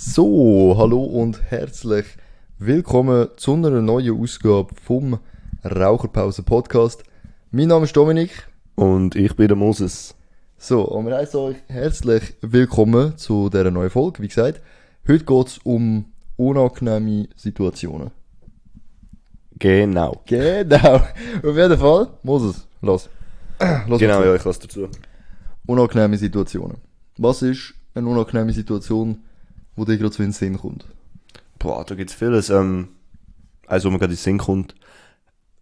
So, 0.00 0.76
hallo 0.78 1.02
und 1.02 1.42
herzlich 1.50 2.06
willkommen 2.56 3.30
zu 3.36 3.54
einer 3.54 3.82
neuen 3.82 4.22
Ausgabe 4.22 4.72
vom 4.80 5.18
Raucherpause 5.64 6.44
Podcast. 6.44 7.02
Mein 7.50 7.66
Name 7.66 7.84
ist 7.84 7.96
Dominik. 7.96 8.30
Und 8.76 9.16
ich 9.16 9.34
bin 9.34 9.48
der 9.48 9.56
Moses. 9.56 10.14
So, 10.56 10.82
und 10.82 11.06
wir 11.06 11.16
heißen 11.16 11.40
euch 11.40 11.56
herzlich 11.66 12.36
willkommen 12.42 13.18
zu 13.18 13.50
dieser 13.50 13.72
neuen 13.72 13.90
Folge. 13.90 14.22
Wie 14.22 14.28
gesagt, 14.28 14.62
heute 15.08 15.24
geht 15.24 15.46
es 15.48 15.58
um 15.64 16.04
unangenehme 16.36 17.26
Situationen. 17.34 18.12
Genau. 19.58 20.22
Genau. 20.26 20.94
Auf 21.42 21.56
jeden 21.56 21.76
Fall, 21.76 22.08
Moses, 22.22 22.68
los. 22.82 23.10
los 23.88 23.98
Genau, 23.98 24.22
ja, 24.22 24.36
ich 24.36 24.44
lasse 24.44 24.60
dazu. 24.60 24.88
Unangenehme 25.66 26.16
Situationen. 26.16 26.76
Was 27.16 27.42
ist 27.42 27.74
eine 27.96 28.06
unangenehme 28.06 28.52
Situation, 28.52 29.24
wo 29.78 29.84
dir 29.84 29.96
gerade 29.98 30.14
so 30.14 30.22
in 30.22 30.28
den 30.30 30.32
Sinn 30.34 30.58
kommt? 30.58 30.84
Boah, 31.58 31.84
da 31.84 31.94
gibt's 31.94 32.14
vieles. 32.14 32.50
Ähm, 32.50 32.88
also, 33.66 33.88
wo 33.88 33.92
mir 33.92 33.98
gerade 33.98 34.12
in 34.12 34.16
den 34.16 34.22
Sinn 34.22 34.38
kommt, 34.38 34.74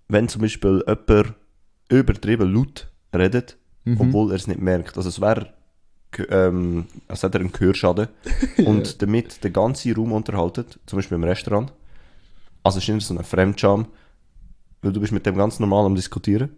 wenn 0.08 0.28
zum 0.28 0.42
Beispiel 0.42 0.84
jemand 0.86 1.34
übertrieben 1.88 2.52
laut 2.54 2.88
redet, 3.14 3.56
obwohl 3.98 4.30
er 4.32 4.36
es 4.36 4.46
nicht 4.46 4.60
merkt. 4.60 4.96
Also, 4.96 5.08
es 5.08 5.20
wäre, 5.20 5.52
ähm, 6.28 6.86
als 7.08 7.22
hätte 7.22 7.38
er 7.38 7.42
einen 7.42 7.52
Gehörschaden 7.52 8.08
und 8.66 9.00
damit 9.02 9.42
den 9.44 9.52
ganzen 9.52 9.94
Raum 9.94 10.12
unterhaltet, 10.12 10.78
zum 10.86 10.98
Beispiel 10.98 11.16
im 11.16 11.24
Restaurant. 11.24 11.72
Also, 12.62 12.78
es 12.78 12.88
ist 12.88 13.06
so 13.06 13.16
ein 13.16 13.24
Fremdscham, 13.24 13.86
weil 14.82 14.92
du 14.92 15.00
bist 15.00 15.12
mit 15.12 15.24
dem 15.26 15.36
ganz 15.36 15.60
normal 15.60 15.86
am 15.86 15.94
Diskutieren. 15.94 16.50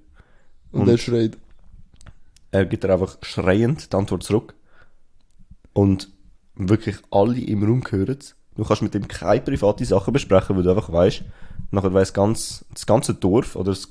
Und, 0.73 0.83
Und- 0.83 0.89
er 0.89 0.99
schreit. 0.99 1.37
Er 2.51 2.65
gibt 2.65 2.83
dir 2.83 2.91
einfach 2.93 3.19
schreiend 3.23 3.93
die 3.93 3.97
Antwort 3.97 4.23
zurück. 4.23 4.55
Und 5.75 6.09
wirklich 6.59 6.97
alle 7.11 7.39
im 7.41 7.63
Raum 7.63 7.83
hören 7.89 8.17
es. 8.19 8.35
Du 8.57 8.65
kannst 8.65 8.83
mit 8.83 8.95
ihm 8.95 9.07
keine 9.07 9.41
private 9.41 9.85
Sachen 9.85 10.13
besprechen, 10.13 10.57
weil 10.57 10.65
du 10.65 10.71
einfach 10.71 10.93
weißt, 10.93 11.23
nachher 11.71 11.95
weiss 11.95 12.13
ganz, 12.13 12.65
das 12.73 12.87
ganze 12.87 13.15
Dorf 13.15 13.55
oder 13.55 13.71
das, 13.71 13.89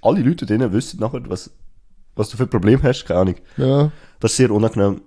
alle 0.00 0.22
Leute 0.22 0.46
drinnen 0.46 0.72
wissen 0.72 1.00
nachher, 1.00 1.28
was, 1.28 1.50
was 2.16 2.30
du 2.30 2.38
für 2.38 2.44
ein 2.44 2.50
Problem 2.50 2.82
hast, 2.82 3.04
keine 3.04 3.20
Ahnung. 3.20 3.34
Ja. 3.58 3.92
Das 4.20 4.32
ist 4.32 4.38
sehr 4.38 4.50
unangenehm. 4.50 5.02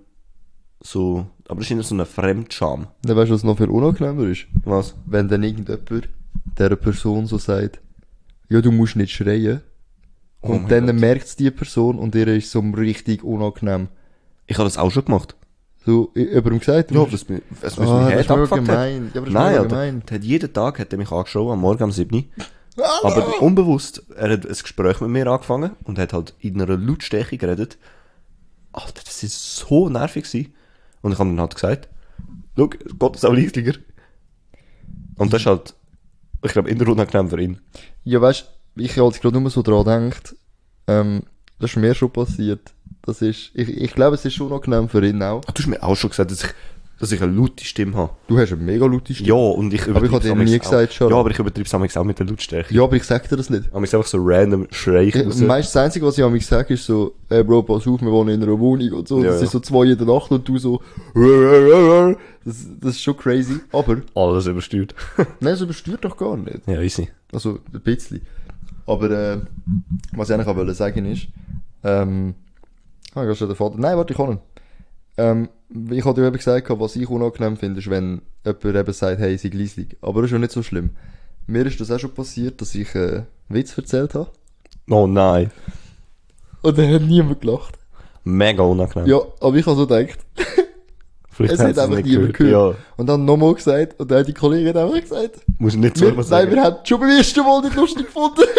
So, 0.81 1.25
aber 1.47 1.61
das 1.61 1.71
ist 1.71 1.89
so 1.89 1.95
eine 1.95 2.05
Fremdscham. 2.05 2.87
Dann 3.01 3.17
weißt 3.17 3.29
du, 3.29 3.33
was 3.33 3.43
noch 3.43 3.57
viel 3.57 3.69
unangenehmer 3.69 4.23
ist? 4.27 4.45
Was? 4.63 4.95
Wenn 5.05 5.27
dann 5.27 5.41
irgendjemand 5.41 6.09
dieser 6.57 6.75
Person 6.75 7.25
so 7.25 7.37
sagt, 7.37 7.81
ja, 8.49 8.61
du 8.61 8.71
musst 8.71 8.95
nicht 8.95 9.13
schreien. 9.13 9.61
Oh 10.41 10.49
und 10.49 10.69
dann 10.69 10.85
merkt 10.99 11.25
es 11.25 11.35
die 11.35 11.49
Person 11.49 11.97
und 11.97 12.13
ihr 12.13 12.27
ist 12.27 12.51
so 12.51 12.59
richtig 12.59 13.23
unangenehm. 13.23 13.87
Ich 14.45 14.57
habe 14.57 14.65
das 14.65 14.77
auch 14.77 14.91
schon 14.91 15.05
gemacht. 15.05 15.35
So, 15.87 16.11
jemandem 16.15 16.59
gesagt, 16.59 16.91
du 16.91 16.95
Ja, 16.95 17.05
das, 17.05 17.25
das, 17.25 17.39
das, 17.61 17.79
Ah, 17.79 18.09
mich 18.13 18.27
das 18.27 18.39
ist 18.41 18.53
gemein. 18.53 19.11
Ja, 19.13 19.21
aber 19.21 19.25
das 19.25 19.27
ist 19.29 19.33
Nein, 19.33 19.57
Alter, 19.57 19.63
gemein. 19.69 20.03
der 20.05 20.15
hat 20.17 20.23
jeden 20.25 20.51
Tag 20.53 20.79
hat 20.79 20.91
er 20.91 20.97
mich 20.97 21.11
angeschaut, 21.13 21.49
am 21.49 21.61
Morgen 21.61 21.81
um 21.81 21.91
7 21.93 22.13
Uhr. 22.13 22.23
Aber 23.03 23.41
unbewusst, 23.41 24.03
er 24.17 24.33
hat 24.33 24.45
ein 24.45 24.51
Gespräch 24.51 24.99
mit 24.99 25.11
mir 25.11 25.27
angefangen 25.27 25.71
und 25.85 25.97
hat 25.97 26.11
halt 26.11 26.33
in 26.41 26.61
einer 26.61 26.77
Lautstärke 26.77 27.37
geredet. 27.37 27.77
Alter, 28.73 29.01
das 29.05 29.23
ist 29.23 29.55
so 29.55 29.87
nervig 29.87 30.25
gewesen. 30.25 30.53
Und 31.01 31.13
ich 31.13 31.19
habe 31.19 31.29
dann 31.29 31.39
halt 31.39 31.55
gesagt, 31.55 31.87
schau, 32.57 32.69
Gott 32.99 33.15
ist 33.15 33.25
auch 33.25 33.33
leislicher. 33.33 33.79
Und 35.15 35.31
das 35.31 35.39
ist 35.39 35.47
halt, 35.47 35.73
ich 36.43 36.51
glaube, 36.51 36.69
immer 36.69 36.89
unangenehm 36.89 37.29
für 37.29 37.39
ihn. 37.39 37.61
Ja, 38.03 38.19
weißt 38.19 38.45
ich 38.75 38.97
habe 38.97 39.07
jetzt 39.07 39.21
gerade 39.21 39.39
nur 39.39 39.49
so 39.49 39.61
dran 39.61 40.09
gedacht, 40.09 40.35
ähm, 40.87 41.23
das 41.59 41.71
ist 41.71 41.77
mir 41.77 41.95
schon 41.95 42.11
passiert. 42.11 42.73
Das 43.07 43.21
ist, 43.21 43.51
ich, 43.53 43.69
ich 43.69 43.93
glaube, 43.95 44.15
es 44.15 44.25
ist 44.25 44.33
schon 44.35 44.47
unangenehm 44.47 44.89
für 44.89 45.03
ihn 45.03 45.21
auch. 45.23 45.41
Ah, 45.47 45.51
Du 45.53 45.59
hast 45.63 45.67
mir 45.67 45.81
auch 45.81 45.95
schon 45.95 46.09
gesagt, 46.09 46.29
dass 46.29 46.43
ich, 46.43 46.49
dass 46.99 47.11
ich 47.11 47.21
eine 47.21 47.31
laute 47.31 47.63
Stimme 47.63 47.95
habe. 47.95 48.09
Du 48.27 48.37
hast 48.37 48.51
eine 48.51 48.61
mega 48.61 48.85
laute 48.85 49.13
Stimme. 49.13 49.29
Ja, 49.29 49.35
und 49.35 49.73
ich 49.73 49.87
Aber 49.87 50.03
ich 50.03 50.11
habe 50.11 50.19
dir 50.23 50.35
nie 50.35 50.59
gesagt, 50.59 50.89
auch. 50.91 50.93
schon. 50.93 51.09
Ja, 51.09 51.15
aber 51.17 51.31
ich 51.31 51.39
übertreibe 51.39 51.85
es 51.85 51.95
auch 51.97 52.03
mit 52.03 52.19
der 52.19 52.25
Lautstärke. 52.25 52.73
Ja, 52.73 52.83
aber 52.83 52.95
ich 52.97 53.03
sag 53.03 53.29
dir 53.29 53.37
das 53.37 53.49
nicht. 53.49 53.63
Aber 53.71 53.83
ich 53.85 53.95
einfach 53.95 54.07
so 54.07 54.17
random 54.21 54.67
schrei 54.71 55.05
ich 55.05 55.15
raus. 55.15 55.39
meistens 55.39 55.73
das 55.73 55.83
Einzige, 55.83 56.05
was 56.05 56.17
ich 56.17 56.23
am 56.23 56.37
sage, 56.41 56.73
ist 56.73 56.85
so, 56.85 57.13
ey 57.29 57.43
Bro, 57.43 57.63
pass 57.63 57.87
auf, 57.87 58.01
wir 58.01 58.11
wohnen 58.11 58.35
in 58.35 58.43
einer 58.43 58.59
Wohnung 58.59 58.91
und 58.91 59.07
so. 59.07 59.23
Ja, 59.23 59.29
das 59.31 59.39
ja. 59.39 59.45
ist 59.45 59.51
so 59.51 59.59
zwei 59.61 59.85
in 59.85 59.97
der 59.97 60.07
Nacht 60.07 60.29
und 60.31 60.45
du 60.47 60.57
so, 60.57 60.81
das, 62.43 62.67
das 62.81 62.91
ist 62.95 63.01
schon 63.01 63.15
crazy. 63.15 63.59
Aber, 63.71 64.01
Alles 64.15 64.47
übersteuert. 64.47 64.93
nein, 65.17 65.27
das 65.39 65.61
übersteuert 65.61 66.03
doch 66.03 66.17
gar 66.17 66.35
nicht. 66.35 66.67
ja, 66.67 66.81
easy. 66.81 67.07
Also, 67.31 67.59
ein 67.73 67.81
bisschen. 67.81 68.21
Aber, 68.85 69.09
äh, 69.11 69.37
was 70.13 70.29
ich 70.29 70.35
eigentlich 70.35 70.47
auch 70.47 70.55
wollte 70.55 70.73
sagen 70.73 71.05
ist, 71.05 71.27
ähm, 71.83 72.35
ah, 73.17 73.31
ich 73.31 73.37
schon 73.37 73.47
den 73.47 73.55
Vater. 73.55 73.75
Nein, 73.77 73.97
warte, 73.97 74.13
ich 74.13 74.17
kann 74.17 74.31
ihn. 74.31 74.39
Ähm, 75.17 75.49
ich 75.91 76.05
hatte 76.05 76.21
dir 76.21 76.27
eben 76.27 76.37
gesagt, 76.37 76.69
was 76.69 76.95
ich 76.95 77.09
unangenehm 77.09 77.57
finde, 77.57 77.79
ist, 77.79 77.89
wenn 77.89 78.21
jemand 78.45 78.65
eben 78.65 78.93
sagt, 78.93 79.19
hey, 79.19 79.37
sei 79.37 79.49
leislich. 79.53 79.97
Aber 80.01 80.21
das 80.21 80.29
ist 80.29 80.33
ja 80.33 80.39
nicht 80.39 80.51
so 80.51 80.63
schlimm. 80.63 80.91
Mir 81.47 81.65
ist 81.65 81.79
das 81.79 81.91
auch 81.91 81.99
schon 81.99 82.13
passiert, 82.13 82.61
dass 82.61 82.75
ich, 82.75 82.93
äh, 82.95 83.23
Witz 83.49 83.77
erzählt 83.77 84.13
habe. 84.13 84.29
Oh 84.89 85.07
nein. 85.07 85.51
Und 86.61 86.77
dann 86.77 86.93
hat 86.93 87.01
niemand 87.01 87.41
gelacht. 87.41 87.77
Mega 88.23 88.63
unangenehm. 88.63 89.07
Ja, 89.07 89.21
aber 89.39 89.55
ich 89.55 89.65
habe 89.65 89.77
so 89.77 89.87
gedacht, 89.87 90.19
Vielleicht 91.29 91.53
es 91.53 91.59
hat 91.59 91.77
einfach 91.77 91.95
nicht 91.97 92.07
niemand 92.07 92.33
gehört. 92.33 92.75
Ja, 92.75 92.83
Und 92.97 93.07
dann 93.07 93.23
nochmal 93.23 93.53
gesagt, 93.53 93.99
und 93.99 94.09
dann 94.09 94.19
hat 94.19 94.27
die 94.27 94.33
Kollegin 94.33 94.75
einfach 94.75 94.99
gesagt, 94.99 95.35
muss 95.59 95.75
ich 95.75 95.79
nicht 95.79 95.99
wir, 96.01 96.23
so 96.23 96.35
nein, 96.35 96.49
wir 96.49 96.63
haben 96.63 96.77
schon 96.83 96.99
beim 96.99 97.09
ersten 97.11 97.41
Mal 97.41 97.61
nicht 97.61 97.75
lustig 97.75 98.05
gefunden. 98.05 98.41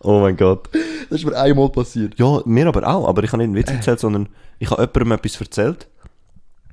Oh 0.00 0.20
mein 0.20 0.36
Gott. 0.36 0.68
Das 1.10 1.20
ist 1.20 1.24
mir 1.26 1.36
einmal 1.36 1.68
passiert. 1.70 2.18
Ja, 2.18 2.40
mir 2.44 2.66
aber 2.66 2.86
auch. 2.86 3.08
Aber 3.08 3.22
ich 3.24 3.32
habe 3.32 3.38
nicht 3.38 3.46
einen 3.48 3.56
Witz 3.56 3.70
erzählt, 3.70 4.00
sondern 4.00 4.28
ich 4.58 4.70
habe 4.70 4.82
jemandem 4.82 5.12
etwas 5.12 5.40
erzählt, 5.40 5.88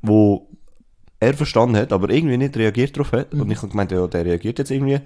wo 0.02 0.48
er 1.20 1.34
verstanden 1.34 1.76
hat, 1.78 1.94
aber 1.94 2.10
irgendwie 2.10 2.38
nicht 2.38 2.58
reagiert 2.58 2.96
darauf 2.98 3.12
hat. 3.12 3.34
Und 3.34 3.50
ich 3.52 3.58
habe 3.58 3.70
gemeint, 3.70 3.92
ja, 3.92 4.08
der 4.08 4.26
reagiert 4.26 4.58
jetzt 4.60 4.72
irgendwie. 4.72 5.00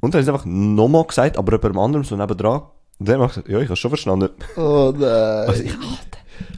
Und 0.00 0.14
dann 0.14 0.22
ist 0.22 0.28
einfach 0.28 0.44
nochmal 0.46 1.04
gesagt, 1.04 1.36
aber 1.38 1.52
jemand 1.52 1.78
anderem 1.78 2.04
so 2.04 2.16
nebendran. 2.16 2.62
Und 2.98 3.08
der 3.08 3.18
gesagt, 3.18 3.48
ja, 3.48 3.58
ich 3.60 3.68
habe 3.68 3.76
schon 3.76 3.90
verstanden. 3.90 4.30
Oh 4.56 4.92
nein. 4.96 5.48
Also 5.48 5.62
ich, 5.62 5.76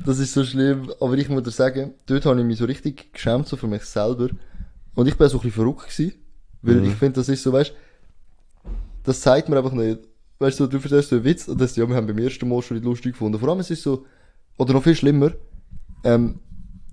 Das 0.07 0.19
ist 0.19 0.33
so 0.33 0.45
schlimm. 0.45 0.91
Aber 1.01 1.15
ich 1.15 1.29
muss 1.29 1.43
dir 1.43 1.51
sagen, 1.51 1.95
dort 2.07 2.25
habe 2.25 2.41
ich 2.41 2.47
mich 2.47 2.59
so 2.59 2.65
richtig 2.65 3.13
geschämt, 3.13 3.47
so 3.47 3.57
für 3.57 3.67
mich 3.67 3.83
selber. 3.85 4.29
Und 4.95 5.07
ich 5.07 5.17
bin 5.17 5.29
so 5.29 5.39
ein 5.39 5.43
bisschen 5.43 5.53
verrückt 5.53 5.89
gewesen. 5.89 6.15
Weil 6.63 6.77
Mhm. 6.77 6.85
ich 6.87 6.95
finde, 6.95 7.15
das 7.21 7.29
ist 7.29 7.43
so, 7.43 7.53
weißt 7.53 7.73
das 9.05 9.21
zeigt 9.21 9.49
mir 9.49 9.57
einfach 9.59 9.73
nicht. 9.73 9.99
Weißt 10.39 10.59
du, 10.59 10.67
du 10.67 10.79
erzählst 10.79 11.11
so 11.11 11.17
einen 11.17 11.25
Witz 11.25 11.49
und 11.49 11.61
das, 11.61 11.77
ja, 11.77 11.89
wir 11.89 11.95
haben 11.95 12.07
beim 12.07 12.19
ersten 12.19 12.49
Mal 12.49 12.63
schon 12.63 12.77
nicht 12.77 12.85
lustig 12.85 13.13
gefunden. 13.13 13.39
Vor 13.39 13.49
allem, 13.49 13.61
es 13.61 13.71
ist 13.71 13.83
so, 13.83 14.05
oder 14.59 14.73
noch 14.73 14.83
viel 14.83 14.97
schlimmer, 14.97 15.33
ähm, 16.05 16.41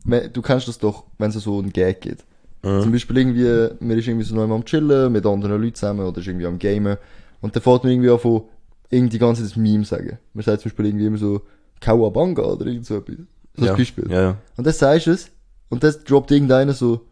du 0.05 0.41
kennst 0.41 0.67
das 0.67 0.77
doch, 0.77 1.05
wenn 1.17 1.29
es 1.29 1.35
so 1.35 1.59
einen 1.59 1.73
Gag 1.73 2.01
gibt. 2.01 2.23
Zum 2.61 2.91
Beispiel 2.91 3.17
irgendwie, 3.17 3.85
man 3.85 3.97
ist 3.97 4.07
irgendwie 4.07 4.25
so 4.25 4.35
noch 4.35 4.53
am 4.53 4.65
Chillen 4.65 5.13
mit 5.13 5.25
anderen 5.25 5.61
Leuten 5.61 5.75
zusammen 5.75 6.05
oder 6.05 6.19
ist 6.19 6.27
irgendwie 6.27 6.45
am 6.45 6.59
Gamen 6.59 6.97
und 7.39 7.55
dann 7.55 7.63
fällt 7.63 7.83
man 7.83 7.93
irgendwie 7.93 8.09
an 8.09 8.19
von 8.19 8.43
irgendwie 8.89 9.11
die 9.11 9.19
ganze 9.19 9.43
Zeit 9.43 9.51
das 9.51 9.57
Meme 9.57 9.85
sagen. 9.85 10.19
Man 10.33 10.43
sagt 10.43 10.61
zum 10.61 10.69
Beispiel 10.69 10.87
irgendwie 10.87 11.05
immer 11.05 11.17
so 11.17 11.41
Kawabanga 11.79 12.43
oder 12.43 12.65
irgend 12.65 12.85
so 12.85 12.97
etwas. 12.97 13.15
Das 13.55 13.65
ja, 13.65 13.75
Beispiel. 13.75 14.11
Ja, 14.11 14.21
ja. 14.21 14.37
Und 14.57 14.67
dann 14.67 14.73
sagst 14.73 15.07
du 15.07 15.11
es 15.11 15.31
und 15.69 15.83
dann 15.83 15.93
droppt 16.05 16.31
irgendeiner 16.31 16.73
so, 16.73 17.05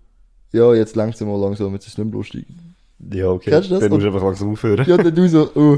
ja, 0.51 0.73
jetzt 0.73 0.97
langsam 0.97 1.29
mal 1.29 1.39
langsam, 1.39 1.71
jetzt 1.73 1.87
ist 1.87 1.93
es 1.93 1.97
nicht 1.97 2.07
mehr 2.07 2.15
lustig. 2.15 2.45
Ja, 3.13 3.29
okay. 3.29 3.51
Kennst 3.51 3.69
du 3.69 3.75
das? 3.75 3.83
Dann 3.83 3.91
musst 3.91 4.03
du 4.03 4.07
einfach 4.07 4.23
langsam 4.23 4.51
aufhören. 4.51 4.85
Ja, 4.85 4.97
dann 4.97 5.15
du 5.15 5.29
so, 5.29 5.49
oh, 5.55 5.77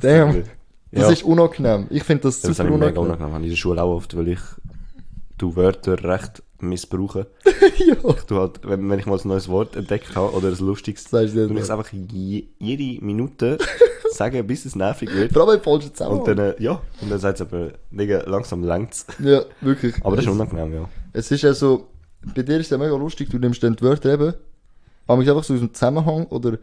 damn. 0.00 0.44
Das 0.90 1.02
Ja. 1.02 1.10
ist 1.10 1.22
unangenehm. 1.24 1.86
Ich 1.90 2.02
finde 2.04 2.22
das 2.24 2.42
Ja, 2.42 2.48
das 2.48 2.56
super 2.56 2.68
habe 2.70 2.78
ich 2.78 2.80
mega 2.88 3.00
unangenehm. 3.00 3.26
unangenehm. 3.28 3.34
Habe 3.34 3.44
ich 3.44 3.48
in 3.48 3.52
der 3.52 3.56
Schule 3.58 3.82
auch 3.82 3.94
oft, 3.96 4.16
weil 4.16 4.28
ich 4.28 4.40
du 5.36 5.54
Wörter 5.54 6.02
recht 6.02 6.42
missbrauche. 6.60 7.26
ja. 7.86 7.94
Du 8.26 8.36
halt, 8.36 8.60
wenn, 8.64 8.88
wenn 8.90 8.98
ich 8.98 9.06
mal 9.06 9.18
ein 9.18 9.28
neues 9.28 9.48
Wort 9.48 9.76
entdeckt 9.76 10.16
habe 10.16 10.32
oder 10.34 10.48
ein 10.48 10.58
lustiges, 10.58 11.04
Sagst 11.04 11.36
du 11.36 11.46
dann 11.46 11.56
ich 11.56 11.62
es 11.62 11.70
einfach 11.70 11.92
je, 11.92 12.46
jede 12.58 13.04
Minute 13.04 13.58
sagen, 14.12 14.44
bis 14.46 14.64
es 14.64 14.74
nervig 14.74 15.12
wird. 15.14 15.32
Vor 15.32 15.46
allem 15.46 15.58
im 15.58 15.62
falschen 15.62 15.88
Und 15.90 15.96
Zusammenhang. 15.96 16.24
dann, 16.24 16.38
äh, 16.38 16.54
ja, 16.62 16.80
und 17.00 17.10
dann 17.10 17.18
sagt 17.20 17.40
es 17.40 17.46
aber, 17.46 17.72
Digga, 17.92 18.22
langsam 18.26 18.64
längt's. 18.64 19.06
Ja, 19.22 19.42
wirklich. 19.60 19.94
Aber 20.04 20.16
das 20.16 20.24
ist 20.24 20.30
es, 20.32 20.36
unangenehm, 20.36 20.72
ja. 20.74 20.88
es 21.12 21.30
ist 21.30 21.42
ja 21.42 21.52
so, 21.54 21.86
bei 22.34 22.42
dir 22.42 22.56
ist 22.58 22.66
es 22.66 22.70
ja 22.70 22.78
mega 22.78 22.96
lustig, 22.96 23.28
du 23.30 23.38
nimmst 23.38 23.62
dann 23.62 23.76
die 23.76 23.82
Wörter 23.82 24.12
eben, 24.14 24.34
aber 25.06 25.20
einfach 25.20 25.44
so 25.44 25.54
aus 25.54 25.60
dem 25.60 25.72
Zusammenhang 25.72 26.26
oder 26.26 26.58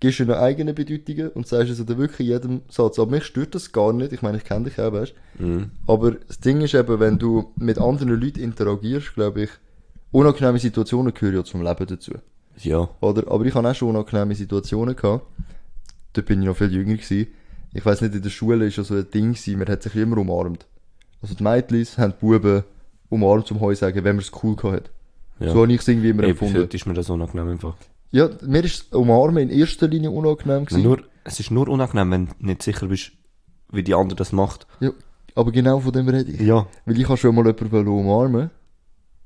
gibst 0.00 0.18
ihnen 0.20 0.32
eigene 0.32 0.72
Bedeutungen 0.74 1.28
und 1.30 1.46
sagst 1.46 1.70
es 1.70 1.84
dann 1.84 1.98
wirklich 1.98 2.20
in 2.26 2.32
jedem 2.32 2.60
Satz. 2.70 2.98
Aber 2.98 3.10
mich 3.10 3.24
stört 3.24 3.54
das 3.54 3.70
gar 3.72 3.92
nicht, 3.92 4.12
ich 4.12 4.22
meine, 4.22 4.38
ich 4.38 4.44
kenne 4.44 4.64
dich 4.64 4.78
auch, 4.80 4.92
weißt 4.92 5.14
Mhm. 5.38 5.70
Aber 5.86 6.12
das 6.12 6.40
Ding 6.40 6.60
ist 6.60 6.74
eben, 6.74 7.00
wenn 7.00 7.18
du 7.18 7.52
mit 7.56 7.78
anderen 7.78 8.10
Leuten 8.20 8.40
interagierst, 8.40 9.14
glaube 9.14 9.42
ich, 9.42 9.50
unangenehme 10.10 10.58
Situationen 10.58 11.14
gehören 11.14 11.36
ja 11.36 11.44
zum 11.44 11.62
Leben 11.62 11.86
dazu. 11.86 12.12
Ja. 12.58 12.88
Oder? 13.00 13.30
Aber 13.30 13.44
ich 13.46 13.54
habe 13.54 13.68
auch 13.70 13.74
schon 13.74 13.88
unangenehme 13.90 14.34
Situationen 14.34 14.96
gehabt. 14.96 15.24
Da 16.14 16.20
bin 16.22 16.40
ich 16.42 16.48
noch 16.48 16.56
viel 16.56 16.72
jünger 16.72 16.94
gewesen. 16.96 17.28
Ich 17.72 17.86
weiß 17.86 18.00
nicht, 18.00 18.14
in 18.14 18.22
der 18.22 18.30
Schule 18.30 18.66
ist 18.66 18.76
ja 18.76 18.82
so 18.84 18.94
ein 18.94 19.06
Ding 19.10 19.32
gewesen, 19.34 19.58
man 19.58 19.68
hat 19.68 19.82
sich 19.82 19.94
immer 19.96 20.18
umarmt. 20.18 20.66
Also 21.22 21.34
die 21.34 21.42
Mädchen 21.44 21.86
haben 21.96 22.12
die 22.20 22.20
Buben 22.26 22.64
umarmt 23.08 23.46
zum 23.46 23.60
Heu 23.60 23.74
sagen, 23.74 24.02
wenn 24.04 24.16
man 24.16 24.24
es 24.24 24.32
cool 24.42 24.56
gehabt 24.56 24.74
hat. 24.76 24.90
ja. 25.38 25.52
So 25.52 25.62
habe 25.62 25.72
ich 25.72 25.80
es 25.80 25.88
irgendwie 25.88 26.08
immer 26.10 26.24
Ey, 26.24 26.30
empfunden. 26.30 26.58
heute 26.58 26.76
ist 26.76 26.86
mir 26.86 26.94
das 26.94 27.08
unangenehm 27.08 27.48
einfach. 27.48 27.76
Ja, 28.12 28.28
mir 28.42 28.64
ist 28.64 28.92
Umarmen 28.94 29.48
in 29.48 29.50
erster 29.58 29.86
Linie 29.88 30.10
unangenehm 30.10 30.64
gewesen. 30.64 30.82
Nur, 30.82 31.02
es 31.24 31.38
ist 31.38 31.50
nur 31.50 31.68
unangenehm, 31.68 32.10
wenn 32.10 32.26
du 32.26 32.32
nicht 32.40 32.62
sicher 32.62 32.88
bist, 32.88 33.12
wie 33.70 33.82
die 33.84 33.94
andere 33.94 34.16
das 34.16 34.32
macht. 34.32 34.66
Ja, 34.80 34.90
aber 35.34 35.52
genau 35.52 35.80
von 35.80 35.92
dem 35.92 36.08
rede 36.08 36.32
ich. 36.32 36.40
Ja. 36.40 36.66
Weil 36.86 36.98
ich 36.98 37.08
habe 37.08 37.16
schon 37.16 37.34
mal 37.34 37.46
jemanden 37.46 37.86
umarmen 37.88 38.50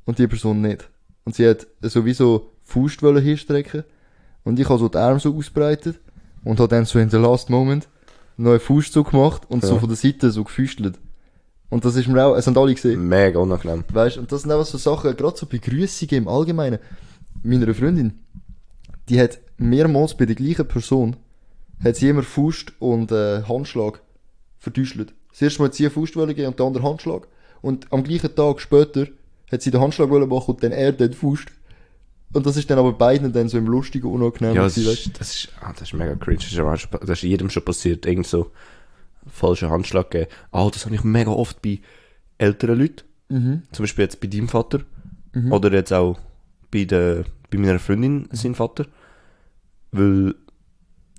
und 0.05 0.19
die 0.19 0.27
Person 0.27 0.61
nicht. 0.61 0.89
Und 1.25 1.35
sie 1.35 1.49
hat 1.49 1.67
sowieso 1.81 2.51
Faust 2.63 3.01
hinstrecken. 3.01 3.85
Und 4.45 4.59
ich 4.61 4.69
habe 4.69 4.79
so 4.79 4.89
die 4.89 4.99
Arme 4.99 5.19
so 5.21 5.35
ausbreitet. 5.35 5.99
Und 6.45 6.59
habe 6.61 6.69
dann 6.69 6.85
so 6.85 6.99
in 6.99 7.09
the 7.09 7.17
last 7.17 7.49
moment 7.49 7.89
noch 8.37 8.51
einen 8.51 8.61
Faust 8.61 8.93
so 8.93 9.03
gemacht 9.03 9.43
und 9.49 9.65
so 9.65 9.75
Ja. 9.75 9.81
von 9.81 9.89
der 9.89 9.97
Seite 9.97 10.31
so 10.31 10.45
gefüstelt. 10.45 10.99
Und 11.71 11.87
das 11.87 11.97
ist 11.97 12.07
mir 12.09 12.23
auch, 12.23 12.37
es 12.37 12.47
haben 12.47 12.59
alle 12.59 12.75
gesehen. 12.75 13.09
Mega 13.09 13.39
unangenehm. 13.39 13.85
Weißt 13.91 14.19
und 14.19 14.31
das 14.31 14.43
sind 14.43 14.51
einfach 14.53 14.67
so 14.67 14.77
Sachen, 14.77 15.17
gerade 15.17 15.37
so 15.39 15.47
Begrüßungen 15.47 16.17
im 16.17 16.29
Allgemeinen. 16.29 16.79
Meiner 17.43 17.73
Freundin, 17.75 18.21
die 19.09 19.21
hat 19.21 19.39
mehrmals 19.59 20.17
bei 20.17 20.27
der 20.27 20.35
gleichen 20.35 20.67
Person, 20.67 21.17
hat 21.83 21.97
sie 21.97 22.09
immer 22.09 22.23
Faust 22.23 22.73
und 22.79 23.13
äh, 23.13 23.43
Handschlag 23.43 24.01
verdüschelt. 24.59 25.15
Das 25.31 25.43
erste 25.43 25.61
Mal 25.61 25.67
hat 25.67 25.75
sie 25.75 25.85
einen 25.85 25.95
Faust 25.95 26.17
wollen 26.17 26.35
geben 26.35 26.49
und 26.49 26.59
der 26.59 26.67
andere 26.67 26.85
Handschlag. 26.85 27.29
Und 27.61 27.93
am 27.93 28.05
gleichen 28.05 28.35
Tag 28.35 28.61
später 28.61 29.07
hat 29.51 29.63
sie 29.63 29.71
den 29.71 29.81
Handschlag 29.81 30.11
wollen 30.11 30.29
machen 30.29 30.55
und 30.55 30.63
dann 30.63 30.73
er 30.73 30.93
den 30.93 31.13
Faust. 31.13 31.49
Und 32.33 32.47
das 32.47 32.57
ist 32.57 32.69
dann 32.69 32.79
aber 32.79 32.93
beiden 32.93 33.33
dann 33.33 33.49
so 33.49 33.59
im 33.59 33.67
lustigen, 33.67 34.09
unangenehmen. 34.09 34.57
Ja, 34.57 34.65
das 34.65 34.75
gewesen, 34.75 34.93
ist, 34.93 35.21
das 35.21 35.35
ist, 35.35 35.49
ah, 35.61 35.73
das 35.73 35.83
ist 35.83 35.95
mega 35.95 36.15
cringe. 36.17 36.39
Das 36.39 36.53
ist, 36.53 36.59
auch 36.59 37.01
das 37.01 37.11
ist 37.11 37.23
jedem 37.23 37.49
schon 37.49 37.65
passiert. 37.65 38.07
Irgend 38.07 38.27
so 38.27 38.51
falschen 39.27 39.71
Handschlag 39.71 40.11
gegeben. 40.11 40.31
Ah, 40.51 40.69
das 40.73 40.85
habe 40.85 40.95
ich 40.95 41.05
mega 41.05 41.31
oft 41.31 41.63
bei 41.63 41.81
älteren 42.39 42.79
Leuten. 42.79 43.05
Mhm. 43.29 43.63
Zum 43.71 43.85
Beispiel 43.85 44.05
jetzt 44.05 44.21
bei 44.21 44.27
deinem 44.27 44.49
Vater. 44.49 44.81
Oder 45.51 45.73
jetzt 45.73 45.93
auch 45.93 46.19
bei, 46.71 46.85
der, 46.85 47.25
bei 47.55 47.61
meiner 47.61 47.79
Freundin, 47.79 48.29
sein 48.33 48.55
Vater. 48.55 48.87
Weil, 49.93 50.35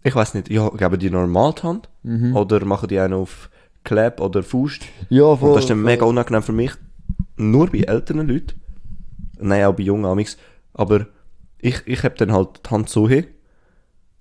ich 0.03 0.15
weiß 0.15 0.33
nicht, 0.35 0.49
ja, 0.49 0.69
geben 0.69 0.99
die 0.99 1.09
normal 1.09 1.53
die 1.57 1.63
Hand? 1.63 1.89
Oder 2.35 2.63
machen 2.65 2.87
die 2.87 2.99
einen 2.99 3.13
auf 3.13 3.49
Clap 3.83 4.19
oder 4.21 4.43
Faust? 4.43 4.83
Ja, 5.09 5.35
voll. 5.35 5.49
Und 5.49 5.55
das 5.55 5.63
ist 5.65 5.69
dann 5.69 5.77
voll. 5.77 5.85
mega 5.85 6.05
unangenehm 6.05 6.43
für 6.43 6.51
mich. 6.51 6.71
Nur 7.37 7.67
bei 7.69 7.79
älteren 7.79 8.27
Leuten. 8.27 8.59
Nein, 9.39 9.65
auch 9.65 9.73
bei 9.75 9.83
jungen 9.83 10.05
Amix. 10.05 10.37
Aber 10.73 11.07
ich, 11.59 11.81
ich 11.85 12.03
hab 12.03 12.15
dann 12.17 12.31
halt 12.31 12.61
die 12.65 12.69
Hand 12.69 12.89
so 12.89 13.07
hin. 13.09 13.25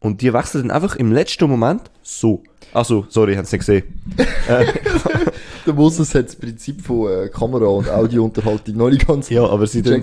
Und 0.00 0.20
die 0.20 0.32
wechseln 0.32 0.68
dann 0.68 0.70
einfach 0.76 0.96
im 0.96 1.12
letzten 1.12 1.48
Moment 1.48 1.82
so. 2.02 2.42
Also, 2.74 3.06
sorry, 3.08 3.32
ich 3.32 3.38
hab's 3.38 3.52
nicht 3.52 3.60
gesehen. 3.60 3.84
Der 5.66 5.72
Moses 5.72 6.14
hat 6.14 6.26
das 6.26 6.36
Prinzip 6.36 6.82
von 6.82 7.10
äh, 7.10 7.28
Kamera- 7.28 7.66
und 7.68 7.88
Audiounterhaltung 7.88 8.76
noch 8.76 8.90
nicht 8.90 9.06
ganz 9.06 9.30
Ja, 9.30 9.46
aber 9.46 9.66
sie 9.66 9.80
d- 9.80 10.02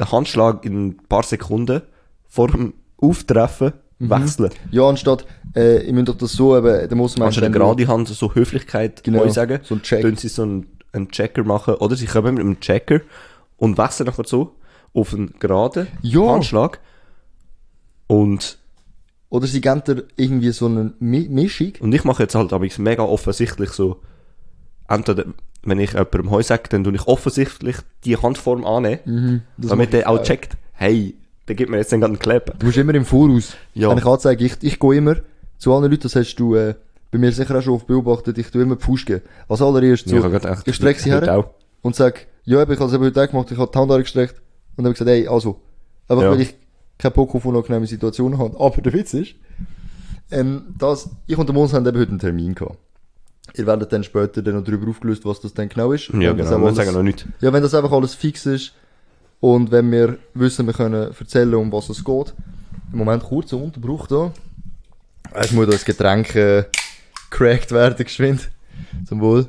den 0.00 0.10
Handschlag 0.12 0.64
in 0.64 0.86
ein 0.88 0.96
paar 1.08 1.22
Sekunden 1.22 1.82
vor 2.28 2.48
dem 2.48 2.74
Auftreffen 2.98 3.72
wechseln. 3.98 4.50
Ja, 4.70 4.88
anstatt, 4.88 5.26
äh, 5.54 5.82
ich 5.82 5.92
müsste 5.92 6.12
doch 6.12 6.18
das 6.18 6.32
so, 6.32 6.56
eben, 6.56 6.88
der 6.88 6.96
muss 6.96 7.16
man 7.18 7.26
Anstatt 7.26 7.44
eine 7.44 7.52
gerade 7.56 7.86
Hand 7.88 8.08
so 8.08 8.34
Höflichkeit 8.34 9.04
Genau, 9.04 9.28
sagen, 9.28 9.60
so 9.62 9.74
ein 9.74 9.82
Check. 9.82 10.02
tun 10.02 10.16
sie 10.16 10.28
so 10.28 10.42
einen, 10.42 10.66
einen 10.92 11.10
Checker 11.10 11.44
machen. 11.44 11.74
Oder 11.74 11.96
sie 11.96 12.06
kommen 12.06 12.34
mit 12.34 12.44
einem 12.44 12.60
Checker 12.60 13.00
und 13.56 13.76
wechseln 13.78 14.06
nachher 14.06 14.24
so 14.26 14.56
auf 14.94 15.12
einen 15.14 15.34
geraden 15.38 15.86
Ja. 16.02 16.26
Handschlag. 16.32 16.80
Und, 18.06 18.58
Oder 19.28 19.46
sie 19.46 19.60
geben 19.60 19.82
dir 19.84 20.04
irgendwie 20.16 20.50
so 20.50 20.66
eine 20.66 20.92
Mi 20.98 21.28
Mischung. 21.28 21.72
und 21.80 21.94
ich 21.94 22.04
mache 22.04 22.22
jetzt 22.24 22.34
halt 22.34 22.52
aber 22.52 22.66
mega 22.78 23.02
offensichtlich 23.04 23.70
so, 23.70 24.00
entweder, 24.88 25.26
wenn 25.62 25.78
ich 25.78 25.92
jemandem 25.92 26.30
Heu 26.30 26.42
sage, 26.42 26.64
dann 26.70 26.84
tue 26.84 26.94
ich 26.94 27.06
offensichtlich 27.06 27.76
die 28.04 28.16
Handform 28.16 28.64
annehmen, 28.64 29.00
Mhm, 29.04 29.42
damit 29.58 29.86
ich 29.86 30.00
der 30.00 30.08
auch 30.10 30.22
checkt, 30.22 30.56
hey, 30.72 31.14
der 31.48 31.54
gibt 31.56 31.70
mir 31.70 31.76
jetzt 31.78 31.92
den 31.92 32.00
ganzen 32.00 32.18
Kleber. 32.18 32.54
Du 32.58 32.66
musst 32.66 32.78
immer 32.78 32.94
im 32.94 33.04
Voraus. 33.04 33.56
Ja. 33.74 33.90
Wenn 33.90 33.98
ich 33.98 34.06
anzeige, 34.06 34.44
ich, 34.44 34.54
ich 34.62 34.78
gehe 34.78 34.94
immer 34.94 35.16
zu 35.58 35.74
allen 35.74 35.90
Leuten, 35.90 36.02
das 36.02 36.16
hast 36.16 36.34
du 36.36 36.54
äh, 36.54 36.74
bei 37.10 37.18
mir 37.18 37.32
sicher 37.32 37.56
auch 37.58 37.62
schon 37.62 37.74
oft 37.74 37.86
beobachtet, 37.86 38.38
ich 38.38 38.50
tue 38.50 38.62
immer 38.62 38.76
die 38.76 38.84
Fuß 38.84 39.04
geben. 39.04 39.22
Als 39.48 39.60
allererstes 39.60 40.10
so, 40.10 40.16
Ja, 40.18 40.26
ich 40.28 40.44
echt- 40.44 40.68
ich 40.68 40.76
strecke 40.76 41.00
sie 41.00 41.10
her 41.10 41.36
auch. 41.38 41.50
und 41.82 41.96
sag, 41.96 42.26
ja, 42.44 42.62
ich 42.62 42.68
habe 42.68 42.84
es 42.84 42.92
eben 42.94 43.04
heute 43.04 43.22
auch 43.22 43.28
gemacht, 43.28 43.50
ich 43.50 43.58
habe 43.58 43.70
die 43.72 43.78
Hand 43.78 43.90
angestreckt 43.90 44.36
und 44.76 44.84
habe 44.84 44.94
gesagt, 44.94 45.10
ey, 45.10 45.26
also, 45.28 45.60
einfach 46.08 46.22
Ja. 46.24 46.30
weil 46.30 46.40
ich 46.40 46.54
keinen 46.98 47.12
Bock 47.12 47.34
auf 47.34 47.44
unangenehme 47.44 47.86
Situationen 47.86 48.38
habe. 48.38 48.58
Aber 48.60 48.80
der 48.80 48.92
Witz 48.92 49.12
ist, 49.14 49.34
ähm, 50.30 50.62
das, 50.78 51.10
ich 51.26 51.36
und 51.36 51.48
der 51.48 51.54
Mons 51.54 51.72
haben 51.72 51.86
eben 51.86 51.98
heute 51.98 52.10
einen 52.10 52.18
Termin 52.18 52.54
gehabt. 52.54 52.78
Ihr 53.54 53.66
werdet 53.66 53.92
dann 53.92 54.04
später 54.04 54.42
dann 54.42 54.54
noch 54.56 54.64
darüber 54.64 54.90
aufgelöst, 54.90 55.24
was 55.24 55.40
das 55.40 55.52
dann 55.54 55.68
genau 55.68 55.92
ist. 55.92 56.08
Ja, 56.08 56.30
Wenn 56.30 56.38
das 56.38 56.48
genau, 56.48 56.60
wir 56.60 56.66
alles- 56.66 56.76
sagen 56.76 56.92
noch 56.92 57.02
nicht. 57.02 57.26
ja, 57.40 57.52
wenn 57.52 57.62
das 57.62 57.74
einfach 57.74 57.92
alles 57.92 58.14
fix 58.14 58.46
ist 58.46 58.72
und 59.40 59.70
wenn 59.70 59.90
wir 59.90 60.18
wissen, 60.34 60.66
wir 60.66 60.74
können 60.74 61.12
erzählen, 61.18 61.54
um 61.54 61.72
was 61.72 61.88
es 61.88 62.04
geht. 62.04 62.34
Im 62.92 62.98
Moment 62.98 63.22
kurzer 63.22 63.56
Unterbruch 63.56 64.06
da. 64.06 64.32
Es 65.32 65.52
muss 65.52 65.68
das 65.68 65.84
Getränk 65.84 66.34
äh, 66.34 66.64
cracked 67.30 67.70
werden, 67.72 68.04
geschwind. 68.04 68.50
Zum 69.06 69.20
Wohl. 69.20 69.46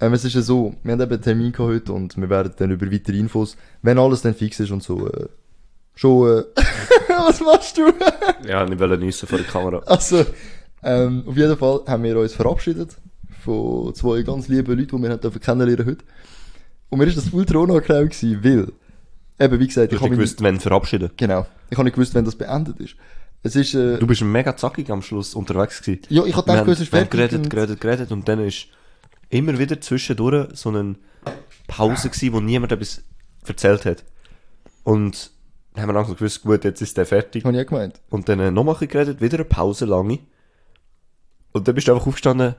Ähm, 0.00 0.14
es 0.14 0.24
ist 0.24 0.34
ja 0.34 0.40
so, 0.40 0.74
wir 0.82 0.92
haben 0.92 1.00
eben 1.02 1.12
einen 1.12 1.22
Termin 1.22 1.52
gehabt 1.52 1.70
heute 1.70 1.92
und 1.92 2.16
wir 2.16 2.30
werden 2.30 2.52
dann 2.56 2.70
über 2.70 2.90
weitere 2.90 3.18
Infos, 3.18 3.56
wenn 3.82 3.98
alles 3.98 4.22
dann 4.22 4.34
fix 4.34 4.58
ist 4.60 4.70
und 4.70 4.82
so, 4.82 5.06
äh, 5.08 5.26
schon, 5.94 6.38
äh, 6.38 6.42
was 7.18 7.40
machst 7.42 7.76
du? 7.76 7.92
Ja, 8.48 8.66
ich 8.66 8.78
will 8.78 8.96
nüssen 8.96 9.28
vor 9.28 9.36
der 9.38 9.46
Kamera. 9.46 9.78
Also, 9.84 10.24
ähm, 10.82 11.24
auf 11.26 11.36
jeden 11.36 11.56
Fall 11.56 11.80
haben 11.86 12.02
wir 12.02 12.18
uns 12.18 12.34
verabschiedet 12.34 12.96
von 13.44 13.94
zwei 13.94 14.22
ganz 14.22 14.48
lieben 14.48 14.76
Leuten, 14.78 14.96
die 14.96 15.02
wir 15.08 15.16
dürfen 15.16 15.40
kennenlernen 15.40 15.86
heute. 15.86 16.04
Und 16.90 16.98
mir 16.98 17.06
ist 17.06 17.16
das 17.16 17.30
ultra 17.32 17.58
unangenehm 17.58 18.08
gewesen, 18.08 18.42
weil, 18.44 18.72
eben 19.46 19.60
wie 19.60 19.66
gesagt, 19.66 19.92
ich 19.92 19.98
hast 19.98 20.02
habe 20.02 20.10
nicht 20.10 20.18
gewusst, 20.18 20.42
wenn 20.42 20.60
verabschieden. 20.60 21.10
genau, 21.16 21.46
ich 21.70 21.76
habe 21.78 21.84
nicht 21.84 21.94
gewusst, 21.94 22.14
wenn 22.14 22.24
das 22.24 22.34
beendet 22.36 22.78
ist. 22.80 22.96
Es 23.42 23.56
ist, 23.56 23.74
äh, 23.74 23.98
Du 23.98 24.06
bist 24.06 24.22
mega 24.22 24.54
zackig 24.56 24.90
am 24.90 25.00
Schluss 25.00 25.34
unterwegs 25.34 25.80
gewesen. 25.80 26.02
ja, 26.10 26.24
ich 26.24 26.36
habe 26.36 26.46
Wir 26.48 26.54
gedacht, 26.56 26.68
es 26.68 26.80
ist 26.80 26.92
wir 26.92 27.00
haben 27.00 27.08
fertig. 27.08 27.30
geredet, 27.30 27.50
geredet, 27.50 27.80
geredet 27.80 28.12
und 28.12 28.28
dann 28.28 28.40
ist 28.46 28.66
immer 29.30 29.58
wieder 29.58 29.80
zwischendurch 29.80 30.48
so 30.54 30.68
eine 30.68 30.96
Pause 31.68 32.10
gewesen, 32.10 32.32
wo 32.34 32.40
niemand 32.40 32.72
etwas 32.72 33.02
erzählt 33.46 33.86
hat. 33.86 34.04
Und 34.84 35.30
dann 35.72 35.82
haben 35.82 35.88
wir 35.90 35.92
langsam 35.94 36.16
gewusst, 36.16 36.42
gut, 36.42 36.64
jetzt 36.64 36.82
ist 36.82 36.96
der 36.98 37.06
fertig. 37.06 37.44
Habe 37.44 37.56
ich 37.56 37.64
auch 37.64 37.68
gemeint. 37.70 38.00
Und 38.10 38.28
dann 38.28 38.40
äh, 38.40 38.50
nochmal 38.50 38.74
ein 38.74 38.78
bisschen 38.80 38.92
geredet, 38.92 39.20
wieder 39.22 39.36
eine 39.38 39.44
Pause 39.44 39.84
lange. 39.86 40.18
Und 41.52 41.66
dann 41.66 41.74
bist 41.74 41.88
du 41.88 41.92
einfach 41.92 42.06
aufgestanden, 42.06 42.54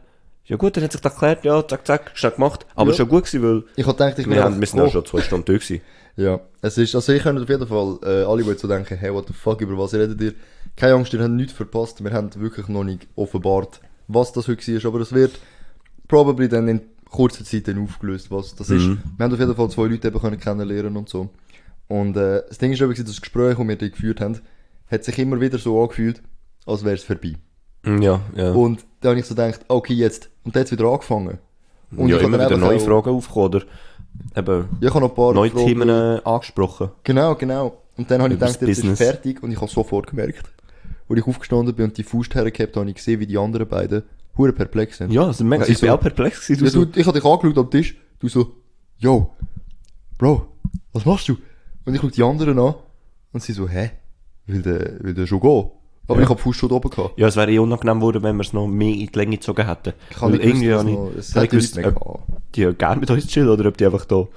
ja 0.45 0.57
gut, 0.57 0.75
dann 0.75 0.83
hat 0.83 0.91
sich 0.91 1.01
das 1.01 1.13
geklärt, 1.13 1.45
ja, 1.45 1.65
zack, 1.67 1.85
zack, 1.85 2.11
schnell 2.13 2.31
gemacht. 2.31 2.65
Aber 2.75 2.91
Ja. 2.91 2.97
schon 2.97 3.09
gut 3.09 3.25
gewesen, 3.25 3.43
weil 3.43 3.63
Ich 3.75 3.85
habe 3.85 3.97
gedacht, 3.97 4.19
ich 4.19 4.29
wir, 4.29 4.43
haben, 4.43 4.59
wir 4.59 4.67
sind 4.67 4.79
auch 4.81 4.91
schon 4.91 5.05
zwei 5.05 5.21
Stunden 5.21 5.45
durch 5.45 5.67
gewesen. 5.67 5.81
Ja, 6.17 6.41
es 6.61 6.77
ist, 6.77 6.93
also 6.93 7.13
ich 7.13 7.23
könnte 7.23 7.41
auf 7.41 7.47
jeden 7.47 7.65
Fall, 7.65 7.97
äh, 8.03 8.23
alle, 8.25 8.43
die 8.43 8.53
so 8.55 8.67
denken, 8.67 8.97
hey, 8.97 9.13
what 9.13 9.27
the 9.27 9.33
fuck, 9.33 9.61
über 9.61 9.77
was 9.77 9.93
redet 9.93 10.19
ihr? 10.19 10.33
Keine 10.75 10.95
Angst, 10.95 11.13
ihr 11.13 11.21
habt 11.21 11.31
nichts 11.31 11.53
verpasst. 11.53 12.03
Wir 12.03 12.11
haben 12.11 12.29
wirklich 12.35 12.67
noch 12.67 12.83
nicht 12.83 13.07
offenbart, 13.15 13.79
was 14.09 14.33
das 14.33 14.49
heute 14.49 14.73
war, 14.83 14.89
aber 14.89 14.99
es 14.99 15.13
wird 15.13 15.39
probably 16.09 16.49
dann 16.49 16.67
in 16.67 16.81
kurzer 17.09 17.45
Zeit 17.45 17.69
dann 17.69 17.81
aufgelöst, 17.81 18.29
was 18.29 18.53
das 18.55 18.69
ist. 18.71 18.83
Mhm. 18.83 19.01
Wir 19.17 19.23
haben 19.23 19.33
auf 19.33 19.39
jeden 19.39 19.55
Fall 19.55 19.69
zwei 19.69 19.87
Leute 19.87 20.09
eben 20.09 20.19
können 20.19 20.37
kennenlernen 20.39 20.97
und 20.97 21.07
so. 21.07 21.29
Und 21.87 22.17
äh, 22.17 22.43
das 22.47 22.57
Ding 22.57 22.73
ist 22.73 22.81
eben, 22.81 22.89
gewesen, 22.91 23.05
das 23.05 23.21
Gespräch, 23.21 23.57
das 23.57 23.67
wir 23.67 23.77
geführt 23.77 24.19
haben, 24.19 24.39
hat 24.87 25.03
sich 25.05 25.17
immer 25.17 25.39
wieder 25.39 25.59
so 25.59 25.81
angefühlt, 25.81 26.21
als 26.65 26.83
wäre 26.83 26.95
es 26.95 27.03
vorbei. 27.05 27.35
Mm, 27.83 28.01
Ja, 28.01 28.21
ja. 28.35 28.51
Und 28.51 28.85
da 29.01 29.09
habe 29.09 29.19
ich 29.19 29.25
so 29.25 29.35
gedacht, 29.35 29.61
okay, 29.67 29.93
jetzt. 29.93 30.29
Und 30.43 30.55
dann 30.55 30.61
hat 30.61 30.67
es 30.67 30.71
wieder 30.71 30.85
angefangen. 30.89 31.37
Und 31.95 32.07
ja, 32.07 32.17
ich 32.17 32.23
habe 32.23 32.35
immer 32.35 32.45
wieder 32.45 32.57
neue 32.57 32.77
auch- 32.77 32.81
Fragen 32.81 33.09
aufgekommen, 33.09 33.45
oder 33.47 33.61
eben 34.35 34.69
Ja, 34.79 34.87
ich 34.87 34.93
habe 34.93 35.01
noch 35.03 35.09
ein 35.09 35.15
paar 35.15 35.33
neue 35.33 35.49
Fragen- 35.51 35.65
Themen 35.65 35.89
äh, 35.89 36.21
angesprochen. 36.23 36.91
Genau, 37.03 37.35
genau. 37.35 37.77
Und 37.97 38.09
dann 38.09 38.21
habe 38.21 38.33
ich 38.33 38.39
gedacht, 38.39 38.61
jetzt 38.61 38.65
Business. 38.65 38.99
ist 38.99 39.05
fertig 39.07 39.43
und 39.43 39.51
ich 39.51 39.59
habe 39.59 39.69
sofort 39.69 40.07
gemerkt, 40.07 40.43
als 41.09 41.19
ich 41.19 41.27
aufgestanden 41.27 41.75
bin 41.75 41.85
und 41.85 41.97
die 41.97 42.03
Faust 42.03 42.33
hergehabt 42.35 42.71
habe, 42.75 42.81
habe 42.81 42.89
ich 42.89 42.95
gesehen, 42.95 43.19
wie 43.19 43.27
die 43.27 43.37
anderen 43.37 43.67
beiden 43.67 44.03
hure 44.37 44.53
perplex 44.53 44.97
sind. 44.99 45.11
Ja, 45.11 45.25
das 45.25 45.37
ist 45.41 45.43
mega. 45.43 45.63
Ich 45.63 45.79
bin 45.79 45.89
so- 45.89 45.95
auch 45.95 45.99
perplex 45.99 46.47
gewesen. 46.47 46.65
Ja, 46.65 46.71
Du 46.71 46.85
du, 46.85 46.99
ich 46.99 47.05
habe 47.05 47.19
dich 47.19 47.27
angeschaut 47.29 47.57
am 47.57 47.69
Tisch, 47.69 47.97
du 48.19 48.29
so, 48.29 48.55
yo, 48.97 49.31
Bro, 50.17 50.47
was 50.93 51.03
machst 51.05 51.27
du? 51.27 51.35
Und 51.85 51.93
ich 51.95 51.99
schaue 52.01 52.11
die 52.11 52.23
anderen 52.23 52.57
an 52.59 52.75
und 53.33 53.41
sie 53.43 53.53
so, 53.53 53.67
hä? 53.67 53.91
Will 54.45 54.61
der, 54.61 55.03
will 55.03 55.13
der 55.13 55.27
schon 55.27 55.39
gehen? 55.41 55.69
Aber 56.07 56.19
Ja. 56.19 56.23
ich 56.23 56.29
habe 56.29 56.41
die 56.43 56.53
schon 56.53 56.71
oben 56.71 56.89
gehabt. 56.89 57.17
Ja, 57.17 57.27
es 57.27 57.35
wäre 57.35 57.51
eh 57.51 57.59
unangenehm 57.59 57.99
geworden, 57.99 58.23
wenn 58.23 58.35
wir 58.35 58.41
es 58.43 58.53
noch 58.53 58.67
mehr 58.67 58.93
in 58.93 59.07
die 59.07 59.17
Länge 59.17 59.37
gezogen 59.37 59.65
hätten. 59.67 59.93
Ich 60.09 60.19
habe 60.21 60.31
nicht 60.31 60.43
Weil 60.43 60.51
gewusst, 60.53 60.85
noch- 60.85 61.11
es 61.17 61.35
hätte 61.35 61.47
gewusst, 61.47 61.75
nichts 61.77 61.93
mehr 61.93 62.05
ob 62.05 62.21
die 62.55 62.73
gerne 62.77 62.99
mit 62.99 63.09
uns 63.11 63.27
chillen 63.27 63.49
oder 63.49 63.67
ob 63.69 63.77
die 63.77 63.85
einfach 63.85 64.05
da 64.05 64.27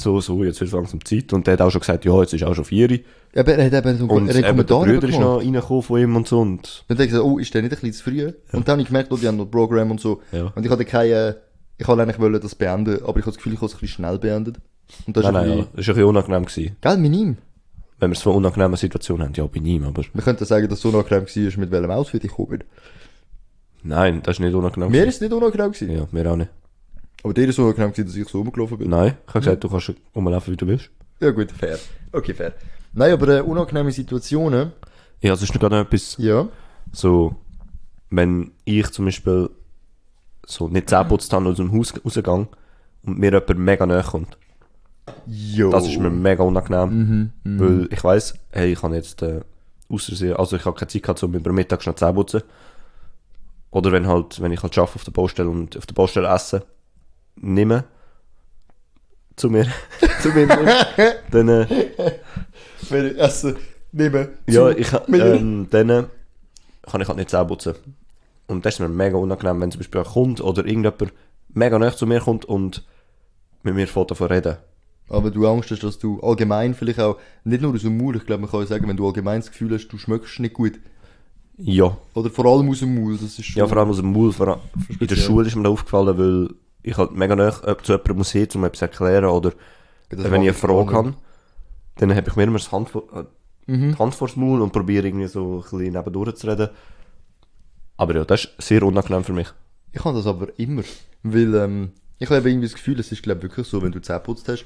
so, 0.00 0.20
so, 0.20 0.44
jetzt 0.44 0.60
wird 0.60 0.70
langsam 0.70 1.04
Zeit. 1.04 1.32
Und 1.32 1.46
der 1.46 1.54
hat 1.54 1.60
auch 1.62 1.70
schon 1.70 1.80
gesagt, 1.80 2.04
ja, 2.04 2.20
jetzt 2.20 2.32
ist 2.32 2.44
auch 2.44 2.54
schon 2.54 2.64
vier. 2.64 2.90
Ja, 2.90 3.00
aber 3.40 3.54
er 3.54 3.64
hat 3.66 3.84
eben 3.86 3.98
so 3.98 4.04
Und 4.06 4.28
er 4.28 4.34
hat 4.36 4.44
eben 4.50 4.56
der 4.58 4.74
Bruder 4.74 5.08
ist 5.08 5.18
noch 5.18 5.38
reingekommen 5.40 5.82
von 5.82 6.00
ihm 6.00 6.14
und 6.16 6.28
so. 6.28 6.40
Und 6.40 6.84
dann 6.88 6.96
habe 6.96 7.04
ich 7.04 7.10
gesagt, 7.10 7.26
oh, 7.26 7.38
ist 7.38 7.52
der 7.54 7.62
nicht 7.62 7.72
ein 7.72 7.80
bisschen 7.80 7.92
zu 7.94 8.04
früh? 8.04 8.26
Und 8.52 8.68
dann 8.68 8.72
habe 8.74 8.82
ich 8.82 8.86
gemerkt, 8.88 9.10
oh, 9.12 9.16
die 9.16 9.26
haben 9.26 9.36
noch 9.38 9.46
Programm 9.50 9.90
und 9.90 10.00
so. 10.00 10.20
Ja. 10.30 10.52
Und 10.54 10.64
ich 10.64 10.70
hatte 10.70 10.84
keine, 10.84 11.38
ich 11.78 11.88
wollte 11.88 12.02
eigentlich 12.02 12.18
wollen 12.20 12.40
das 12.40 12.54
beenden, 12.54 12.96
aber 13.02 13.18
ich 13.18 13.24
habe 13.24 13.32
das 13.32 13.36
Gefühl, 13.36 13.54
ich 13.54 13.58
habe 13.58 13.66
es 13.66 13.74
ein 13.74 13.80
bisschen 13.80 13.94
schnell 14.04 14.18
beendet. 14.18 14.56
Und 15.06 15.16
das 15.16 15.24
nein, 15.24 15.34
ist 15.34 15.40
ein 15.40 15.48
nein, 15.48 15.58
ja, 15.58 15.64
das 15.64 15.80
ist 15.80 15.88
ein 15.88 15.94
bisschen 15.94 16.04
unangenehm 16.08 16.44
gewesen. 16.44 16.76
gell, 16.80 16.96
mit 16.98 17.12
ihm. 17.14 17.36
Wenn 18.00 18.10
wir 18.10 18.16
so 18.16 18.30
eine 18.30 18.38
unangenehme 18.38 18.76
Situation 18.76 19.22
haben, 19.22 19.32
ja, 19.34 19.44
bei 19.46 19.58
ihm, 19.60 19.84
aber 19.84 20.02
Wir 20.12 20.22
könnten 20.22 20.44
sagen, 20.44 20.68
dass 20.68 20.78
es 20.78 20.84
unangenehm 20.84 21.26
war, 21.26 21.58
mit 21.60 21.70
welchem 21.70 21.90
Outfit 21.90 22.22
ich 22.24 22.30
gekommen 22.30 22.48
bin. 22.50 22.64
nein, 23.82 24.22
das 24.22 24.36
ist 24.36 24.40
nicht 24.40 24.54
unangenehm. 24.54 24.90
Mir 24.90 25.04
ist 25.06 25.16
es 25.16 25.20
nicht 25.20 25.32
unangenehm 25.32 25.72
gewesen. 25.72 25.90
Ja, 25.90 26.06
mir 26.12 26.30
auch 26.30 26.36
nicht. 26.36 26.50
Aber 27.24 27.34
dir 27.34 27.42
ist 27.44 27.50
es 27.50 27.58
unangenehm 27.58 27.90
gewesen, 27.92 28.06
dass 28.06 28.16
ich 28.16 28.28
so 28.28 28.38
rumgelaufen 28.38 28.78
bin. 28.78 28.90
Nein, 28.90 29.16
ich 29.26 29.34
habe 29.34 29.40
gesagt, 29.40 29.64
du 29.64 29.68
kannst 29.68 29.92
rumlaufen, 30.14 30.52
wie 30.52 30.56
du 30.56 30.66
willst. 30.66 30.90
Ja 31.20 31.30
gut, 31.32 31.50
fair. 31.50 31.78
Okay, 32.12 32.34
fair. 32.34 32.52
Nein, 32.92 33.12
aber 33.12 33.28
äh, 33.38 33.40
unangenehme 33.40 33.90
Situationen, 33.90 34.72
Ja, 35.20 35.32
es 35.32 35.42
ist 35.42 35.52
noch 35.52 35.60
gerade 35.60 35.76
noch 35.76 35.84
etwas, 35.86 36.16
ja. 36.18 36.48
so, 36.92 37.34
wenn 38.10 38.52
ich 38.64 38.88
zum 38.92 39.06
Beispiel 39.06 39.50
so 40.46 40.68
nicht 40.68 40.88
Zähne 40.88 41.04
putzt 41.06 41.32
habe 41.32 41.48
aus 41.48 41.56
dem 41.56 41.72
Haus 41.76 41.92
rausgehe 42.04 42.46
und 43.02 43.18
mir 43.18 43.32
jemand 43.32 43.58
mega 43.58 43.84
nahe 43.84 44.02
kommt. 44.04 44.38
Jo. 45.26 45.70
Das 45.70 45.86
ist 45.86 45.98
mir 45.98 46.10
mega 46.10 46.42
unangenehm. 46.42 47.32
Weil 47.44 47.88
ich 47.90 48.02
weiss, 48.04 48.34
hey, 48.50 48.72
ich 48.72 48.80
kann 48.80 48.94
jetzt, 48.94 49.22
äh, 49.22 49.40
außersehen, 49.88 50.36
also 50.36 50.56
ich 50.56 50.64
habe 50.64 50.76
keine 50.76 50.88
Zeit 50.88 51.02
gehabt, 51.02 51.22
um 51.22 51.34
über 51.34 51.52
Mittag 51.52 51.82
schnell 51.82 51.94
Zähne 51.94 52.14
putzen. 52.14 52.42
Oder 53.70 53.92
wenn 53.92 54.06
halt, 54.06 54.40
wenn 54.40 54.52
ich 54.52 54.62
halt 54.62 54.76
arbeite 54.78 54.96
auf 54.96 55.04
der 55.04 55.12
Baustelle 55.12 55.48
und 55.48 55.76
auf 55.76 55.86
der 55.86 55.94
Baustelle 55.94 56.28
essen, 56.28 56.62
nehme, 57.36 57.84
zu 59.36 59.50
mir, 59.50 59.66
zu 60.22 60.28
mir 60.30 60.46
nehme, 60.46 60.74
dann, 61.30 61.48
äh, 61.48 61.66
Wenn 62.88 63.06
ich 63.06 63.18
essen, 63.18 63.56
nehmen. 63.92 64.28
ja, 64.46 64.70
zu 64.70 64.78
ich, 64.78 64.92
ähm, 65.12 65.68
dann 65.70 65.90
äh, 65.90 66.04
kann 66.90 67.00
ich 67.00 67.08
halt 67.08 67.18
nicht 67.18 67.30
Zähne 67.30 67.46
putzen. 67.46 67.74
Und 68.46 68.64
das 68.64 68.74
ist 68.74 68.80
mir 68.80 68.88
mega 68.88 69.16
unangenehm, 69.18 69.60
wenn 69.60 69.70
zum 69.70 69.80
Beispiel 69.80 70.00
ein 70.00 70.06
Kunde 70.06 70.42
oder 70.42 70.64
irgendjemand 70.64 71.12
mega 71.50 71.78
nah 71.78 71.94
zu 71.94 72.06
mir 72.06 72.20
kommt 72.20 72.46
und 72.46 72.84
mit 73.62 73.74
mir 73.74 73.86
fährt 73.86 74.10
davon 74.10 74.28
reden. 74.28 74.56
Aber 75.08 75.30
du 75.30 75.46
Angst 75.48 75.70
hast, 75.70 75.82
dass 75.82 75.98
du 75.98 76.20
allgemein 76.20 76.74
vielleicht 76.74 77.00
auch, 77.00 77.16
nicht 77.44 77.62
nur 77.62 77.72
aus 77.74 77.82
dem 77.82 77.96
Maul, 77.96 78.16
ich 78.16 78.26
glaube, 78.26 78.42
man 78.42 78.50
kann 78.50 78.60
ja 78.60 78.66
sagen, 78.66 78.86
wenn 78.88 78.96
du 78.96 79.06
allgemein 79.06 79.40
das 79.40 79.50
Gefühl 79.50 79.72
hast, 79.74 79.88
du 79.88 79.96
schmeckst 79.98 80.38
nicht 80.40 80.54
gut. 80.54 80.78
Ja, 81.56 81.96
Oder 82.14 82.30
vor 82.30 82.44
allem 82.46 82.68
aus 82.68 82.80
dem 82.80 82.94
Maul, 82.94 83.14
das 83.14 83.38
ist 83.38 83.44
schon... 83.46 83.58
Ja, 83.60 83.66
vor 83.66 83.78
allem 83.78 83.88
aus 83.90 83.96
dem 83.96 84.12
Maul. 84.12 84.32
Vor 84.32 84.48
allem 84.48 84.60
in 85.00 85.06
der. 85.06 85.16
Schule 85.16 85.46
ist 85.48 85.56
mir 85.56 85.62
das 85.64 85.72
aufgefallen, 85.72 86.18
weil 86.18 86.54
ich 86.82 86.96
halt 86.96 87.12
mega 87.12 87.34
nah 87.34 87.50
zu 87.52 87.92
jemandem 87.92 88.16
muss 88.18 88.30
hin, 88.32 88.48
um 88.54 88.64
etwas 88.64 88.78
zu 88.78 88.84
erklären. 88.84 89.24
Oder 89.24 89.52
Das 90.10 90.30
wenn 90.30 90.42
ich 90.42 90.48
eine 90.48 90.54
Frage 90.54 90.92
habe, 90.92 91.14
dann 91.96 92.14
habe 92.14 92.28
ich 92.28 92.36
mir 92.36 92.44
immer 92.44 92.58
das 92.58 92.70
Hand, 92.70 92.90
vor- 92.90 93.04
äh, 93.14 93.24
Mhm. 93.70 93.92
die 93.92 93.98
Hand 93.98 94.14
vor 94.14 94.28
das 94.28 94.36
Maul 94.36 94.62
und 94.62 94.72
probiere 94.72 95.06
irgendwie 95.08 95.26
so 95.26 95.56
ein 95.56 95.60
bisschen 95.62 95.92
nebendurch 95.92 96.36
zu 96.36 96.46
reden. 96.46 96.68
Aber 97.96 98.14
ja, 98.14 98.24
das 98.24 98.44
ist 98.44 98.62
sehr 98.62 98.82
unangenehm 98.82 99.24
für 99.24 99.32
mich. 99.32 99.48
Ich 99.92 100.04
habe 100.04 100.16
das 100.16 100.26
aber 100.26 100.48
immer. 100.58 100.82
Weil, 101.22 101.54
ähm, 101.54 101.90
ich 102.18 102.30
habe 102.30 102.48
irgendwie 102.48 102.66
das 102.66 102.74
Gefühl, 102.74 102.98
es 103.00 103.10
ist, 103.12 103.22
glaube 103.22 103.42
wirklich 103.42 103.66
so, 103.66 103.82
wenn 103.82 103.92
du 103.92 104.00
Zähne 104.00 104.20
putzt 104.20 104.48
hast. 104.48 104.64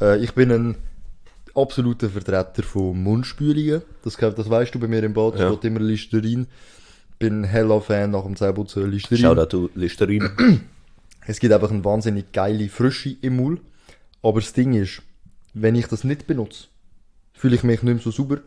Äh, 0.00 0.22
ich 0.22 0.32
bin 0.34 0.50
ein 0.50 0.76
absoluter 1.54 2.08
Vertreter 2.08 2.62
von 2.62 3.02
Mundspülungen. 3.02 3.82
Das, 4.02 4.16
das 4.16 4.50
weißt 4.50 4.74
du 4.74 4.78
bei 4.78 4.88
mir 4.88 5.02
im 5.02 5.12
Bad, 5.12 5.38
Ja. 5.38 5.48
steht 5.48 5.64
immer 5.64 5.80
Listerin. 5.80 6.46
Bin 7.18 7.44
heller 7.44 7.80
Fan 7.80 8.12
nach 8.12 8.22
dem 8.24 8.36
Zähneputzen 8.36 8.90
Listerin. 8.90 9.22
Schau 9.22 9.34
da, 9.34 9.46
du 9.46 9.68
Listerin. 9.74 10.30
Es 11.26 11.38
gibt 11.38 11.52
einfach 11.52 11.70
eine 11.70 11.84
wahnsinnig 11.84 12.32
geile 12.32 12.68
Frische 12.68 13.14
im 13.20 13.36
Maul. 13.36 13.60
Aber 14.22 14.40
das 14.40 14.52
Ding 14.54 14.72
ist, 14.72 15.02
wenn 15.54 15.74
ich 15.74 15.86
das 15.86 16.02
nicht 16.02 16.26
benutze, 16.26 16.64
fühle 17.34 17.54
ich 17.54 17.62
mich 17.62 17.82
nicht 17.82 17.94
mehr 17.94 18.02
so 18.02 18.10
sauber. 18.10 18.38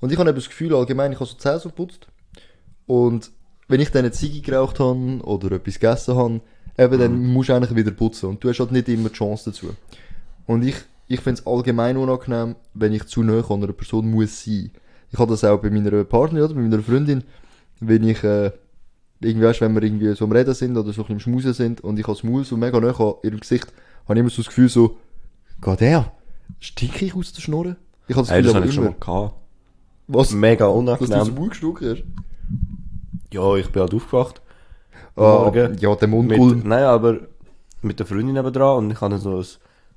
Und 0.00 0.10
ich 0.10 0.18
habe 0.18 0.28
eben 0.30 0.36
das 0.36 0.48
Gefühl, 0.48 0.74
allgemein, 0.74 1.12
ich 1.12 1.20
habe 1.20 1.28
so 1.28 1.36
Zähne 1.36 1.60
so 1.60 1.68
geputzt. 1.68 2.08
Und 2.86 3.30
wenn 3.68 3.80
ich 3.80 3.90
dann 3.90 4.00
eine 4.00 4.12
Ziege 4.12 4.40
geraucht 4.40 4.80
habe 4.80 5.20
oder 5.22 5.52
etwas 5.52 5.74
gegessen 5.78 6.16
habe, 6.16 6.40
eben, 6.78 6.98
dann 6.98 7.26
musst 7.26 7.50
du 7.50 7.54
eigentlich 7.54 7.76
wieder 7.76 7.90
putzen. 7.92 8.30
Und 8.30 8.42
du 8.42 8.48
hast 8.48 8.58
halt 8.60 8.72
nicht 8.72 8.88
immer 8.88 9.10
die 9.10 9.14
Chance 9.14 9.50
dazu. 9.50 9.74
Und 10.46 10.64
ich, 10.64 10.76
ich 11.08 11.20
finde 11.20 11.40
es 11.40 11.46
allgemein 11.46 11.96
unangenehm, 11.96 12.56
wenn 12.74 12.92
ich 12.92 13.04
zu 13.06 13.22
nahe 13.22 13.44
an 13.48 13.62
einer 13.62 13.72
Person 13.72 14.10
muss 14.10 14.44
sein. 14.44 14.70
Ich 15.12 15.18
habe 15.18 15.30
das 15.30 15.44
auch 15.44 15.58
bei 15.60 15.70
meiner 15.70 16.04
Partnerin 16.04 16.44
oder 16.44 16.54
bei 16.54 16.60
meiner 16.62 16.82
Freundin, 16.82 17.24
wenn 17.80 18.04
ich, 18.04 18.22
äh, 18.24 18.50
irgendwie, 19.20 19.46
weißt, 19.46 19.60
wenn 19.60 19.74
wir 19.74 19.82
irgendwie 19.82 20.14
so 20.14 20.24
am 20.24 20.32
Reden 20.32 20.54
sind 20.54 20.76
oder 20.76 20.92
so 20.92 21.02
ein 21.02 21.06
bisschen 21.06 21.12
im 21.14 21.20
Schmusen 21.20 21.52
sind 21.54 21.80
und 21.82 21.98
ich 21.98 22.06
habe 22.06 22.16
das 22.16 22.24
Maul 22.24 22.44
so 22.44 22.56
mega 22.56 22.80
nahe 22.80 22.94
an 22.98 23.14
ihrem 23.22 23.40
Gesicht, 23.40 23.72
habe 24.04 24.14
ich 24.14 24.20
immer 24.20 24.30
so 24.30 24.36
das 24.42 24.46
Gefühl 24.48 24.68
so, 24.68 24.96
geht 25.62 25.80
der? 25.80 26.12
Stinke 26.60 27.04
ich 27.04 27.14
aus 27.14 27.32
der 27.32 27.40
Schnurre? 27.42 27.76
Ich 28.08 28.14
habe 28.16 28.26
das 28.26 28.30
Hey, 28.30 28.42
Gefühl 28.42 28.52
das 28.52 28.54
habe 28.54 28.66
ich 28.66 28.74
schon 28.74 28.84
mal 28.84 28.94
gehabt. 28.98 29.34
Was? 30.08 30.32
Mega 30.32 30.66
Dass 30.66 30.74
du 30.74 30.90
aus 30.90 30.98
dem 30.98 31.08
unangenehm. 31.08 31.34
Maul 31.34 31.48
gestunken 31.48 31.90
hast? 31.90 32.04
Ja, 33.32 33.56
ich 33.56 33.70
bin 33.72 33.82
halt 33.82 33.94
aufgewacht. 33.94 34.40
Ah, 35.16 35.20
Morgen. 35.44 35.76
ja, 35.78 35.94
der 35.96 36.08
Mundgulm. 36.08 36.62
nein, 36.64 36.84
aber 36.84 37.20
mit 37.82 37.98
der 37.98 38.06
Freundin 38.06 38.34
nebendran 38.34 38.78
und 38.84 38.90
ich 38.90 39.00
habe 39.00 39.14
ihr 39.14 39.18
so 39.18 39.38
ein 39.38 39.44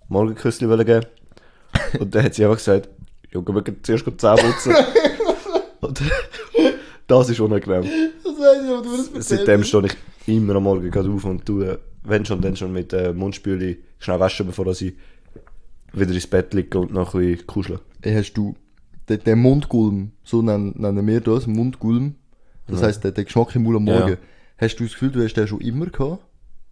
Morgenküsschen 0.09 0.69
wollen 0.69 0.85
geben. 0.85 1.05
Und 1.99 2.13
dann 2.13 2.23
hat 2.23 2.33
sie 2.33 2.43
einfach 2.43 2.57
gesagt, 2.57 2.89
Junge, 3.31 3.53
wir 3.53 3.61
gehen 3.61 3.77
zuerst 3.83 4.05
die 4.05 4.17
Zähne 4.17 4.37
putzen. 4.37 4.73
und 5.81 6.01
das 7.07 7.29
ist 7.29 7.39
unangenehm. 7.39 7.83
Das 8.23 8.33
weiß 8.33 8.63
ich, 8.63 8.69
aber 8.69 8.81
du 8.81 8.89
würdest 8.89 9.29
Seitdem 9.29 9.63
stehe 9.63 9.85
ich 9.85 9.95
immer 10.27 10.55
am 10.55 10.63
Morgen 10.63 10.89
gerade 10.89 11.09
auf 11.09 11.25
und 11.25 11.45
tue, 11.45 11.79
wenn 12.03 12.25
schon, 12.25 12.41
dann 12.41 12.55
schon 12.55 12.73
mit 12.73 12.91
äh, 12.93 13.13
Mundspüli 13.13 13.83
schnell 13.99 14.19
waschen, 14.19 14.47
bevor 14.47 14.67
ich 14.67 14.95
wieder 15.93 16.11
ins 16.11 16.27
Bett 16.27 16.53
liege 16.53 16.79
und 16.79 16.91
noch 16.91 17.13
ein 17.13 17.21
bisschen 17.21 17.47
kuscheln. 17.47 17.79
Hast 18.03 18.33
du 18.33 18.55
den, 19.07 19.23
den 19.23 19.39
Mundgulm, 19.39 20.11
so 20.23 20.41
nennen, 20.41 20.73
nennen 20.77 21.05
wir 21.05 21.21
das, 21.21 21.47
Mundgulm, 21.47 22.15
das 22.67 22.83
heisst, 22.83 23.03
der, 23.03 23.11
der 23.11 23.25
Geschmack 23.25 23.55
im 23.55 23.63
Mund 23.63 23.77
am 23.77 23.87
Ja. 23.87 23.99
Morgen, 23.99 24.17
hast 24.57 24.75
du 24.77 24.83
das 24.83 24.93
Gefühl, 24.93 25.11
du 25.11 25.23
hast 25.23 25.33
den 25.33 25.47
schon 25.47 25.61
immer 25.61 25.87
gehabt? 25.87 26.23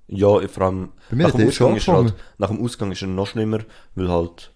Ja, 0.07 0.47
vor 0.47 0.63
allem 0.63 0.89
nach 1.11 1.31
dem, 1.31 1.47
Ausgang 1.47 1.75
ist 1.75 1.87
er 1.87 1.95
halt, 1.95 2.13
nach 2.37 2.49
dem 2.49 2.63
Ausgang 2.63 2.91
ist 2.91 3.01
er 3.01 3.09
noch 3.09 3.27
schlimmer, 3.27 3.59
weil 3.95 4.07
halt, 4.07 4.51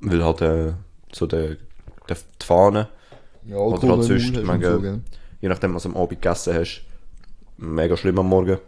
weil 0.00 0.24
halt 0.24 0.40
äh, 0.40 0.72
so 1.12 1.26
der, 1.26 1.56
der, 2.08 2.16
die 2.16 2.46
Fahne, 2.46 2.88
Ja, 3.46 3.56
Oder 3.58 3.88
halt 3.88 4.04
sonst, 4.04 4.36
und 4.36 4.62
so, 4.62 4.82
je 5.40 5.48
nachdem 5.48 5.74
was 5.74 5.84
du 5.84 5.90
am 5.90 5.96
Abend 5.96 6.20
gegessen 6.20 6.54
hast, 6.54 6.82
mega 7.58 7.96
schlimm 7.96 8.18
am 8.18 8.28
Morgen. 8.28 8.58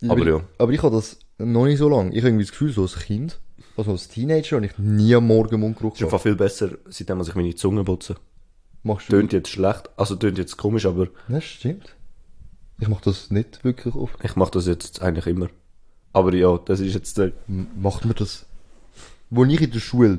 Ja, 0.00 0.10
Aber 0.10 0.20
ich, 0.20 0.26
ja. 0.26 0.40
Aber 0.58 0.72
ich 0.72 0.82
habe 0.82 0.94
das 0.96 1.18
noch 1.38 1.64
nicht 1.66 1.78
so 1.78 1.88
lange. 1.88 2.10
Ich 2.10 2.18
habe 2.18 2.28
irgendwie 2.28 2.44
das 2.44 2.52
Gefühl, 2.52 2.72
so 2.72 2.82
als 2.82 2.98
Kind, 2.98 3.38
also 3.76 3.92
als 3.92 4.08
Teenager, 4.08 4.56
habe 4.56 4.66
ich 4.66 4.78
nie 4.78 5.14
am 5.14 5.26
Morgen 5.26 5.60
Mundgeruch 5.60 5.94
Ist 5.94 6.02
einfach 6.02 6.20
viel 6.20 6.36
besser, 6.36 6.70
seitdem 6.88 7.20
ich 7.20 7.34
meine 7.34 7.54
Zunge 7.54 7.84
putze. 7.84 8.16
Machst 8.82 9.08
du 9.08 9.16
Tönt 9.16 9.32
jetzt 9.32 9.48
schlecht, 9.48 9.90
also 9.96 10.14
tönt 10.16 10.38
jetzt 10.38 10.56
komisch, 10.56 10.86
aber 10.86 11.08
Das 11.28 11.44
stimmt. 11.44 11.95
Ich 12.78 12.88
mache 12.88 13.04
das 13.04 13.30
nicht 13.30 13.64
wirklich 13.64 13.94
oft. 13.94 14.22
ich 14.22 14.36
mache 14.36 14.50
das 14.52 14.66
jetzt 14.66 15.00
eigentlich 15.02 15.26
immer. 15.26 15.48
Aber 16.12 16.34
ja, 16.34 16.58
das 16.64 16.80
ist 16.80 16.94
jetzt 16.94 17.16
der, 17.18 17.32
M- 17.48 17.68
Macht 17.80 18.04
mir 18.04 18.14
das. 18.14 18.46
Wo 19.30 19.44
ich 19.44 19.60
in 19.60 19.70
der 19.70 19.80
Schule 19.80 20.18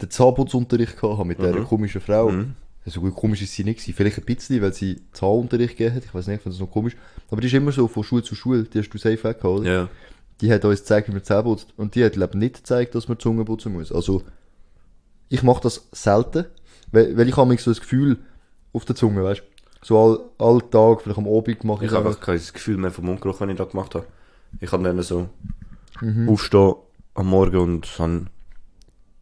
den 0.00 0.10
Zahnputzunterricht 0.10 1.02
hatte 1.02 1.24
mit 1.24 1.38
dieser 1.38 1.60
komischen 1.64 2.00
Frau. 2.00 2.30
Mhm. 2.30 2.54
So 2.84 3.00
gut 3.00 3.14
komisch 3.14 3.42
ist 3.42 3.52
sie 3.54 3.62
nicht 3.62 3.78
gewesen. 3.78 3.94
Vielleicht 3.94 4.18
ein 4.18 4.24
bisschen, 4.24 4.60
weil 4.60 4.72
sie 4.74 5.00
Zahnunterricht 5.12 5.76
gegeben 5.76 5.96
hat. 5.96 6.04
Ich 6.04 6.12
weiß 6.12 6.26
nicht, 6.26 6.36
ich 6.38 6.42
finde 6.42 6.56
das 6.56 6.60
noch 6.60 6.70
komisch. 6.72 6.96
Aber 7.30 7.40
die 7.40 7.46
ist 7.46 7.54
immer 7.54 7.70
so 7.70 7.86
von 7.86 8.02
Schule 8.02 8.24
zu 8.24 8.34
Schule. 8.34 8.64
Die 8.64 8.78
hast 8.80 8.90
du 8.90 8.98
safe 8.98 9.18
auch 9.18 9.22
gehabt, 9.22 9.44
oder? 9.44 9.70
ja. 9.72 9.88
Die 10.40 10.52
hat 10.52 10.64
uns 10.64 10.80
gezeigt, 10.80 11.06
wie 11.06 11.12
man 11.12 11.22
Zähne 11.22 11.44
putzt. 11.44 11.68
Und 11.76 11.94
die 11.94 12.04
hat, 12.04 12.14
glaube 12.14 12.32
ich, 12.34 12.38
nicht 12.40 12.56
gezeigt, 12.56 12.96
dass 12.96 13.06
man 13.06 13.16
die 13.16 13.22
Zunge 13.22 13.44
putzen 13.44 13.72
muss. 13.72 13.92
Also, 13.92 14.24
ich 15.28 15.44
mache 15.44 15.60
das 15.62 15.86
selten. 15.92 16.46
Weil, 16.90 17.16
weil 17.16 17.28
ich 17.28 17.36
habe 17.36 17.56
so 17.58 17.70
das 17.70 17.80
Gefühl 17.80 18.18
auf 18.72 18.84
der 18.84 18.96
Zunge, 18.96 19.22
weißt 19.22 19.40
du? 19.40 19.44
So 19.84 19.98
all, 19.98 20.20
Alltag, 20.46 21.02
vielleicht 21.02 21.18
am 21.18 21.26
Abend 21.26 21.64
mache 21.64 21.84
ich, 21.84 21.90
Ich 21.90 21.96
habe 21.96 22.08
einfach- 22.08 22.20
kein 22.20 22.36
Gefühl 22.38 22.76
mehr 22.76 22.90
vom 22.92 23.06
Mundgeruch, 23.06 23.40
wenn 23.40 23.50
ich 23.50 23.56
das 23.56 23.70
gemacht 23.70 23.94
habe. 23.94 24.06
Ich 24.60 24.70
kann 24.70 24.84
dann 24.84 25.00
so 25.02 25.28
Mhm. 26.00 26.28
aufstehen 26.28 26.74
am 27.14 27.26
Morgen 27.28 27.56
und 27.58 27.98
habe 27.98 28.26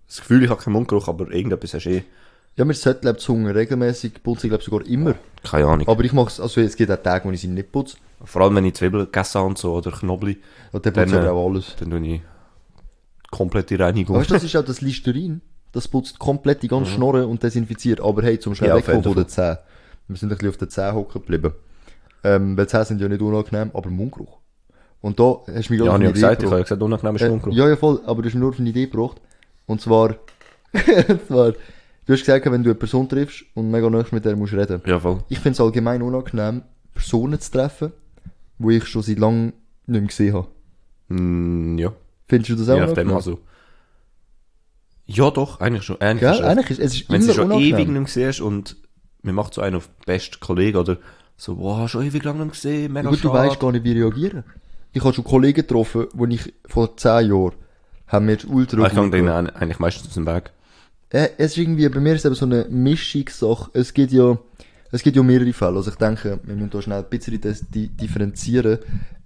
das 0.07 0.19
Gefühl, 0.19 0.45
ich 0.45 0.51
habe 0.51 0.63
keinen 0.63 0.75
Mundgeruch, 0.75 1.09
aber 1.09 1.31
irgendetwas 1.33 1.75
hast 1.75 1.85
du 1.85 1.91
eh. 1.91 2.03
Ja, 2.57 2.65
mir 2.65 2.75
sollte, 2.75 3.11
die 3.13 3.19
Zunge 3.19 3.55
regelmäßig 3.55 4.23
putzen, 4.23 4.47
ich 4.47 4.51
glaube 4.51 4.65
sogar 4.65 4.87
immer. 4.87 5.15
Keine 5.45 5.67
Ahnung. 5.67 5.89
Aber 5.89 6.05
ich 6.05 6.13
mache 6.13 6.29
es, 6.29 6.41
also 6.41 6.61
es 6.61 6.77
gibt 6.77 6.91
auch 6.91 6.97
Tage, 7.03 7.25
wo 7.27 7.31
ich 7.33 7.41
sie 7.41 7.47
nicht 7.49 7.73
putze. 7.73 7.97
Vor 8.25 8.43
allem, 8.43 8.57
wenn 8.57 8.65
ich 8.67 8.75
Zwiebeln 8.75 9.07
gegessen 9.07 9.39
habe 9.39 9.47
und 9.49 9.57
so, 9.59 9.73
oder 9.75 9.93
Knoblauch, 9.93 10.35
Und 10.73 10.85
dann 10.85 10.93
putze 10.93 11.17
ich 11.19 11.25
äh, 11.25 11.29
auch 11.29 11.49
alles. 11.49 11.75
dann 11.79 11.91
tue 11.91 12.07
ich 12.07 12.21
komplette 13.31 13.79
Reinigung. 13.79 14.17
Weißt 14.17 14.31
du, 14.31 14.35
das 14.35 14.45
ist 14.45 14.57
auch 14.57 14.65
das 14.65 14.81
Listerin. 14.81 15.41
Das 15.73 15.87
putzt 15.87 16.19
komplett 16.19 16.63
die 16.65 16.69
ganze 16.69 16.91
Schnorre 16.91 17.27
und 17.29 17.43
desinfiziert. 17.43 18.01
Aber 18.01 18.23
hey, 18.23 18.39
zum 18.41 18.55
schnell 18.57 18.71
Mhm. 18.71 18.77
Ja, 18.77 18.79
wegkommen 18.87 19.05
von 19.05 19.15
den 19.15 19.29
Zähnen. 19.29 19.59
Wir 20.11 20.17
sind 20.17 20.31
ein 20.31 20.37
bisschen 20.37 20.49
auf 20.49 20.57
den 20.57 20.69
Zähnen 20.71 20.95
hocken 20.95 21.23
geblieben. 21.23 21.53
Ähm, 22.25 22.57
weil 22.57 22.69
Zähne 22.69 22.85
sind 22.85 23.01
ja 23.01 23.09
nicht 23.09 23.23
unangenehm, 23.23 23.71
aber 23.73 23.89
Mundgeruch. 23.91 24.39
Und 25.01 25.19
da 25.19 25.39
hast 25.47 25.69
du 25.69 25.73
mich 25.73 25.81
ja, 25.81 25.87
auf 25.87 25.93
habe 25.93 25.95
eine 25.95 26.05
ja 26.05 26.11
Idee 26.11 26.21
gesagt, 26.21 26.43
ich 26.43 26.47
habe 26.47 26.57
ja 26.57 26.63
gesagt, 26.63 26.83
unangenehm 26.83 27.17
ist 27.17 27.23
Äh, 27.23 27.29
Mundgeruch. 27.31 27.55
ja, 27.57 27.69
ja, 27.69 27.77
voll, 27.77 28.01
aber 28.05 28.23
du 28.23 28.29
hast 28.29 28.35
mir 28.35 28.41
nur 28.41 28.51
auf 28.51 28.59
eine 28.59 28.69
Idee 28.69 28.87
gebracht. 28.87 29.21
Und 29.67 29.81
zwar, 29.81 30.17
und 31.09 31.27
zwar, 31.27 31.53
du 31.53 32.13
hast 32.13 32.21
gesagt, 32.21 32.45
wenn 32.45 32.63
du 32.63 32.71
eine 32.71 32.75
Person 32.75 33.09
triffst 33.09 33.45
und 33.55 33.71
mega 33.71 33.89
nah 33.89 34.05
mit 34.11 34.25
der 34.25 34.37
musst 34.37 34.53
reden. 34.53 34.83
Ja, 34.85 34.99
voll. 35.01 35.23
Ich 35.29 35.39
finde 35.39 35.53
es 35.55 35.61
allgemein 35.61 36.03
unangenehm, 36.03 36.63
Personen 36.93 37.41
zu 37.41 37.51
treffen, 37.53 37.93
die 38.59 38.77
ich 38.77 38.87
schon 38.87 39.03
seit 39.03 39.19
langem 39.19 39.53
nicht 39.87 40.01
mehr 40.01 40.09
gesehen 40.09 40.35
habe. 40.35 40.49
Mm, 41.09 41.79
ja, 41.79 41.93
Findest 42.29 42.51
du 42.51 42.57
das 42.57 42.69
auch 42.69 42.75
je 42.75 42.81
nachdem 42.81 43.09
unangenehm? 43.11 43.17
also. 43.17 43.39
Ja, 45.07 45.31
doch, 45.31 45.61
eigentlich 45.61 45.83
schon. 45.85 46.01
Eigentlich 46.01 46.31
recht. 46.31 46.43
Eigentlich 46.43 46.71
ist 46.71 46.79
es 46.79 46.95
ist 46.95 47.11
Wenn 47.11 47.27
du 47.27 47.33
schon 47.33 47.51
ewig 47.53 47.89
nicht 47.89 47.89
mehr 47.89 48.07
siehst 48.07 48.41
und 48.41 48.77
man 49.23 49.35
macht 49.35 49.55
so 49.55 49.61
einen 49.61 49.77
auf 49.77 49.89
best 50.07 50.41
Kollegen 50.41 50.79
oder 50.79 50.99
so, 51.37 51.59
wow, 51.59 51.89
schon 51.89 52.05
ewig 52.07 52.23
lang 52.25 52.39
nicht 52.39 52.53
gesehen, 52.53 52.93
mega 52.93 53.09
Gut, 53.09 53.25
du 53.25 53.33
weißt 53.33 53.59
gar 53.59 53.73
nicht, 53.73 53.85
wie 53.85 53.93
reagieren. 53.93 54.45
Ich 54.93 55.03
habe 55.03 55.15
schon 55.15 55.25
Kollegen 55.25 55.63
getroffen, 55.63 56.07
wo 56.13 56.27
ich 56.27 56.53
vor 56.67 56.97
10 56.97 57.31
Jahren 57.31 57.55
haben 58.09 58.29
wir 58.29 58.39
ultra 58.51 58.83
Ah, 58.83 58.87
Ich 58.89 58.95
kann 58.95 59.11
denen 59.11 59.29
eigentlich 59.51 59.79
meistens 59.79 60.09
aus 60.09 60.15
dem 60.15 60.27
Weg. 60.27 60.51
Äh, 61.11 61.29
es 61.39 61.53
ist 61.53 61.59
irgendwie, 61.59 61.89
bei 61.89 62.01
mir 62.01 62.15
ist 62.15 62.21
es 62.21 62.25
eben 62.27 62.35
so 62.35 62.45
eine 62.45 62.67
Mischungssache. 62.69 63.71
Es 63.73 63.95
gibt 63.95 64.13
ja, 64.13 64.37
es 64.91 65.03
gibt 65.03 65.17
ja 65.17 65.23
mehrere 65.23 65.53
Fälle. 65.53 65.77
Also 65.77 65.91
ich 65.91 65.97
denke, 65.97 66.41
wir 66.43 66.55
müssen 66.57 66.71
da 66.71 66.83
schnell 66.83 66.99
ein 67.05 67.09
bisschen 67.09 67.41
differenzieren. 67.97 68.79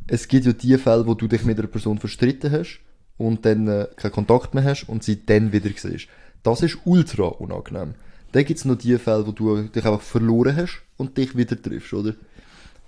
Es 0.06 0.28
gibt 0.28 0.46
ja 0.46 0.52
die 0.52 0.76
Fälle, 0.78 1.06
wo 1.06 1.14
du 1.14 1.26
dich 1.26 1.44
mit 1.44 1.58
einer 1.58 1.68
Person 1.68 1.98
verstritten 1.98 2.52
hast 2.52 2.80
und 3.16 3.44
dann 3.46 3.66
äh, 3.68 3.88
keinen 3.96 4.12
Kontakt 4.12 4.54
mehr 4.54 4.64
hast 4.64 4.84
und 4.88 5.02
sie 5.02 5.24
dann 5.24 5.52
wieder 5.52 5.70
siehst. 5.74 6.08
Das 6.42 6.62
ist 6.62 6.78
ultra 6.84 7.24
unangenehm. 7.24 7.94
Dann 8.34 8.44
gibt's 8.44 8.64
noch 8.64 8.74
die 8.74 8.98
Fälle, 8.98 9.24
wo 9.24 9.30
du 9.30 9.62
dich 9.62 9.84
einfach 9.84 10.00
verloren 10.00 10.56
hast 10.56 10.82
und 10.96 11.16
dich 11.16 11.36
wieder 11.36 11.60
triffst, 11.60 11.92
oder? 11.92 12.14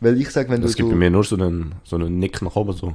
Weil 0.00 0.20
ich 0.20 0.30
sag, 0.30 0.50
wenn 0.50 0.60
du 0.60 0.66
Es 0.66 0.74
gibt 0.74 0.88
so... 0.88 0.92
bei 0.92 0.98
mir 0.98 1.08
nur 1.08 1.22
so 1.22 1.36
einen, 1.36 1.76
so 1.84 1.94
einen 1.94 2.18
Nick 2.18 2.42
nach 2.42 2.56
oben, 2.56 2.72
so. 2.72 2.94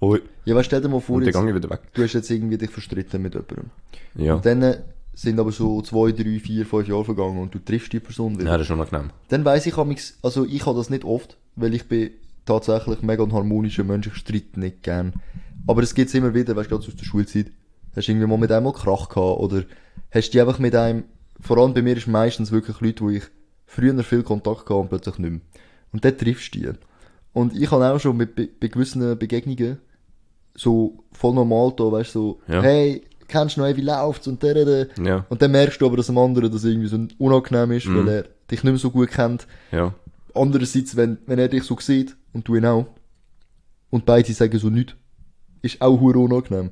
Hoi. 0.00 0.20
Ja, 0.46 0.54
weißt, 0.54 0.66
stell 0.66 0.80
dir 0.80 0.88
mal 0.88 1.00
vor, 1.00 1.22
jetzt, 1.22 1.36
du 1.36 2.02
hast 2.02 2.12
jetzt 2.14 2.30
irgendwie 2.30 2.56
dich 2.56 2.70
verstritten 2.70 3.20
mit 3.20 3.34
jemandem. 3.34 3.66
Ja. 4.14 4.34
Und 4.36 4.46
dann 4.46 4.76
sind 5.12 5.38
aber 5.38 5.52
so 5.52 5.82
zwei, 5.82 6.12
drei, 6.12 6.40
vier, 6.40 6.64
fünf 6.64 6.88
Jahre 6.88 7.04
vergangen 7.04 7.38
und 7.38 7.54
du 7.54 7.58
triffst 7.58 7.92
die 7.92 8.00
Person 8.00 8.38
wieder. 8.38 8.50
Ja, 8.50 8.56
das 8.56 8.66
ist 8.66 8.72
unangenehm. 8.72 9.10
Dann 9.28 9.44
weiss 9.44 9.66
ich, 9.66 9.74
also 10.22 10.46
ich 10.46 10.64
habe 10.64 10.78
das 10.78 10.88
nicht 10.88 11.04
oft, 11.04 11.36
weil 11.56 11.74
ich 11.74 11.86
bin 11.88 12.10
tatsächlich 12.46 13.02
mega 13.02 13.22
ein 13.22 13.34
harmonischer 13.34 13.84
Mensch, 13.84 14.06
ich 14.06 14.14
streite 14.14 14.58
nicht 14.58 14.82
gern. 14.82 15.12
Aber 15.66 15.82
es 15.82 15.94
gibt's 15.94 16.14
immer 16.14 16.34
wieder, 16.34 16.56
weißt 16.56 16.70
du, 16.70 16.76
gerade 16.78 16.88
aus 16.88 16.96
der 16.96 17.04
Schulzeit. 17.04 17.46
Hast 17.94 18.08
du 18.08 18.12
irgendwie 18.12 18.26
mal 18.26 18.38
mit 18.38 18.50
einem 18.50 18.64
mal 18.64 18.72
Krach 18.72 19.10
gehabt 19.10 19.40
oder 19.40 19.64
hast 20.10 20.30
du 20.30 20.40
einfach 20.40 20.58
mit 20.58 20.74
einem, 20.74 21.04
vor 21.40 21.58
allem 21.58 21.74
bei 21.74 21.82
mir 21.82 21.96
ist 21.96 22.06
meistens 22.06 22.52
wirklich 22.52 22.80
Leute, 22.80 23.04
wo 23.04 23.10
ich 23.10 23.24
früher 23.66 24.02
viel 24.04 24.22
Kontakt 24.22 24.60
hatte 24.62 24.74
und 24.74 24.88
plötzlich 24.88 25.18
nicht 25.18 25.30
mehr. 25.30 25.40
Und 25.92 26.04
dann 26.04 26.16
triffst 26.16 26.54
du 26.54 26.58
die. 26.60 26.70
Und 27.32 27.56
ich 27.56 27.70
habe 27.70 27.90
auch 27.90 27.98
schon 28.00 28.16
mit, 28.16 28.34
bei, 28.36 28.48
bei 28.60 28.68
gewissen 28.68 29.18
Begegnungen 29.18 29.78
so 30.54 30.98
voll 31.12 31.34
normal 31.34 31.72
da, 31.76 31.90
weißt 31.90 32.14
du, 32.14 32.38
so, 32.46 32.52
Ja. 32.52 32.60
hey, 32.62 33.02
kennst 33.28 33.56
du 33.56 33.62
noch, 33.62 33.74
wie 33.76 33.80
läuft's 33.80 34.26
und 34.28 34.42
der, 34.42 34.64
der, 34.66 34.88
Ja. 35.02 35.24
und 35.30 35.40
dann 35.40 35.50
merkst 35.52 35.80
du 35.80 35.86
aber, 35.86 35.96
dass 35.96 36.06
dem 36.06 36.18
anderen 36.18 36.52
das 36.52 36.64
irgendwie 36.64 36.88
so 36.88 36.98
unangenehm 37.18 37.72
ist, 37.72 37.88
weil 37.88 38.06
er 38.08 38.22
dich 38.50 38.62
nicht 38.62 38.64
mehr 38.64 38.76
so 38.76 38.90
gut 38.90 39.08
kennt. 39.10 39.46
Ja. 39.70 39.94
Andererseits, 40.34 40.94
wenn, 40.96 41.18
wenn 41.26 41.38
er 41.38 41.48
dich 41.48 41.62
so 41.64 41.76
sieht 41.80 42.16
und 42.34 42.46
du 42.46 42.56
ihn 42.56 42.66
auch, 42.66 42.86
und 43.90 44.04
beide 44.06 44.32
sagen 44.32 44.58
so 44.58 44.68
nichts, 44.70 44.94
ist 45.62 45.80
auch 45.80 45.98
hure 46.00 46.18
unangenehm. 46.18 46.70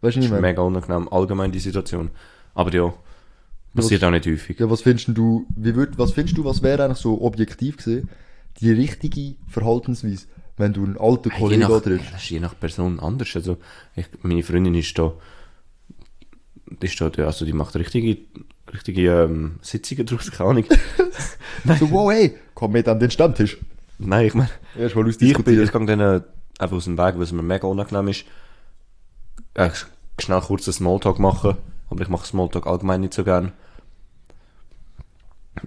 Weißt 0.00 0.16
du 0.16 0.20
nicht 0.20 0.26
Ist 0.26 0.32
mehr? 0.32 0.40
mega 0.40 0.62
unangenehm. 0.62 1.08
Allgemein 1.08 1.50
die 1.52 1.58
Situation. 1.60 2.10
Aber 2.54 2.72
ja. 2.72 2.92
Passiert 3.76 4.04
auch 4.04 4.10
nicht 4.10 4.26
häufig. 4.26 4.58
Ja, 4.58 4.70
was 4.70 4.82
findest 4.82 5.08
du, 5.08 5.46
wie 5.54 5.74
würd, 5.74 5.98
was 5.98 6.12
findest 6.12 6.36
du, 6.38 6.44
was 6.44 6.62
wäre 6.62 6.84
eigentlich 6.84 6.98
so 6.98 7.20
objektiv 7.20 7.76
gesehen, 7.76 8.08
die 8.60 8.72
richtige 8.72 9.36
Verhaltensweise, 9.48 10.26
wenn 10.56 10.72
du 10.72 10.84
einen 10.84 10.96
alten 10.98 11.30
je, 11.30 11.38
Kollegen 11.38 11.62
nach, 11.62 11.80
triffst? 11.80 12.12
das 12.12 12.22
ist 12.22 12.30
je 12.30 12.40
nach 12.40 12.58
Person 12.58 13.00
anders. 13.00 13.34
Also, 13.34 13.58
ich, 13.94 14.06
meine 14.22 14.42
Freundin 14.42 14.74
ist 14.74 14.98
da, 14.98 15.12
die 16.82 16.86
ist 16.86 17.00
da, 17.00 17.08
also 17.24 17.44
die 17.44 17.52
macht 17.52 17.76
richtige, 17.76 18.18
richtige 18.72 19.22
ähm, 19.24 19.56
Sitzungen 19.62 20.06
draus, 20.06 20.30
keine 20.30 20.50
Ahnung. 20.50 20.64
So, 21.80 21.90
wow, 21.90 22.12
hey, 22.12 22.36
komm 22.54 22.72
mit 22.72 22.86
an 22.86 23.00
den 23.00 23.10
Stammtisch. 23.10 23.58
Nein, 23.98 24.26
ich 24.26 24.34
meine, 24.34 24.50
mal 24.76 25.08
ich, 25.08 25.18
bin, 25.18 25.28
ich 25.28 25.72
gehe 25.72 26.16
äh, 26.16 26.20
einfach 26.58 26.76
aus 26.76 26.84
dem 26.84 26.98
Weg, 26.98 27.14
weil 27.16 27.22
es 27.22 27.32
mir 27.32 27.42
mega 27.42 27.66
unangenehm 27.66 28.08
ist. 28.08 28.24
Äh, 29.54 29.70
schnell 30.20 30.40
kurz 30.40 30.68
einen 30.68 30.74
Smalltalk 30.74 31.18
machen, 31.18 31.56
aber 31.90 32.02
ich 32.02 32.08
mache 32.08 32.26
Smalltalk 32.26 32.66
allgemein 32.66 33.00
nicht 33.00 33.14
so 33.14 33.24
gern. 33.24 33.52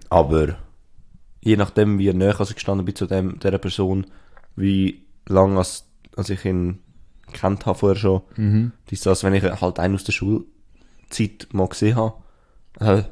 Aber 0.10 0.58
je 1.42 1.58
nachdem, 1.58 2.00
wie 2.00 2.12
näher 2.14 2.40
ich 2.40 2.54
gestanden 2.54 2.86
bin 2.86 2.96
zu 2.96 3.06
dem, 3.06 3.40
dieser 3.40 3.58
Person, 3.58 4.08
wie 4.56 5.04
lange 5.28 5.58
als, 5.58 5.86
als 6.16 6.30
ich 6.30 6.44
ihn 6.46 6.80
kennt 7.34 7.66
habe 7.66 7.78
vorher 7.78 7.96
schon, 7.98 8.22
Mhm. 8.36 8.72
ist 8.90 9.06
das, 9.06 9.24
wenn 9.24 9.34
ich 9.34 9.44
halt 9.44 9.80
einen 9.80 9.96
aus 9.96 10.04
der 10.04 10.12
Schulzeit 10.14 11.48
mal 11.52 11.68
gesehen 11.68 11.96
habe, 11.96 12.16
äh, 12.80 13.04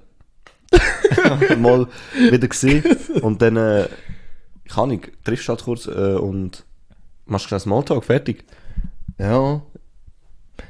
mal 1.58 1.88
wieder 2.30 2.48
gesehen 2.48 2.84
und 3.22 3.42
dann, 3.42 3.58
äh, 3.58 3.88
kann 4.68 4.92
ich, 4.92 5.12
triffst 5.24 5.48
halt 5.50 5.64
kurz 5.64 5.88
äh, 5.88 6.16
und 6.16 6.66
machst 7.26 7.48
schnell 7.48 7.60
Smalltalk, 7.60 8.04
fertig. 8.04 8.44
Ja. 9.18 9.62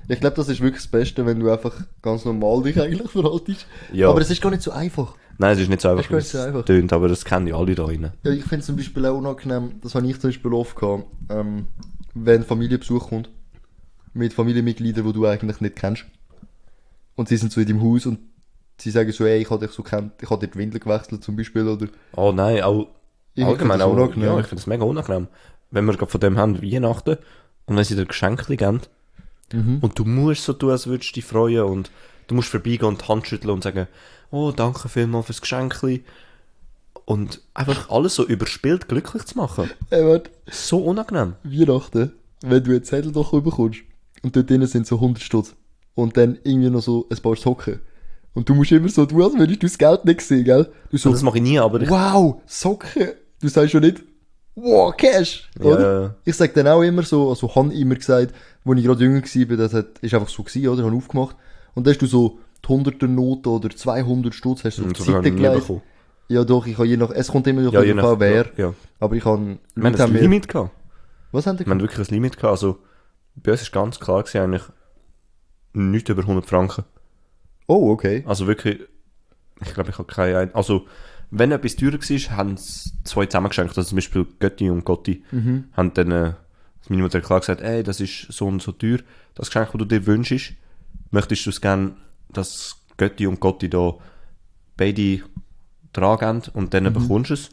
Ich 0.07 0.19
glaube, 0.19 0.35
das 0.35 0.49
ist 0.49 0.61
wirklich 0.61 0.83
das 0.83 0.91
Beste, 0.91 1.25
wenn 1.25 1.39
du 1.39 1.49
einfach 1.51 1.73
ganz 2.01 2.25
normal 2.25 2.61
dich 2.63 2.79
eigentlich 2.79 3.09
verhaltest. 3.09 3.65
Ja. 3.91 4.09
Aber 4.09 4.21
es 4.21 4.29
ist 4.29 4.41
gar 4.41 4.49
nicht 4.51 4.61
so 4.61 4.71
einfach. 4.71 5.15
Nein, 5.39 5.53
es 5.53 5.59
ist 5.59 5.69
nicht 5.69 5.81
so 5.81 5.89
einfach, 5.89 6.09
wie 6.09 6.15
es 6.15 6.35
einfach. 6.35 6.65
tönt, 6.65 6.91
aber 6.93 7.07
das 7.07 7.23
kennen 7.25 7.47
ja 7.47 7.55
alle 7.55 7.75
da 7.75 7.85
rein. 7.85 8.11
Ja, 8.23 8.31
ich 8.31 8.43
finde 8.45 8.65
zum 8.65 8.75
Beispiel 8.75 9.05
auch 9.05 9.17
unangenehm, 9.17 9.73
das 9.81 9.93
habe 9.95 10.07
ich 10.07 10.19
zum 10.19 10.29
Beispiel 10.29 10.53
oft 10.53 10.75
gehabt, 10.75 11.05
ähm, 11.29 11.67
wenn 12.15 12.43
Familienbesuch 12.43 13.09
kommt, 13.09 13.29
mit 14.13 14.33
Familienmitgliedern, 14.33 15.05
die 15.05 15.13
du 15.13 15.25
eigentlich 15.27 15.61
nicht 15.61 15.75
kennst. 15.75 16.05
Und 17.15 17.29
sie 17.29 17.37
sind 17.37 17.51
so 17.51 17.61
in 17.61 17.67
deinem 17.67 17.83
Haus 17.83 18.05
und 18.07 18.19
sie 18.79 18.89
sagen 18.91 19.11
so, 19.11 19.25
ey, 19.25 19.39
ich 19.41 19.49
habe 19.49 19.65
dich 19.65 19.75
so 19.75 19.83
kennt, 19.83 20.13
ich 20.21 20.29
habe 20.29 20.45
dir 20.45 20.51
die 20.51 20.57
Windel 20.59 20.79
gewechselt 20.79 21.23
zum 21.23 21.35
Beispiel, 21.35 21.67
oder, 21.67 21.87
Oh 22.15 22.31
nein, 22.31 22.61
auch 22.63 22.87
Ich 23.35 23.45
allgemein 23.45 23.81
auch, 23.81 23.91
unangenehm. 23.93 24.29
ja, 24.29 24.39
ich 24.39 24.47
finde 24.47 24.61
das 24.61 24.67
mega 24.67 24.83
unangenehm. 24.83 25.27
Wenn 25.69 25.85
wir 25.85 25.93
gerade 25.93 26.11
von 26.11 26.21
dem 26.21 26.37
haben, 26.37 26.61
Weihnachten, 26.63 27.17
und 27.65 27.75
wenn 27.75 27.83
sie 27.83 27.95
dir 27.95 28.05
Geschenke 28.05 28.55
geben, 28.55 28.81
Mhm. 29.53 29.77
und 29.81 29.97
du 29.97 30.03
musst 30.03 30.43
so 30.43 30.51
tun, 30.53 30.71
als 30.71 30.87
würdest 30.87 31.11
du 31.11 31.13
dich 31.15 31.25
freuen, 31.25 31.63
und 31.63 31.89
du 32.27 32.35
musst 32.35 32.49
vorbeigehen 32.49 32.83
und 32.89 33.01
die 33.01 33.07
Hand 33.07 33.27
schütteln 33.27 33.51
und 33.53 33.63
sagen, 33.63 33.87
oh, 34.31 34.51
danke 34.51 34.89
vielmals 34.89 35.27
fürs 35.27 35.41
Geschenkli. 35.41 36.03
Und 37.05 37.41
einfach 37.53 37.89
alles 37.89 38.15
so 38.15 38.25
überspielt 38.25 38.89
glücklich 38.89 39.23
zu 39.25 39.37
machen. 39.37 39.69
ey, 39.89 40.05
warte, 40.05 40.29
So 40.47 40.79
unangenehm. 40.79 41.35
Weihnachten, 41.43 42.11
wenn 42.41 42.63
du 42.63 42.71
einen 42.71 42.83
Zettel 42.83 43.11
doch 43.11 43.31
bekommst 43.31 43.79
und 44.23 44.35
dort 44.35 44.49
drinnen 44.49 44.67
sind 44.67 44.87
so 44.87 44.95
100 44.95 45.23
Stutz 45.23 45.55
und 45.95 46.17
dann 46.17 46.37
irgendwie 46.43 46.69
noch 46.69 46.81
so 46.81 47.07
ein 47.09 47.17
paar 47.17 47.35
Socken. 47.35 47.79
Und 48.33 48.49
du 48.49 48.53
musst 48.53 48.71
immer 48.71 48.89
so 48.89 49.05
tun, 49.05 49.21
als 49.21 49.33
würdest 49.37 49.63
du 49.63 49.67
das 49.67 49.77
Geld 49.77 50.05
nicht 50.05 50.21
sehen, 50.21 50.43
gell? 50.43 50.69
Du 50.91 50.97
so, 50.97 51.11
das 51.11 51.23
mache 51.23 51.37
ich 51.37 51.43
nie, 51.43 51.57
aber 51.59 51.81
ich, 51.81 51.89
wow, 51.89 52.41
Socken! 52.45 53.13
Du 53.41 53.47
sagst 53.47 53.71
schon 53.71 53.81
nicht, 53.81 54.03
wow, 54.55 54.95
Cash! 54.95 55.49
Oder? 55.59 56.01
ja. 56.03 56.15
Ich 56.25 56.35
sag 56.35 56.53
dann 56.53 56.67
auch 56.67 56.81
immer 56.81 57.03
so, 57.03 57.29
also 57.29 57.55
han 57.55 57.71
immer 57.71 57.95
gesagt, 57.95 58.35
wo 58.63 58.73
ich 58.73 58.83
gerade 58.83 59.03
jünger 59.03 59.21
war, 59.21 59.57
das 59.57 59.73
hat, 59.73 59.99
ist 60.01 60.13
einfach 60.13 60.29
so 60.29 60.43
gewesen, 60.43 60.67
oder? 60.67 60.83
Han 60.83 60.93
aufgemacht. 60.95 61.35
Und 61.73 61.87
dann 61.87 61.93
hast 61.93 62.01
du 62.01 62.05
so 62.05 62.39
die 62.63 62.67
100er 62.67 63.07
Note 63.07 63.49
oder 63.49 63.69
200 63.69 64.33
Stutz, 64.33 64.63
hast 64.63 64.77
du 64.79 64.85
auf 64.85 64.97
so 64.97 65.03
die 65.05 65.11
Seite 65.11 65.31
gelegt. 65.31 65.71
Ja 66.29 66.43
doch, 66.43 66.65
ich 66.67 66.77
habe 66.77 66.87
je 66.87 66.97
nach, 66.97 67.09
es 67.11 67.29
kommt 67.29 67.47
immer 67.47 67.61
noch 67.61 67.71
Ja, 67.73 67.81
je 67.83 67.93
nach, 67.93 68.03
an, 68.03 68.19
wer. 68.19 68.47
ja. 68.57 68.73
Aber 68.99 69.15
ich 69.15 69.23
habe, 69.23 69.57
Wir 69.75 69.83
haben 69.91 69.95
ein 70.01 70.13
Limit 70.13 70.47
gehabt. 70.49 70.71
was 71.31 71.47
haben 71.47 71.57
die 71.57 71.65
Wir 71.65 71.71
haben 71.71 71.79
wirklich 71.81 72.07
ein 72.09 72.13
Limit 72.13 72.35
gehabt. 72.35 72.51
Also, 72.51 72.79
bei 73.35 73.51
uns 73.53 73.61
ist 73.61 73.71
ganz 73.71 73.99
klar 73.99 74.23
gewesen, 74.23 74.41
eigentlich, 74.41 74.63
nicht 75.73 76.09
über 76.09 76.21
100 76.23 76.45
Franken. 76.45 76.83
Oh, 77.67 77.91
okay. 77.91 78.23
Also 78.27 78.47
wirklich, 78.47 78.79
ich 79.61 79.73
glaube, 79.73 79.89
ich 79.91 79.97
habe 79.97 80.07
keine 80.11 80.37
ein 80.39 80.55
Also, 80.55 80.85
wenn 81.29 81.51
etwas 81.51 81.75
teurer 81.75 81.93
war, 81.99 82.37
haben 82.37 82.53
es 82.53 82.93
zwei 83.03 83.25
zusammengeschenkt. 83.25 83.77
Also 83.77 83.89
zum 83.89 83.97
Beispiel 83.97 84.25
Götti 84.39 84.69
und 84.69 84.85
Gotti 84.85 85.23
haben 85.73 85.93
dann, 85.93 86.11
äh, 86.11 86.33
meine 86.89 87.01
Mutter 87.03 87.19
klar 87.21 87.41
gesagt, 87.41 87.61
ey, 87.61 87.83
das 87.83 87.99
ist 87.99 88.27
so 88.31 88.47
und 88.47 88.61
so 88.61 88.71
teuer, 88.71 88.99
das 89.35 89.47
Geschenk, 89.47 89.71
das 89.71 89.77
du 89.79 89.85
dir 89.85 90.05
wünschst, 90.07 90.53
möchtest 91.11 91.45
du 91.45 91.49
es 91.49 91.59
gerne, 91.61 91.95
dass 92.29 92.77
Götti 92.97 93.27
und 93.27 93.39
Gotti 93.39 93.69
da 93.69 93.95
beide 94.75 95.21
tragen 95.93 96.43
und 96.53 96.73
dann 96.73 96.91
bekommst 96.93 97.29
du 97.29 97.33
es. 97.33 97.49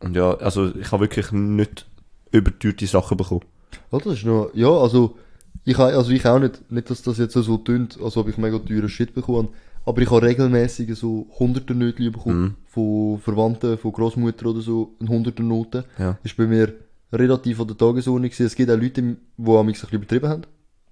Und 0.00 0.14
ja, 0.16 0.34
also 0.34 0.74
ich 0.74 0.90
habe 0.92 1.04
wirklich 1.04 1.32
nicht 1.32 1.86
überteuerte 2.32 2.86
Sachen 2.86 3.16
bekommen. 3.16 3.42
Oh, 3.90 3.98
das 3.98 4.14
ist 4.14 4.24
noch, 4.24 4.50
ja, 4.54 4.70
also, 4.70 5.16
ich 5.64 5.78
also 5.78 6.10
ich 6.10 6.26
auch 6.26 6.38
nicht, 6.38 6.70
nicht, 6.70 6.90
dass 6.90 7.02
das 7.02 7.18
jetzt 7.18 7.34
so 7.34 7.56
tönt, 7.58 7.98
als 8.02 8.16
ob 8.16 8.28
ich 8.28 8.36
mega 8.36 8.58
teuren 8.58 8.88
Shit 8.88 9.14
bekomme, 9.14 9.48
aber 9.84 10.02
ich 10.02 10.10
habe 10.10 10.26
regelmäßig 10.26 10.94
so 10.96 11.26
hunderter 11.38 11.74
Nötchen 11.74 12.12
bekommen, 12.12 12.56
von 12.66 13.20
Verwandten, 13.20 13.78
von 13.78 13.92
Großmutter 13.92 14.46
oder 14.46 14.60
so, 14.60 14.94
ein 15.00 15.08
hunderter 15.08 15.44
Noten. 15.44 15.84
Ja. 15.98 16.18
Ist 16.24 16.36
bei 16.36 16.46
mir 16.46 16.74
relativ 17.12 17.60
an 17.60 17.68
der 17.68 17.76
Tagesordnung 17.76 18.28
gewesen. 18.28 18.46
Es 18.46 18.56
gibt 18.56 18.70
auch 18.70 18.76
Leute, 18.76 19.02
die 19.02 19.16
am 19.38 19.56
ein 19.58 19.66
bisschen 19.66 19.90
übertrieben 19.90 20.28
haben, 20.28 20.42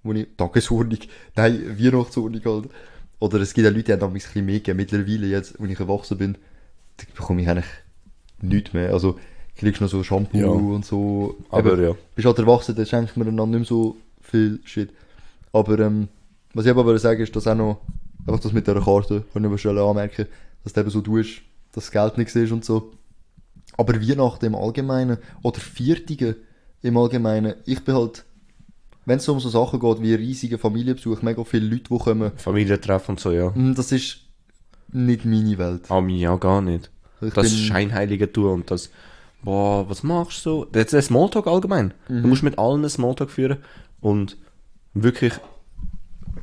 wo 0.05 0.13
ich, 0.13 0.27
Tagesordnung, 0.37 0.99
nein, 1.35 1.77
Weihnachtsordnung 1.77 2.41
halt. 2.45 2.69
Oder 3.19 3.39
es 3.41 3.53
gibt 3.53 3.67
auch 3.67 3.71
Leute, 3.71 3.83
die 3.83 3.93
haben 3.93 4.03
ein 4.03 4.13
bisschen 4.13 4.45
mehr 4.45 4.55
gegeben. 4.59 4.77
Mittlerweile 4.77 5.27
jetzt, 5.27 5.59
wenn 5.59 5.69
ich 5.69 5.79
erwachsen 5.79 6.17
bin, 6.17 6.37
bekomme 7.15 7.41
ich 7.41 7.49
eigentlich 7.49 7.65
nichts 8.41 8.73
mehr. 8.73 8.91
Also, 8.93 9.17
kriegst 9.55 9.81
noch 9.81 9.87
so 9.89 10.03
Shampoo 10.03 10.37
Ja. 10.37 10.47
und 10.47 10.85
so. 10.85 11.35
Aber 11.49 11.73
Eben, 11.73 11.83
ja. 11.83 11.95
bist 12.13 12.25
halt 12.25 12.37
erwachsen, 12.39 12.75
dann 12.75 12.85
schenkt 12.85 13.15
man 13.17 13.27
einander 13.27 13.57
nicht 13.57 13.69
mehr 13.71 13.77
so 13.77 13.97
viel 14.21 14.59
Shit. 14.65 14.89
Aber 15.53 15.79
ähm, 15.79 16.09
was 16.53 16.65
ich 16.65 16.71
aber 16.71 16.85
wollte 16.85 16.99
sagen, 16.99 17.21
ist, 17.21 17.35
dass 17.35 17.47
auch 17.47 17.55
noch, 17.55 17.81
einfach 18.27 18.41
das 18.41 18.51
mit 18.53 18.67
dieser 18.67 18.81
Karte, 18.81 19.23
kann 19.33 19.43
ich 19.43 19.47
aber 19.47 19.57
schnell 19.57 19.77
anmerken, 19.79 20.27
dass 20.63 20.73
du 20.73 20.81
eben 20.81 20.89
so 20.89 21.01
tust, 21.01 21.41
dass 21.71 21.85
das 21.85 21.91
Geld 21.91 22.17
nicht 22.17 22.31
siehst 22.31 22.51
und 22.51 22.65
so. 22.65 22.91
Aber 23.77 23.93
Weihnachten 24.01 24.45
im 24.45 24.55
Allgemeinen, 24.55 25.17
oder 25.41 25.59
Viertige 25.59 26.35
im 26.81 26.97
Allgemeinen, 26.97 27.55
ich 27.65 27.83
bin 27.83 27.95
halt, 27.95 28.25
wenn 29.05 29.17
es 29.17 29.27
um 29.29 29.39
so 29.39 29.49
Sachen 29.49 29.79
geht 29.79 30.01
wie 30.01 30.13
riesige 30.15 30.57
Familienbesuch, 30.57 31.21
mega 31.21 31.43
viele 31.43 31.67
Leute, 31.67 31.83
die 31.91 31.97
kommen, 31.97 32.31
Familientreffen 32.37 33.13
und 33.13 33.19
so, 33.19 33.31
ja. 33.31 33.49
mm, 33.51 33.75
das 33.75 33.91
ist 33.91 34.19
nicht 34.91 35.25
meine 35.25 35.57
Welt. 35.57 35.83
Ah, 35.89 36.01
mir 36.01 36.17
ja 36.17 36.35
gar 36.37 36.61
nicht. 36.61 36.89
Ich 37.21 37.33
das 37.33 37.49
bin- 37.49 37.57
Scheinheilige 37.59 38.31
tun 38.31 38.51
und 38.51 38.71
das, 38.71 38.89
boah, 39.43 39.87
was 39.89 40.03
machst 40.03 40.45
du? 40.45 40.65
Das 40.71 40.85
ist 40.85 40.93
ein 40.95 41.01
Smalltalk 41.01 41.47
allgemein. 41.47 41.93
Mhm. 42.09 42.21
Du 42.23 42.27
musst 42.29 42.43
mit 42.43 42.57
allen 42.59 42.79
einen 42.81 42.89
Smalltalk 42.89 43.29
führen 43.31 43.57
und 44.01 44.37
wirklich 44.93 45.33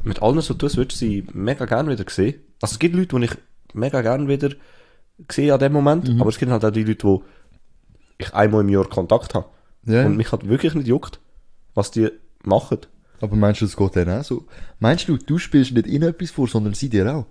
mit 0.04 0.22
allen 0.22 0.40
so 0.40 0.54
tun, 0.54 0.70
würdest 0.74 1.00
du 1.00 1.06
sie 1.06 1.26
mega 1.32 1.64
gern 1.64 1.88
wieder 1.88 2.04
sehen. 2.08 2.34
Also 2.60 2.74
es 2.74 2.78
gibt 2.78 2.94
Leute, 2.96 3.18
die 3.18 3.24
ich 3.26 3.32
mega 3.74 4.02
gern 4.02 4.28
wieder 4.28 4.50
sehe 5.30 5.52
an 5.52 5.60
dem 5.60 5.72
Moment, 5.72 6.08
Mhm. 6.08 6.20
aber 6.20 6.30
es 6.30 6.38
gibt 6.38 6.50
halt 6.50 6.64
auch 6.64 6.70
die 6.70 6.84
Leute, 6.84 7.04
wo 7.06 7.22
ich 8.18 8.32
einmal 8.34 8.60
im 8.62 8.68
Jahr 8.68 8.88
Kontakt 8.88 9.34
habe. 9.34 9.46
Ja. 9.84 10.06
Und 10.06 10.16
mich 10.16 10.30
halt 10.32 10.48
wirklich 10.48 10.74
nicht 10.74 10.86
juckt, 10.88 11.20
was 11.74 11.90
die 11.90 12.08
machen. 12.46 12.78
Aber 13.20 13.36
meinst 13.36 13.60
du, 13.60 13.66
das 13.66 13.76
geht 13.76 13.96
dann 13.96 14.10
auch 14.10 14.24
so? 14.24 14.44
Meinst 14.80 15.08
du, 15.08 15.16
du 15.16 15.38
spielst 15.38 15.72
nicht 15.72 15.86
ihnen 15.86 16.08
etwas 16.08 16.30
vor, 16.30 16.48
sondern 16.48 16.74
sie 16.74 16.88
dir 16.88 17.06
auch? 17.14 17.26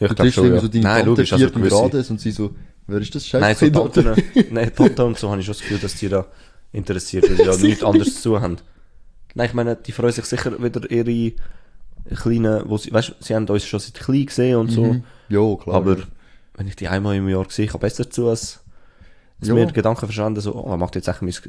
Ja, 0.00 0.08
du 0.08 0.14
triffst 0.14 0.38
irgendwie 0.38 0.60
so 0.60 0.68
deine 0.68 0.82
Nein, 0.84 0.94
Tante 0.96 1.08
logisch, 1.10 1.32
also 1.32 1.46
gewisse- 1.50 1.68
Grades 1.76 2.10
und 2.10 2.20
sie 2.20 2.30
so, 2.30 2.54
wer 2.86 3.00
ist 3.00 3.14
das 3.14 3.26
scheiß 3.26 3.40
Nein, 3.40 3.72
so 3.72 3.82
Alter? 3.82 4.16
nein, 4.50 4.72
Tanten 4.74 5.02
und 5.02 5.18
so 5.18 5.30
habe 5.30 5.40
ich 5.40 5.46
schon 5.46 5.54
das 5.54 5.60
Gefühl, 5.62 5.78
dass 5.78 5.94
die 5.96 6.08
da 6.08 6.26
interessiert, 6.72 7.28
weil 7.28 7.36
die 7.36 7.44
da 7.44 7.56
nichts 7.66 7.82
anderes 7.84 8.20
zu 8.22 8.40
haben. 8.40 8.56
Nein, 9.34 9.46
ich 9.48 9.54
meine, 9.54 9.76
die 9.76 9.92
freuen 9.92 10.12
sich 10.12 10.24
sicher 10.24 10.60
wieder 10.62 10.90
ihre 10.90 11.32
kleinen, 12.16 12.62
wo 12.68 12.76
sie, 12.78 12.92
weißt, 12.92 13.14
sie 13.20 13.34
haben 13.34 13.46
uns 13.48 13.64
schon 13.66 13.80
seit 13.80 13.94
klein 13.94 14.26
gesehen 14.26 14.56
und 14.56 14.70
so. 14.70 14.84
Mhm. 14.84 15.04
Ja, 15.28 15.56
klar. 15.56 15.76
Aber 15.76 15.98
ja. 15.98 16.04
wenn 16.54 16.66
ich 16.68 16.76
die 16.76 16.88
einmal 16.88 17.16
im 17.16 17.28
Jahr 17.28 17.46
sehe, 17.48 17.64
ich 17.66 17.72
habe 17.72 17.80
besser 17.80 18.08
zu, 18.10 18.28
als, 18.28 18.60
als 19.40 19.48
Ja. 19.48 19.54
mir 19.54 19.66
die 19.66 19.72
Gedanken 19.72 20.00
verstanden, 20.06 20.40
so, 20.40 20.54
oh, 20.54 20.68
was 20.70 20.78
macht 20.78 20.94
jetzt 20.94 21.08
eigentlich 21.08 21.40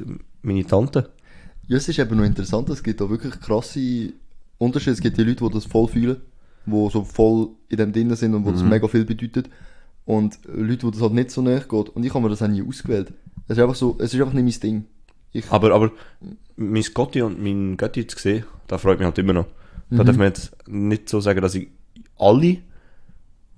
meine 0.42 0.64
Tante? 0.66 1.10
Ja, 1.70 1.76
es 1.76 1.88
ist 1.88 2.00
eben 2.00 2.16
noch 2.16 2.24
interessant, 2.24 2.68
es 2.70 2.82
gibt 2.82 3.00
da 3.00 3.08
wirklich 3.08 3.38
krasse 3.38 4.12
Unterschiede. 4.58 4.90
Es 4.90 5.00
gibt 5.00 5.16
die 5.16 5.22
Leute, 5.22 5.44
die 5.44 5.54
das 5.54 5.66
voll 5.66 5.86
fühlen, 5.86 6.16
die 6.66 6.90
so 6.90 7.04
voll 7.04 7.50
in 7.68 7.76
dem 7.76 7.92
drinnen 7.92 8.16
sind 8.16 8.34
und 8.34 8.44
wo 8.44 8.50
das 8.50 8.64
mega 8.64 8.88
viel 8.88 9.04
bedeutet. 9.04 9.48
Und 10.04 10.40
Leute, 10.52 10.86
die 10.86 10.90
das 10.90 11.00
halt 11.00 11.12
nicht 11.12 11.30
so 11.30 11.42
näher 11.42 11.60
geht. 11.60 11.88
Und 11.90 12.04
ich 12.04 12.12
habe 12.12 12.24
mir 12.24 12.28
das 12.28 12.42
auch 12.42 12.48
nie 12.48 12.60
ausgewählt. 12.60 13.12
Es 13.46 13.56
ist 13.56 13.62
einfach 13.62 13.76
so, 13.76 13.94
es 14.00 14.12
ist 14.12 14.20
einfach 14.20 14.32
nicht 14.32 14.60
mein 14.62 14.68
Ding. 14.68 14.84
Ich, 15.30 15.48
Aber, 15.52 15.72
aber, 15.72 15.92
mein 16.56 16.84
Gotti 16.92 17.22
und 17.22 17.40
mein 17.40 17.76
Götti 17.76 18.04
zu 18.04 18.18
sehen, 18.18 18.44
das 18.66 18.82
freut 18.82 18.98
mich 18.98 19.06
halt 19.06 19.18
immer 19.18 19.34
noch. 19.34 19.46
Da 19.90 20.02
darf 20.02 20.16
man 20.16 20.26
jetzt 20.26 20.50
nicht 20.66 21.08
so 21.08 21.20
sagen, 21.20 21.40
dass 21.40 21.54
ich 21.54 21.68
alle, 22.18 22.56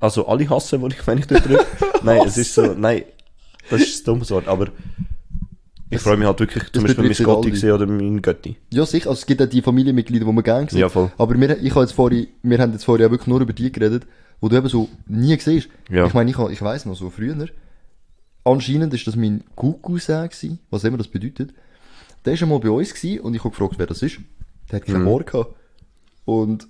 also 0.01 0.27
alle 0.27 0.51
hasse, 0.51 0.79
wo 0.83 0.87
ich, 0.89 1.07
wenn 1.07 1.17
ich 1.17 1.27
dort 1.29 1.49
drücke. 1.49 1.65
nein, 2.03 2.21
es 2.27 2.37
ist 2.37 2.53
so, 2.53 2.75
nein, 2.75 3.05
das 3.71 3.81
ist 3.81 3.95
das 3.95 4.03
dumme 4.03 4.29
Wort, 4.29 4.49
aber 4.49 4.69
ich 5.93 6.01
freue 6.01 6.17
mich 6.17 6.27
halt 6.27 6.41
wirklich, 6.41 6.73
zum 6.73 6.83
Beispiel 6.85 7.05
mein 7.05 7.15
Gotti 7.25 7.51
gesehen 7.51 7.73
oder 7.73 7.87
mein 7.87 8.21
Götti. 8.23 8.57
ja, 8.73 8.85
sicher, 8.87 9.11
also 9.11 9.21
es 9.21 9.27
gibt 9.27 9.41
auch 9.43 9.47
die 9.47 9.63
Familienmitglieder, 9.63 10.25
die 10.25 10.33
man 10.33 10.43
gerne 10.45 10.69
sieht. 10.71 10.79
Ja, 10.81 10.89
voll. 10.89 11.11
Aber 11.19 11.39
wir, 11.39 11.59
ich 11.63 11.71
habe 11.75 11.83
jetzt 11.83 11.93
vorhin, 11.93 12.29
wir 12.43 12.59
haben 12.59 12.73
jetzt 12.73 12.85
vorhin 12.85 13.11
wirklich 13.11 13.27
nur 13.27 13.41
über 13.41 13.53
die 13.53 13.71
geredet, 13.71 14.07
wo 14.41 14.49
du 14.49 14.57
eben 14.57 14.69
so 14.69 14.89
nie 15.07 15.39
siehst. 15.39 15.69
Ja. 15.91 16.07
Ich 16.07 16.15
meine, 16.15 16.31
ich, 16.31 16.39
ich 16.39 16.63
weiss 16.63 16.85
noch 16.87 16.97
so 16.97 17.11
früher. 17.11 17.47
Anscheinend 18.45 18.93
ist 18.93 19.07
das 19.07 19.15
mein 19.17 19.45
Kuckucksee 19.55 20.27
gewesen, 20.29 20.59
was 20.71 20.83
immer 20.85 20.99
das 20.99 21.09
bedeutet. 21.09 21.55
Der 22.25 22.33
ist 22.35 22.43
einmal 22.43 22.59
bei 22.61 22.71
uns 22.71 22.93
gewesen 22.93 23.21
und 23.21 23.35
ich 23.35 23.41
habe 23.45 23.51
gefragt, 23.51 23.75
wer 23.79 23.87
das 23.87 24.03
ist. 24.03 24.19
Der 24.71 24.81
hat 24.81 24.87
kein 24.87 25.03
Mhm. 25.03 25.09
Ohr 25.09 25.23
gehabt. 25.23 25.55
Und 26.25 26.67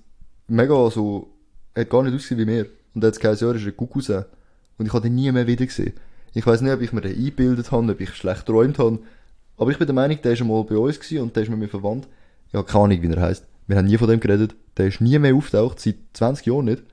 mega 0.47 0.89
so, 0.91 1.31
er 1.73 1.81
hat 1.81 1.89
gar 1.89 2.03
nicht 2.03 2.13
ausgesehen 2.15 2.39
wie 2.41 2.45
mir. 2.45 2.67
Und 2.93 3.01
der 3.03 3.07
hat 3.11 3.19
gesagt, 3.19 3.41
ja, 3.41 3.47
er 3.47 3.55
ist 3.55 3.65
ein 3.65 3.75
Kuckucksee. 3.75 4.23
Und 4.77 4.85
ich 4.85 4.93
habe 4.93 5.03
den 5.03 5.15
nie 5.15 5.31
mehr 5.31 5.47
wieder 5.47 5.65
gesehen. 5.65 5.93
Ich 6.33 6.45
weiß 6.45 6.61
nicht, 6.61 6.73
ob 6.73 6.81
ich 6.81 6.93
mir 6.93 7.01
den 7.01 7.15
eingebildet 7.15 7.71
habe, 7.71 7.91
ob 7.91 8.01
ich 8.01 8.13
schlecht 8.15 8.45
geträumt 8.45 8.79
habe. 8.79 8.99
Aber 9.57 9.71
ich 9.71 9.77
bin 9.77 9.87
der 9.87 9.93
Meinung, 9.93 10.19
der 10.23 10.33
ist 10.33 10.41
einmal 10.41 10.63
bei 10.63 10.77
uns 10.77 11.11
und 11.11 11.35
der 11.35 11.43
ist 11.43 11.49
mit 11.49 11.59
mir 11.59 11.67
verwandt. 11.67 12.07
Ja, 12.51 12.63
keine 12.63 12.85
Ahnung, 12.85 13.01
wie 13.01 13.07
er 13.07 13.21
heißt. 13.21 13.45
Wir 13.67 13.77
haben 13.77 13.85
nie 13.85 13.97
von 13.97 14.09
dem 14.09 14.19
geredet. 14.19 14.55
Der 14.77 14.87
ist 14.87 14.99
nie 15.01 15.17
mehr 15.19 15.35
auftaucht, 15.35 15.79
seit 15.79 15.95
20 16.13 16.47
Jahren 16.47 16.65
nicht. 16.65 16.83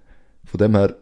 Von 0.44 0.59
dem 0.59 0.74
her, 0.74 0.96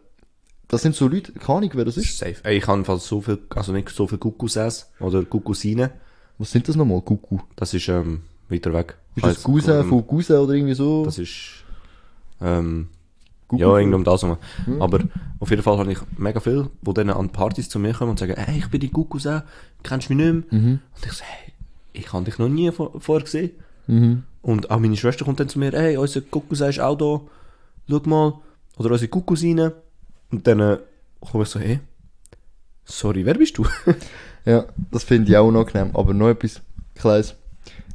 das 0.67 0.81
sind 0.81 0.95
so 0.95 1.07
Leute, 1.07 1.33
keine 1.33 1.57
Ahnung, 1.59 1.71
wer 1.73 1.85
das 1.85 1.97
ist. 1.97 2.17
safe. 2.17 2.37
Ey, 2.43 2.57
ich 2.57 2.67
habe 2.67 2.85
fast 2.85 3.07
so 3.07 3.21
viel, 3.21 3.39
also 3.49 3.73
nicht 3.73 3.89
so 3.89 4.07
viel 4.07 4.17
Kuckucksäs 4.17 4.89
oder 4.99 5.23
Kuckusine. 5.25 5.91
Was 6.37 6.51
sind 6.51 6.67
das 6.69 6.75
nochmal? 6.75 7.01
Kuckuck? 7.01 7.41
Das 7.55 7.73
ist, 7.73 7.89
ähm, 7.89 8.21
weiter 8.47 8.73
weg. 8.73 8.95
Ist 9.15 9.25
das 9.25 9.43
Cousin 9.43 9.83
von 9.83 10.07
Cousin 10.07 10.37
oder 10.37 10.53
irgendwie 10.53 10.75
so? 10.75 11.03
Das 11.03 11.17
ist, 11.17 11.63
ähm, 12.41 12.87
Kuckuck? 13.49 13.59
ja, 13.59 13.77
irgendwie 13.77 13.95
um 13.95 14.03
das 14.03 14.23
herum. 14.23 14.37
Aber 14.79 14.99
auf 15.39 15.49
jeden 15.49 15.61
Fall 15.61 15.77
habe 15.77 15.91
ich 15.91 15.99
mega 16.17 16.39
viel, 16.39 16.69
die 16.81 16.93
dann 16.93 17.09
an 17.09 17.29
Partys 17.29 17.67
zu 17.67 17.79
mir 17.79 17.93
kommen 17.93 18.11
und 18.11 18.19
sagen, 18.19 18.35
hey, 18.37 18.59
ich 18.59 18.69
bin 18.69 18.79
die 18.79 18.89
Kuckucksäu, 18.89 19.41
kennst 19.83 20.09
du 20.09 20.13
mich 20.13 20.25
nicht 20.25 20.51
mehr? 20.51 20.59
Und 20.95 21.05
ich 21.05 21.11
so, 21.11 21.23
hey, 21.23 21.53
ich 21.93 22.13
habe 22.13 22.25
dich 22.25 22.37
noch 22.37 22.49
nie 22.49 22.71
vor, 22.71 22.99
vorher 23.01 23.25
gesehen. 23.25 23.51
Mhm. 23.87 24.23
Und 24.41 24.71
auch 24.71 24.79
meine 24.79 24.95
Schwester 24.95 25.25
kommt 25.25 25.39
dann 25.39 25.49
zu 25.49 25.59
mir, 25.59 25.71
hey, 25.73 25.97
unser 25.97 26.21
Kuckucksau 26.21 26.67
ist 26.67 26.79
auch 26.79 26.95
da, 26.95 27.21
schau 27.89 28.09
mal. 28.09 28.33
Oder 28.77 28.91
unsere 28.91 29.09
Kuckucksine. 29.09 29.73
Und 30.31 30.47
dann 30.47 30.59
äh, 30.59 30.77
komme 31.19 31.43
ich 31.43 31.49
so, 31.49 31.59
hey, 31.59 31.79
sorry, 32.85 33.25
wer 33.25 33.33
bist 33.33 33.57
du? 33.57 33.65
Ja, 34.45 34.65
das 34.89 35.03
finde 35.03 35.29
ich 35.29 35.37
auch 35.37 35.47
unangenehm. 35.47 35.91
Aber 35.93 36.13
noch 36.13 36.29
etwas 36.29 36.61
Kleines. 36.95 37.35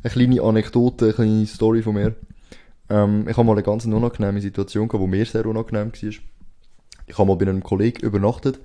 Eine 0.03 0.13
kleine 0.13 0.43
Anekdote, 0.43 1.07
eine 1.07 1.15
kleine 1.15 1.47
Story 1.47 1.83
von 1.83 1.95
mir. 1.95 2.15
Ähm, 2.91 3.27
ich 3.29 3.37
habe 3.37 3.47
mal 3.47 3.53
eine 3.53 3.63
ganz 3.63 3.85
unangenehme 3.87 4.41
Situation 4.41 4.89
gehabt, 4.89 5.05
die 5.05 5.11
mir 5.11 5.25
sehr 5.25 5.47
unangenehm 5.47 5.93
war. 5.93 6.11
Ich 7.07 7.19
habe 7.19 7.29
mal 7.29 7.37
bei 7.37 7.47
einem 7.47 7.63
Kollegen 7.63 8.05
übernachtet. 8.05 8.61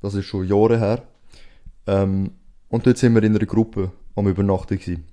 Das 0.00 0.14
ist 0.14 0.26
schon 0.26 0.46
Jahre 0.46 0.78
her. 0.78 1.02
Ähm, 1.86 2.32
und 2.68 2.86
dort 2.86 2.98
sind 2.98 3.14
wir 3.14 3.22
in 3.22 3.34
einer 3.34 3.46
Gruppe 3.46 3.92
am 4.16 4.28
Übernachten 4.28 4.78
gewesen. 4.78 5.04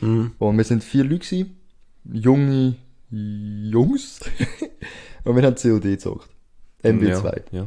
Mhm. 0.00 0.32
Und 0.38 0.56
wir 0.56 0.64
sind 0.64 0.84
vier 0.84 1.04
Leute 1.04 1.26
gewesen. 1.26 1.56
Junge 2.04 2.76
Jungs. 3.10 4.20
und 5.24 5.36
wir 5.36 5.42
haben 5.42 5.56
COD 5.56 5.82
gezockt. 5.82 6.30
MW2 6.82 7.42
Ja, 7.50 7.58
ja. 7.58 7.66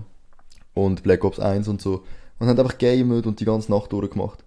und 0.74 1.04
Black 1.04 1.24
Ops 1.24 1.40
1 1.40 1.68
und 1.68 1.82
so. 1.82 2.04
Und 2.40 2.48
haben 2.48 2.60
einfach 2.60 2.78
gamet 2.78 3.26
und 3.28 3.40
die 3.40 3.46
ganze 3.46 3.72
Nacht 3.72 3.92
durchgemacht. 3.92 4.44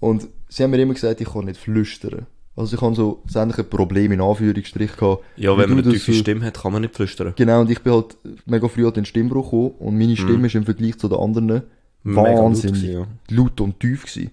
Und 0.00 0.28
sie 0.48 0.62
haben 0.62 0.70
mir 0.70 0.78
immer 0.80 0.94
gesagt, 0.94 1.20
ich 1.20 1.32
kann 1.32 1.44
nicht 1.44 1.60
flüstern. 1.60 2.26
Also 2.60 2.76
ich 2.76 2.82
habe 2.82 2.94
so 2.94 3.22
das 3.26 3.36
ähnliche 3.36 3.64
Problem 3.64 4.12
in 4.12 4.20
Anführungsstrich 4.20 4.96
gehabt. 4.96 5.24
Ja, 5.36 5.56
wenn 5.56 5.70
man 5.70 5.78
eine 5.80 5.92
tiefe 5.92 6.12
Stimme 6.12 6.44
hat, 6.44 6.60
kann 6.60 6.72
man 6.72 6.82
nicht 6.82 6.94
flüstern. 6.94 7.32
Genau, 7.36 7.62
und 7.62 7.70
ich 7.70 7.80
bin 7.80 7.92
halt 7.92 8.16
mega 8.46 8.68
früh 8.68 8.86
an 8.86 8.92
den 8.92 9.04
Stimmbruch 9.06 9.50
gekommen 9.50 9.72
und 9.78 9.98
meine 9.98 10.16
Stimme 10.16 10.46
ist 10.46 10.54
im 10.54 10.64
Vergleich 10.64 10.98
zu 10.98 11.08
den 11.08 11.18
anderen 11.18 11.62
Mhm. 12.02 12.14
Mega 12.14 12.30
laut 12.30 12.44
wahnsinnig 12.44 12.82
gewesen, 12.82 13.06
laut, 13.28 13.60
und 13.60 13.80
tief 13.80 14.06
gewesen. 14.06 14.30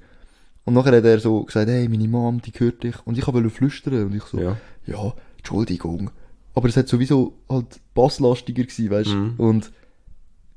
Und 0.64 0.74
nachher 0.74 0.96
hat 0.98 1.04
er 1.04 1.20
so 1.20 1.44
gesagt, 1.44 1.70
hey, 1.70 1.88
meine 1.90 2.08
Mom, 2.08 2.42
die 2.42 2.52
hört 2.58 2.84
dich. 2.84 2.96
Und 3.06 3.18
ich 3.18 3.28
wollte 3.28 3.50
flüstern 3.50 4.06
und 4.06 4.16
ich 4.16 4.24
so, 4.24 4.40
Ja. 4.40 4.58
ja, 4.86 5.14
Entschuldigung. 5.38 6.12
Aber 6.56 6.68
es 6.70 6.78
hat 6.78 6.88
sowieso 6.88 7.34
halt 7.50 7.80
basslastiger 7.94 8.64
gewesen, 8.64 8.90
weißt 8.90 9.10
du. 9.10 9.16
Mhm. 9.16 9.34
Und 9.38 9.72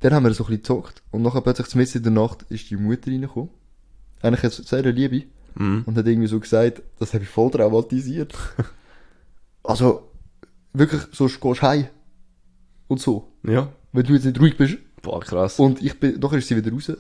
dann 0.01 0.15
haben 0.15 0.25
wir 0.25 0.33
so 0.33 0.45
ein 0.45 0.51
bisschen 0.51 0.63
gezockt. 0.63 1.03
Und 1.11 1.23
nachher 1.23 1.41
plötzlich 1.43 1.75
mitten 1.75 1.99
in 1.99 2.05
der 2.05 2.13
Nacht 2.13 2.45
ist 2.49 2.71
die 2.71 2.77
Mutter 2.77 3.11
reingekommen. 3.11 3.51
Eigentlich 4.23 4.45
eine 4.45 4.53
sehr 4.53 4.93
liebe. 4.93 5.25
Mhm. 5.55 5.85
Und 5.87 5.97
hat 5.97 6.07
irgendwie 6.07 6.29
so 6.29 6.41
gesagt, 6.41 6.83
das 6.99 7.15
habe 7.15 7.25
ich 7.25 7.31
voll 7.31 7.51
traumatisiert. 7.51 8.35
also, 9.63 10.09
wirklich, 10.73 11.03
so 11.13 11.27
gehst 11.27 11.43
du 11.43 11.63
heim. 11.63 11.87
Und 12.89 13.01
so. 13.01 13.33
Ja. 13.43 13.69
Wenn 13.93 14.05
du 14.05 14.15
jetzt 14.15 14.25
nicht 14.25 14.41
ruhig 14.41 14.57
bist. 14.57 14.79
Boah, 15.03 15.21
krass. 15.21 15.59
Und 15.59 15.83
ich 15.83 15.99
bin, 15.99 16.19
nachher 16.21 16.39
ist 16.39 16.49
sie 16.49 16.57
wieder 16.57 16.73
raus. 16.73 16.93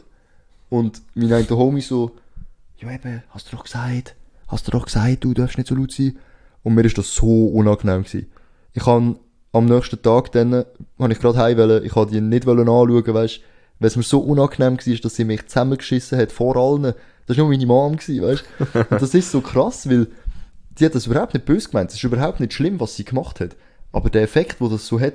Und 0.68 1.02
mein 1.14 1.32
einer 1.32 1.48
Homie 1.50 1.80
so, 1.80 2.16
ja 2.78 2.90
eben, 2.90 3.22
hast 3.30 3.50
du 3.50 3.56
doch 3.56 3.64
gesagt, 3.64 4.14
hast 4.48 4.66
du 4.66 4.70
doch 4.70 4.86
gesagt, 4.86 5.24
du 5.24 5.34
darfst 5.34 5.58
nicht 5.58 5.68
so 5.68 5.74
laut 5.74 5.92
sein. 5.92 6.16
Und 6.62 6.74
mir 6.74 6.84
ist 6.84 6.98
das 6.98 7.14
so 7.14 7.48
unangenehm 7.48 8.04
gewesen. 8.04 8.30
Ich 8.72 8.86
han 8.86 9.18
am 9.52 9.64
nächsten 9.66 10.00
Tag 10.00 10.32
dann, 10.32 10.64
habe 10.98 11.12
ich 11.12 11.18
gerade 11.18 11.38
heim 11.38 11.58
wollen, 11.58 11.84
ich 11.84 11.94
habe 11.94 12.10
die 12.10 12.20
nicht 12.20 12.46
anschauen, 12.46 13.14
weißt, 13.14 13.40
weil 13.80 13.88
es 13.88 13.96
mir 13.96 14.02
so 14.04 14.20
unangenehm 14.20 14.76
war, 14.78 14.94
dass 14.96 15.16
sie 15.16 15.24
mich 15.24 15.46
zusammengeschissen 15.48 16.18
hat 16.18 16.30
vor 16.32 16.56
allen. 16.56 16.94
Das 17.26 17.36
war 17.36 17.44
nur 17.44 17.48
meine 17.48 17.66
Mom 17.66 17.96
gewesen, 17.96 18.22
weißt. 18.22 18.44
Und 18.90 19.02
das 19.02 19.14
ist 19.14 19.30
so 19.32 19.40
krass, 19.40 19.88
weil 19.88 20.06
die 20.78 20.84
hat 20.84 20.94
das 20.94 21.06
überhaupt 21.06 21.34
nicht 21.34 21.46
böse 21.46 21.68
gemeint. 21.70 21.90
Es 21.90 21.96
ist 21.96 22.04
überhaupt 22.04 22.40
nicht 22.40 22.52
schlimm, 22.54 22.78
was 22.80 22.96
sie 22.96 23.04
gemacht 23.04 23.40
hat. 23.40 23.56
Aber 23.92 24.08
der 24.10 24.22
Effekt, 24.22 24.60
wo 24.60 24.68
das 24.68 24.86
so 24.86 25.00
hat, 25.00 25.14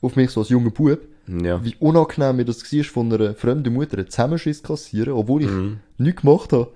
auf 0.00 0.16
mich 0.16 0.30
so 0.30 0.40
als 0.40 0.48
junger 0.48 0.70
Bub, 0.70 1.00
Ja. 1.28 1.62
wie 1.64 1.74
unangenehm 1.80 2.36
mir 2.36 2.44
das 2.44 2.62
war, 2.72 2.84
von 2.84 3.12
einer 3.12 3.34
fremden 3.34 3.72
Mutter 3.74 3.98
einen 3.98 4.08
Zusammenschiss 4.08 4.62
zu 4.62 4.68
kassieren, 4.68 5.12
obwohl 5.12 5.42
ich 5.42 5.50
Mhm. 5.50 5.78
nichts 5.98 6.22
gemacht 6.22 6.52
habe. 6.52 6.70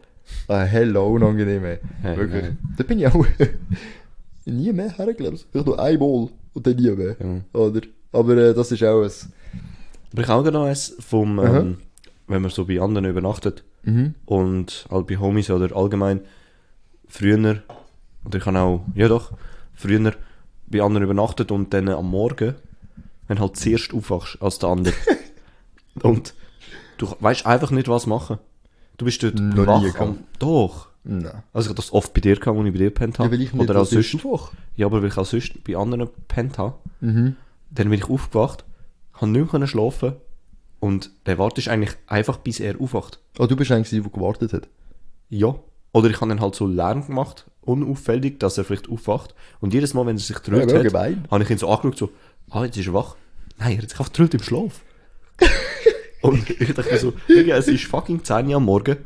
Ah, 0.48 0.62
hella 0.62 1.00
unangenehm, 1.00 1.64
ey. 1.64 1.78
Hey, 2.02 2.16
Wirklich. 2.16 2.42
hey. 2.44 2.52
Da 2.76 2.84
bin 2.84 2.98
ich 3.00 3.06
auch 3.06 3.26
nie 4.46 4.72
mehr 4.72 4.90
hergelegt. 4.96 5.46
Vielleicht 5.50 5.66
nur 5.66 5.78
einmal 5.78 6.28
und 6.54 6.66
dann 6.66 6.76
nie 6.76 6.90
mehr. 6.90 7.16
Ja. 7.18 7.60
Oder? 7.60 7.80
Aber 8.12 8.36
äh, 8.36 8.54
das 8.54 8.72
ist 8.72 8.82
auch 8.84 9.02
ein... 9.02 9.10
Aber 10.12 10.22
ich 10.22 10.28
habe 10.28 10.48
auch 10.48 10.52
noch 10.52 10.64
eins 10.66 10.96
vom, 11.00 11.38
ähm, 11.38 11.78
wenn 12.26 12.42
man 12.42 12.50
so 12.50 12.64
bei 12.66 12.80
anderen 12.80 13.06
übernachtet 13.06 13.64
Mhm. 13.82 14.14
und 14.26 14.86
halt 14.90 15.06
bei 15.06 15.16
Homies 15.16 15.48
oder 15.50 15.74
allgemein 15.74 16.20
früher, 17.08 17.62
oder 18.24 18.38
ich 18.38 18.44
habe 18.46 18.58
auch, 18.60 18.84
ja 18.94 19.08
doch, 19.08 19.32
früher 19.74 20.12
bei 20.66 20.82
anderen 20.82 21.04
übernachtet 21.04 21.50
und 21.50 21.72
dann 21.72 21.88
am 21.88 22.10
Morgen, 22.10 22.54
wenn 23.26 23.40
halt 23.40 23.56
zuerst 23.56 23.94
aufwachst 23.94 24.40
als 24.42 24.58
der 24.58 24.68
andere. 24.68 24.94
und 26.02 26.34
du 26.98 27.06
weißt 27.20 27.46
einfach 27.46 27.70
nicht, 27.70 27.88
was 27.88 28.06
machen. 28.06 28.38
Du 28.98 29.04
bist 29.06 29.22
dort 29.22 29.36
Noch 29.40 29.66
wach 29.66 29.98
am, 30.00 30.18
doch. 30.38 30.88
Nein. 31.02 31.42
Also 31.54 31.66
ich 31.66 31.70
hab 31.70 31.76
das 31.76 31.92
oft 31.94 32.12
bei 32.12 32.20
dir 32.20 32.36
gehabt, 32.36 32.58
wo 32.58 32.62
ich 32.62 32.72
bei 32.72 32.78
dir 32.78 32.84
gepennt 32.90 33.16
Ja, 33.16 33.24
habe. 33.24 33.32
weil 33.32 33.40
ich 33.40 33.54
nicht 33.54 33.62
oder 33.70 33.80
auch 33.80 33.86
sonst. 33.86 34.14
Ja, 34.76 34.84
aber 34.86 35.00
weil 35.00 35.08
ich 35.08 35.16
auch 35.16 35.24
sonst 35.24 35.64
bei 35.64 35.74
anderen 35.76 36.04
gepennt 36.04 36.58
habe. 36.58 36.74
Mhm. 37.00 37.36
Dann 37.70 37.88
bin 37.88 37.98
ich 37.98 38.10
aufgewacht, 38.10 38.64
habe 39.20 39.30
nicht 39.30 39.52
mehr 39.52 39.66
schlafen 39.66 40.14
und 40.80 41.10
der 41.26 41.38
wartet 41.38 41.68
eigentlich 41.68 41.96
einfach, 42.06 42.38
bis 42.38 42.60
er 42.60 42.80
aufwacht. 42.80 43.20
Ah, 43.38 43.46
du 43.46 43.56
bist 43.56 43.70
eigentlich 43.70 43.90
der, 43.90 44.00
der 44.00 44.10
gewartet 44.10 44.52
hat. 44.52 44.68
Ja. 45.28 45.54
Oder 45.92 46.08
ich 46.10 46.20
habe 46.20 46.28
dann 46.28 46.40
halt 46.40 46.54
so 46.54 46.66
Lärm 46.66 47.06
gemacht, 47.06 47.46
unauffällig, 47.62 48.38
dass 48.38 48.58
er 48.58 48.64
vielleicht 48.64 48.88
aufwacht. 48.88 49.34
Und 49.60 49.74
jedes 49.74 49.92
Mal, 49.92 50.06
wenn 50.06 50.16
er 50.16 50.20
sich 50.20 50.38
drüllt 50.38 50.70
Ja, 50.70 50.78
hat, 50.78 50.84
gemein. 50.84 51.24
habe 51.30 51.42
ich 51.42 51.50
ihn 51.50 51.58
so 51.58 51.68
angeschaut, 51.68 51.98
so, 51.98 52.10
ah, 52.50 52.64
jetzt 52.64 52.76
ist 52.76 52.86
er 52.86 52.94
wach. 52.94 53.16
Nein, 53.58 53.76
er 53.76 53.82
hat 53.82 53.90
sich 53.90 53.98
einfach 53.98 54.12
drüllt 54.12 54.34
im 54.34 54.42
Schlaf. 54.42 54.80
und 56.22 56.48
ich 56.48 56.74
dachte 56.74 56.90
mir 56.92 56.98
so, 56.98 57.12
es 57.28 57.68
ist 57.68 57.84
fucking 57.84 58.22
10 58.24 58.48
Uhr 58.48 58.56
am 58.56 58.64
Morgen. 58.64 58.98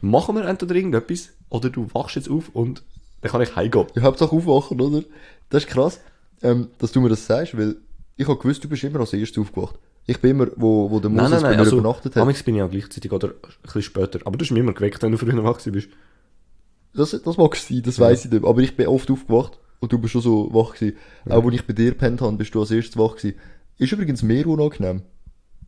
Machen 0.00 0.34
wir 0.34 0.44
entweder 0.44 0.74
irgendetwas, 0.74 1.30
oder 1.48 1.70
du 1.70 1.88
wachst 1.94 2.16
jetzt 2.16 2.28
auf 2.30 2.48
und 2.50 2.82
dann 3.22 3.30
kann 3.30 3.40
ich 3.40 3.56
heimgehen. 3.56 3.86
Ja, 3.94 4.02
Hauptsache 4.02 4.34
aufwachen, 4.34 4.80
oder? 4.80 5.02
Das 5.48 5.64
ist 5.64 5.70
krass, 5.70 6.00
ähm, 6.42 6.68
dass 6.78 6.92
du 6.92 7.00
mir 7.00 7.08
das 7.08 7.26
sagst, 7.26 7.56
weil 7.56 7.76
ich 8.16 8.26
habe 8.26 8.38
gewusst, 8.38 8.64
du 8.64 8.68
bist 8.68 8.82
immer 8.84 9.00
als 9.00 9.12
erstes 9.12 9.38
aufgewacht. 9.38 9.78
Ich 10.06 10.20
bin 10.20 10.32
immer, 10.32 10.46
wo, 10.56 10.90
wo 10.90 11.00
der 11.00 11.10
Nein, 11.10 11.24
Moses 11.24 11.42
nein, 11.42 11.50
nein, 11.50 11.52
mir 11.52 11.64
also, 11.64 11.78
übernachtet 11.78 12.16
hat. 12.16 12.22
amigs 12.22 12.42
bin 12.42 12.54
ich 12.56 12.62
auch 12.62 12.70
gleichzeitig 12.70 13.12
oder 13.12 13.28
ein 13.28 13.34
bisschen 13.62 13.82
später. 13.82 14.20
Aber 14.24 14.36
du 14.38 14.44
hast 14.44 14.50
mich 14.50 14.60
immer 14.60 14.72
geweckt, 14.72 15.02
wenn 15.02 15.12
du 15.12 15.18
früher 15.18 15.42
wach 15.44 15.60
bist. 15.64 15.88
Das, 16.94 17.10
das 17.10 17.36
mag 17.36 17.54
sein, 17.56 17.82
das 17.82 17.98
weiss 17.98 18.24
ich 18.24 18.30
nicht. 18.30 18.44
Aber 18.44 18.60
ich 18.60 18.76
bin 18.76 18.86
oft 18.86 19.10
aufgewacht 19.10 19.58
und 19.80 19.92
du 19.92 19.98
bist 19.98 20.12
schon 20.12 20.22
so 20.22 20.48
wach 20.54 20.74
gewesen. 20.74 20.96
Auch 21.28 21.44
wo 21.44 21.50
ich 21.50 21.66
bei 21.66 21.72
dir 21.74 21.90
gepennt 21.90 22.22
habe, 22.22 22.36
bist 22.36 22.54
du 22.54 22.60
als 22.60 22.70
erstes 22.70 22.96
wach 22.96 23.16
gewesen. 23.16 23.36
Ist 23.78 23.92
übrigens 23.92 24.22
mehr 24.22 24.46
unangenehm 24.46 25.02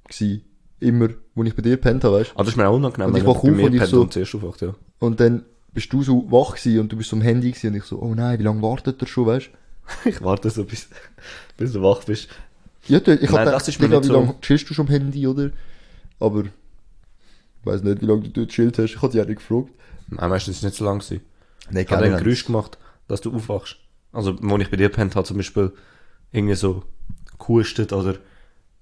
gewesen. 0.08 0.44
Immer, 0.80 1.08
wo 1.34 1.42
ich 1.42 1.54
bei 1.56 1.62
dir 1.62 1.72
gepennt 1.72 2.04
habe, 2.04 2.20
weißt 2.20 2.32
Ah, 2.34 2.38
das 2.38 2.50
ist 2.50 2.56
mir 2.56 2.68
auch 2.68 2.76
unangenehm, 2.76 3.08
Und 3.08 3.16
ich 3.16 3.22
wenn 3.24 3.30
wach 3.30 3.38
auf 3.38 3.44
und 3.44 3.58
ich 3.58 3.78
pennt 3.78 3.90
so- 3.90 4.02
und 4.02 4.16
aufwacht, 4.16 4.62
ja. 4.62 4.74
Und 5.00 5.20
dann 5.20 5.44
bist 5.72 5.92
du 5.92 6.02
so 6.02 6.30
wach 6.30 6.54
gewesen 6.54 6.80
und 6.80 6.92
du 6.92 6.96
bist 6.96 7.10
so 7.10 7.16
am 7.16 7.22
Handy 7.22 7.50
gewesen 7.50 7.68
und 7.68 7.74
ich 7.76 7.84
so, 7.84 8.00
oh 8.00 8.14
nein, 8.14 8.38
wie 8.38 8.44
lange 8.44 8.62
wartet 8.62 9.02
er 9.02 9.08
schon, 9.08 9.26
weißt 9.26 9.50
Ich 10.04 10.22
warte 10.22 10.50
so, 10.50 10.64
bis, 10.64 10.88
bis 11.56 11.72
du 11.72 11.82
wach 11.82 12.04
bist. 12.04 12.28
Ja, 12.86 13.00
du, 13.00 13.14
ich 13.14 13.30
Nein, 13.30 13.46
hab 13.46 13.52
das 13.52 13.66
gedacht, 13.66 13.68
ist 13.68 13.80
mir 13.80 13.86
Digga, 13.88 14.02
wie 14.02 14.06
so. 14.06 14.12
lange 14.14 14.34
chillst 14.40 14.70
du 14.70 14.74
schon 14.74 14.86
am 14.86 14.92
Handy, 14.92 15.26
oder? 15.26 15.50
Aber, 16.20 16.44
ich 16.44 16.50
weiss 17.64 17.82
nicht, 17.82 18.00
wie 18.00 18.06
lange 18.06 18.22
du 18.22 18.30
dort 18.30 18.48
chillt 18.50 18.78
hast. 18.78 18.94
Ich 18.94 19.02
hab 19.02 19.10
dich 19.10 19.20
auch 19.20 19.26
nicht 19.26 19.38
gefragt. 19.38 19.68
Nein, 20.08 20.30
meistens 20.30 20.56
ist 20.56 20.58
es 20.58 20.64
nicht 20.64 20.76
so 20.76 20.84
lang 20.84 20.98
gewesen. 21.00 21.20
Nein, 21.70 21.84
Ich 21.84 21.92
habe 21.92 22.04
ein 22.04 22.16
Geräusch 22.22 22.46
gemacht, 22.46 22.78
dass 23.08 23.20
du 23.20 23.34
aufwachst. 23.34 23.76
Also, 24.12 24.36
wo 24.40 24.56
ich 24.56 24.70
bei 24.70 24.76
dir 24.76 24.88
pennt 24.88 25.16
habe, 25.16 25.26
zum 25.26 25.36
Beispiel, 25.36 25.72
irgendwie 26.32 26.54
so, 26.54 26.82
gehustet 27.38 27.92
oder... 27.92 28.16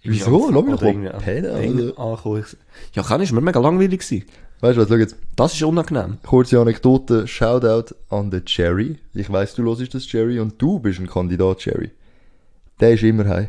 Wieso? 0.02 0.50
Lass 0.50 0.64
mich 0.64 0.76
doch 0.78 0.82
an- 0.86 1.18
pennen, 1.20 1.92
Ja, 2.94 3.02
kann 3.02 3.20
ich, 3.22 3.32
mir 3.32 3.40
mega 3.40 3.58
langweilig 3.58 4.00
gewesen. 4.02 4.24
Weißt 4.60 4.76
du 4.76 4.82
was, 4.82 4.88
schau 4.88 4.94
jetzt. 4.96 5.16
Das 5.36 5.52
ist 5.54 5.62
unangenehm. 5.62 6.18
Kurze 6.24 6.58
Anekdote, 6.60 7.26
Shoutout 7.26 7.94
an 8.08 8.30
den 8.30 8.42
Jerry. 8.46 8.98
Ich 9.12 9.30
weiss, 9.30 9.54
du 9.54 9.62
hörst 9.64 9.94
das 9.94 10.10
Jerry 10.10 10.40
und 10.40 10.60
du 10.60 10.78
bist 10.78 10.98
ein 10.98 11.06
Kandidat, 11.06 11.64
Jerry. 11.64 11.90
Der 12.80 12.92
ist 12.92 13.02
immer 13.02 13.26
heim. 13.28 13.48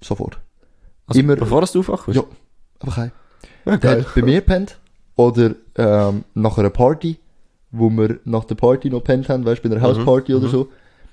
Sofort. 0.00 0.38
Also, 1.06 1.20
immer, 1.20 1.36
Bevor 1.36 1.60
du 1.64 1.78
aufwachst? 1.80 2.08
ja, 2.14 2.22
einfach 2.80 2.96
heim. 2.96 3.10
ja 3.66 3.76
Der 3.76 3.98
hat 3.98 4.14
bei 4.14 4.22
mir 4.22 4.40
pennt. 4.40 4.78
Oder 5.16 5.54
ähm, 5.76 6.24
nach 6.34 6.56
einer 6.56 6.70
Party, 6.70 7.18
wo 7.70 7.90
wir 7.90 8.20
nach 8.24 8.44
der 8.44 8.54
Party 8.54 8.88
noch 8.88 9.04
pennt 9.04 9.28
haben, 9.28 9.44
weißt 9.44 9.62
du, 9.62 9.68
bei 9.68 9.76
einer 9.76 9.84
Hausparty 9.84 10.34
oder 10.34 10.48
so. 10.48 10.70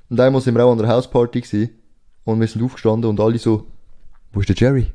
Und 0.10 0.20
einmal 0.20 0.42
sind 0.42 0.56
wir 0.56 0.64
auch 0.66 0.72
an 0.72 0.78
der 0.78 0.88
Hausparty 0.88 1.42
gewesen. 1.42 1.72
Und 2.24 2.40
wir 2.40 2.48
sind 2.48 2.64
aufgestanden 2.64 3.10
und 3.10 3.20
alle 3.20 3.38
so, 3.38 3.68
wo 4.32 4.40
ist 4.40 4.48
der 4.50 4.56
Jerry? 4.56 4.88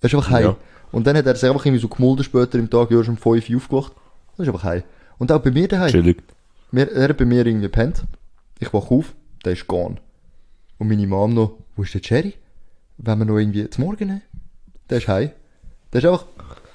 Er 0.00 0.06
ist 0.06 0.14
einfach 0.14 0.30
heim. 0.30 0.44
Ja. 0.44 0.56
Und 0.92 1.06
dann 1.06 1.16
hat 1.16 1.26
er 1.26 1.34
sich 1.34 1.48
einfach 1.48 1.64
irgendwie 1.66 1.82
so 1.82 1.88
gemulden 1.88 2.24
später 2.24 2.58
im 2.58 2.70
Tag, 2.70 2.90
ja, 2.90 3.00
ist 3.00 3.08
um 3.08 3.16
5 3.16 3.50
Uhr 3.50 3.56
aufgewacht. 3.56 3.92
Und 4.36 4.42
ist 4.44 4.48
einfach 4.48 4.64
heim. 4.64 4.82
Und 5.18 5.32
auch 5.32 5.40
bei 5.40 5.50
mir 5.50 5.68
daheim. 5.68 5.90
Chillig. 5.90 6.22
Wir, 6.70 6.90
er 6.90 7.08
hat 7.08 7.16
bei 7.16 7.24
mir 7.24 7.46
irgendwie 7.46 7.68
pennt. 7.68 8.04
Ich 8.58 8.72
wach 8.72 8.90
auf, 8.90 9.14
der 9.44 9.52
ist 9.52 9.66
gone. 9.66 9.96
Und 10.78 10.88
meine 10.88 11.06
Mom 11.06 11.34
noch, 11.34 11.58
wo 11.74 11.82
ist 11.82 11.94
der 11.94 12.00
Jerry? 12.02 12.34
Wenn 12.98 13.18
wir 13.18 13.24
noch 13.24 13.38
irgendwie 13.38 13.68
zum 13.70 13.84
Morgen 13.84 14.08
nehmen? 14.08 14.22
Der 14.88 14.98
ist 14.98 15.08
heim. 15.08 15.30
Der 15.92 16.02
ist 16.02 16.06
einfach 16.06 16.26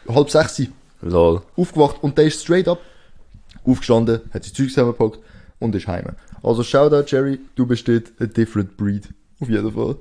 halb 0.08 0.30
sechs 0.30 0.62
Lol. 1.02 1.42
aufgewacht 1.56 2.04
und 2.04 2.18
der 2.18 2.26
ist 2.26 2.42
straight 2.42 2.68
up 2.68 2.80
aufgestanden, 3.66 4.22
hat 4.34 4.44
sein 4.44 4.54
Zeug 4.54 4.70
zusammengepackt 4.70 5.20
und 5.60 5.76
ist 5.76 5.88
heim. 5.88 6.06
Also 6.44 6.64
Shoutout 6.64 7.06
Jerry, 7.08 7.40
du 7.56 7.66
bist 7.66 7.88
dort 7.88 8.12
a 8.20 8.26
different 8.26 8.78
breed. 8.78 9.10
Auf 9.40 9.50
jeden 9.50 9.72
Fall. 9.72 9.96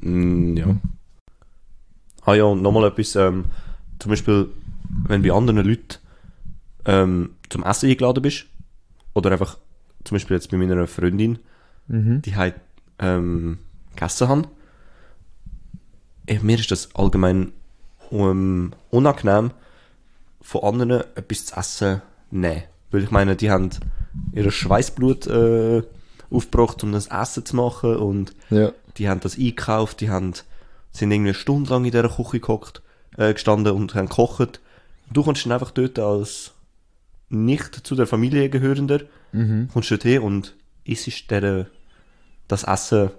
Mm, 0.00 0.56
ja. 0.56 0.76
Ah 2.26 2.34
ja, 2.34 2.44
und 2.44 2.60
nochmal 2.60 2.88
etwas, 2.88 3.14
ähm, 3.16 3.46
zum 3.98 4.10
Beispiel, 4.10 4.48
wenn 5.06 5.22
bei 5.22 5.32
anderen 5.32 5.64
Leuten 5.64 5.98
ähm, 6.84 7.30
zum 7.48 7.62
Essen 7.64 7.88
eingeladen 7.88 8.22
bist, 8.22 8.46
oder 9.14 9.30
einfach, 9.32 9.56
zum 10.04 10.16
Beispiel 10.16 10.36
jetzt 10.36 10.50
bei 10.50 10.56
meiner 10.58 10.86
Freundin, 10.86 11.38
die 12.22 12.34
halt 12.36 12.56
ähm, 12.98 13.58
gegessen 13.94 14.28
haben, 14.28 14.46
eh, 16.26 16.38
mir 16.40 16.58
ist 16.58 16.70
das 16.70 16.94
allgemein 16.96 17.52
ähm, 18.10 18.72
unangenehm, 18.90 19.52
von 20.42 20.62
anderen 20.64 20.90
etwas 21.14 21.46
zu 21.46 21.56
essen 21.56 22.02
nehmen. 22.30 22.64
Weil 22.90 23.04
ich 23.04 23.10
meine, 23.10 23.36
die 23.36 23.50
haben 23.50 23.70
ihr 24.32 24.50
Schweißblut 24.50 25.26
äh, 25.28 25.82
aufgebracht, 26.30 26.82
um 26.82 26.92
das 26.92 27.06
Essen 27.06 27.44
zu 27.46 27.56
machen 27.56 27.96
und 27.96 28.34
Ja. 28.50 28.72
die 28.98 29.08
haben 29.08 29.20
das 29.20 29.36
eingekauft, 29.38 30.00
die 30.00 30.10
haben, 30.10 30.32
sind 30.96 31.10
irgendwie 31.10 31.30
eine 31.30 31.34
Stunde 31.34 31.70
lang 31.70 31.84
in 31.84 31.90
dieser 31.92 32.08
Küche 32.08 32.40
gehockt, 32.40 32.82
äh, 33.16 33.32
gestanden 33.32 33.74
und 33.74 33.94
haben 33.94 34.08
gekocht. 34.08 34.60
Du 35.12 35.22
kommst 35.22 35.44
dann 35.44 35.52
einfach 35.52 35.70
dort 35.70 35.98
als 35.98 36.52
nicht 37.28 37.86
zu 37.86 37.94
der 37.94 38.06
Familie 38.06 38.48
gehörender, 38.50 39.00
Mhm. 39.32 39.68
kommst 39.72 39.90
dort 39.90 40.02
hin 40.02 40.22
und 40.22 40.54
isst 40.84 41.30
der, 41.30 41.66
das 42.48 42.64
Essen 42.64 43.10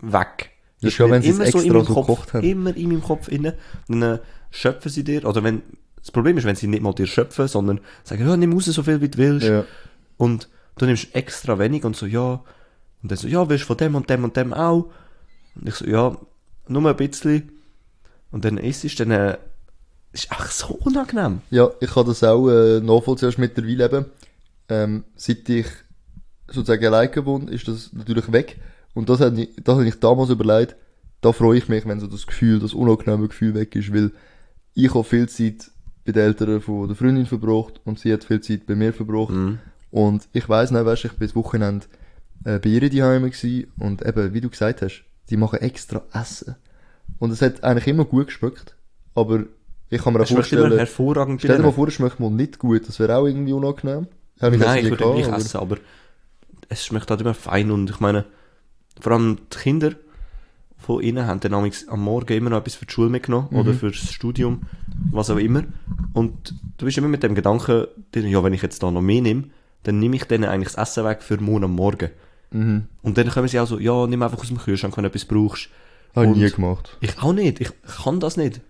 weg. 0.00 0.50
Das 0.80 0.92
Ist 0.92 0.98
ja, 0.98 1.08
wenn 1.08 1.22
sie 1.22 1.28
es 1.30 1.36
immer 1.36 1.44
extra 1.44 1.60
in 1.62 1.72
meinem 1.72 1.84
so 1.84 1.94
Kopf, 1.94 2.06
gekocht 2.06 2.34
haben. 2.34 2.44
Immer 2.44 2.76
in 2.76 2.88
meinem 2.88 3.02
Kopf 3.02 3.28
inne. 3.28 3.54
Dann 3.88 4.02
äh, 4.02 4.18
schöpfen 4.50 4.90
sie 4.90 5.04
dir, 5.04 5.24
oder 5.24 5.44
wenn, 5.44 5.62
das 6.00 6.10
Problem 6.10 6.36
ist, 6.36 6.44
wenn 6.44 6.56
sie 6.56 6.66
nicht 6.66 6.82
mal 6.82 6.92
dir 6.92 7.06
schöpfen, 7.06 7.46
sondern 7.46 7.80
sagen, 8.02 8.26
ja, 8.26 8.36
nimm 8.36 8.52
raus 8.52 8.64
so 8.64 8.82
viel 8.82 9.00
wie 9.00 9.08
du 9.08 9.18
willst. 9.18 9.46
Ja. 9.46 9.64
Und 10.16 10.48
du 10.76 10.86
nimmst 10.86 11.14
extra 11.14 11.58
wenig 11.58 11.84
und 11.84 11.94
so, 11.94 12.06
ja. 12.06 12.42
Und 13.02 13.10
dann 13.10 13.16
so, 13.18 13.28
ja, 13.28 13.48
willst 13.48 13.62
du 13.64 13.66
von 13.68 13.76
dem 13.76 13.94
und 13.94 14.10
dem 14.10 14.24
und 14.24 14.36
dem 14.36 14.52
auch? 14.52 14.90
Und 15.54 15.68
ich 15.68 15.74
so, 15.76 15.86
ja, 15.86 16.16
nur 16.68 16.88
ein 16.88 16.96
bisschen. 16.96 17.50
Und 18.30 18.44
dann 18.44 18.58
isst 18.58 18.84
es, 18.84 18.94
dann, 18.96 19.10
äh, 19.10 19.36
ist 20.12 20.30
einfach 20.30 20.50
so 20.50 20.68
unangenehm. 20.74 21.40
Ja, 21.50 21.70
ich 21.80 21.90
kann 21.90 22.06
das 22.06 22.22
auch 22.24 22.48
äh, 22.48 22.80
nachvollziehen 22.80 23.32
mittlerweile 23.38 23.84
eben. 23.86 24.04
Ähm, 24.68 25.04
seit 25.16 25.48
ich 25.48 25.66
sozusagen 26.48 26.84
allein 26.86 27.10
gewohnt, 27.10 27.50
ist 27.50 27.68
das 27.68 27.92
natürlich 27.92 28.30
weg. 28.32 28.58
Und 28.94 29.08
das 29.08 29.20
hat, 29.20 29.36
ich- 29.38 29.50
das 29.62 29.74
habe 29.76 29.86
ich 29.86 29.98
damals 30.00 30.30
überlegt. 30.30 30.76
Da 31.20 31.32
freue 31.32 31.58
ich 31.58 31.68
mich, 31.68 31.86
wenn 31.86 32.00
so 32.00 32.06
das 32.06 32.26
Gefühl, 32.26 32.58
das 32.58 32.74
unangenehme 32.74 33.28
Gefühl 33.28 33.54
weg 33.54 33.74
ist, 33.76 33.92
weil 33.94 34.10
ich 34.74 34.92
habe 34.94 35.04
viel 35.04 35.28
Zeit 35.28 35.70
bei 36.04 36.12
den 36.12 36.22
Eltern 36.24 36.60
von 36.60 36.88
der 36.88 36.96
Freundin 36.96 37.26
verbracht 37.26 37.80
und 37.84 37.98
sie 38.00 38.12
hat 38.12 38.24
viel 38.24 38.40
Zeit 38.40 38.66
bei 38.66 38.74
mir 38.74 38.92
verbracht. 38.92 39.30
Mhm. 39.30 39.58
Und 39.90 40.26
ich 40.32 40.48
weiss 40.48 40.70
nicht, 40.70 40.84
weißt, 40.84 41.04
ich 41.04 41.12
bin 41.12 41.28
das 41.28 41.36
Wochenende 41.36 41.86
äh, 42.44 42.58
bei 42.58 42.70
ihr 42.70 42.90
daheim 42.90 43.22
gewesen 43.30 43.70
und 43.78 44.04
eben, 44.04 44.34
wie 44.34 44.40
du 44.40 44.50
gesagt 44.50 44.82
hast, 44.82 45.04
die 45.30 45.36
machen 45.36 45.60
extra 45.60 46.02
Essen. 46.12 46.56
Und 47.18 47.30
es 47.30 47.42
hat 47.42 47.62
eigentlich 47.62 47.86
immer 47.86 48.04
gut 48.04 48.26
geschmeckt, 48.26 48.76
aber 49.14 49.44
ich 49.90 50.02
kann 50.02 50.14
mir 50.14 50.22
auch 50.22 50.26
vorstellen, 50.26 50.72
hervorragend 50.72 51.40
Stell 51.40 51.58
dir 51.58 51.62
mal 51.62 51.72
vor, 51.72 51.88
es 51.88 51.94
schmeckt 51.94 52.18
mal 52.18 52.30
nicht 52.30 52.58
gut. 52.58 52.88
Das 52.88 52.98
wäre 52.98 53.16
auch 53.16 53.26
irgendwie 53.26 53.52
unangenehm. 53.52 54.06
Hab 54.40 54.52
Nein, 54.52 54.60
jetzt 54.60 54.76
ich 54.84 54.90
würde 54.90 54.96
gleich 55.04 55.26
gehabt, 55.26 55.42
essen, 55.42 55.60
aber 55.60 55.76
es 56.68 56.84
schmeckt 56.84 57.10
halt 57.10 57.20
immer 57.20 57.34
fein 57.34 57.70
und 57.70 57.90
ich 57.90 58.00
meine, 58.00 58.24
vor 59.00 59.12
allem 59.12 59.38
die 59.52 59.58
Kinder 59.58 59.92
von 60.78 61.02
ihnen 61.02 61.26
haben 61.26 61.40
dann 61.40 61.54
am 61.54 62.00
Morgen 62.02 62.32
immer 62.32 62.50
noch 62.50 62.58
etwas 62.58 62.74
für 62.74 62.86
die 62.86 62.92
Schule 62.92 63.10
mitgenommen 63.10 63.48
Mhm. 63.50 63.58
oder 63.58 63.74
fürs 63.74 64.12
Studium, 64.12 64.62
was 65.12 65.30
auch 65.30 65.36
immer. 65.36 65.62
Und 66.12 66.54
du 66.78 66.86
bist 66.86 66.98
immer 66.98 67.08
mit 67.08 67.22
dem 67.22 67.34
Gedanken, 67.34 67.86
ja, 68.14 68.42
wenn 68.42 68.52
ich 68.54 68.62
jetzt 68.62 68.82
da 68.82 68.90
noch 68.90 69.02
mehr 69.02 69.22
nehme, 69.22 69.44
dann 69.84 69.98
nehme 69.98 70.16
ich 70.16 70.24
denen 70.24 70.44
eigentlich 70.44 70.74
das 70.74 70.90
Essen 70.90 71.04
weg 71.04 71.22
für 71.22 71.38
morgen 71.40 71.64
am 71.64 71.74
Morgen. 71.74 72.10
Mhm. 72.52 72.84
Und 73.02 73.18
dann 73.18 73.28
kommen 73.30 73.48
sie 73.48 73.58
auch 73.60 73.66
so, 73.66 73.78
ja, 73.78 74.06
nimm 74.06 74.22
einfach 74.22 74.38
aus 74.38 74.48
dem 74.48 74.58
Kühlschrank, 74.58 74.96
wenn 74.96 75.04
du 75.04 75.08
etwas 75.08 75.24
brauchst. 75.24 75.68
Habe 76.14 76.26
ich 76.26 76.36
nie 76.36 76.50
gemacht. 76.50 76.96
Ich 77.00 77.18
auch 77.22 77.32
nicht, 77.32 77.60
ich 77.60 77.70
kann 78.04 78.20
das 78.20 78.36
nicht. 78.36 78.60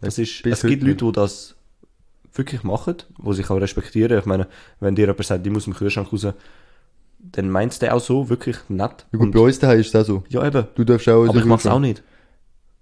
Das 0.00 0.18
ist, 0.18 0.42
bis 0.44 0.62
es 0.62 0.68
gibt 0.68 0.84
Leute, 0.84 1.04
die 1.04 1.12
das 1.12 1.56
wirklich 2.34 2.62
machen, 2.62 2.94
die 3.18 3.32
sich 3.34 3.50
auch 3.50 3.60
respektieren. 3.60 4.16
Ich 4.18 4.26
meine, 4.26 4.46
wenn 4.78 4.94
dir 4.94 5.02
jemand 5.06 5.24
sagt, 5.24 5.44
ich 5.44 5.52
muss 5.52 5.62
aus 5.62 5.64
dem 5.64 5.74
Kühlschrank 5.74 6.12
raus, 6.12 6.26
dann 7.18 7.50
meinst 7.50 7.82
du 7.82 7.92
auch 7.92 8.00
so, 8.00 8.28
wirklich 8.28 8.56
nett. 8.68 9.06
Ja, 9.10 9.18
gut, 9.18 9.20
Und- 9.22 9.30
bei 9.32 9.40
uns 9.40 9.58
daheim 9.58 9.80
ist 9.80 9.88
es 9.92 9.96
auch 9.96 10.04
so. 10.06 10.22
ja, 10.28 10.46
eben. 10.46 10.66
Du 10.76 10.84
darfst 10.84 11.08
auch... 11.08 11.26
Aber 11.26 11.38
ich 11.38 11.44
mach's 11.44 11.66
auch 11.66 11.80
nicht. 11.80 12.02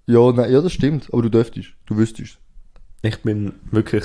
Ja, 0.07 0.31
nein, 0.31 0.53
ja, 0.53 0.61
das 0.61 0.73
stimmt. 0.75 1.09
Aber 1.13 1.23
du 1.23 1.31
dürftest. 1.31 1.71
Du 1.87 1.97
wüsstest. 1.97 2.37
Ich 3.01 3.23
bin 3.23 3.55
wirklich, 3.71 4.05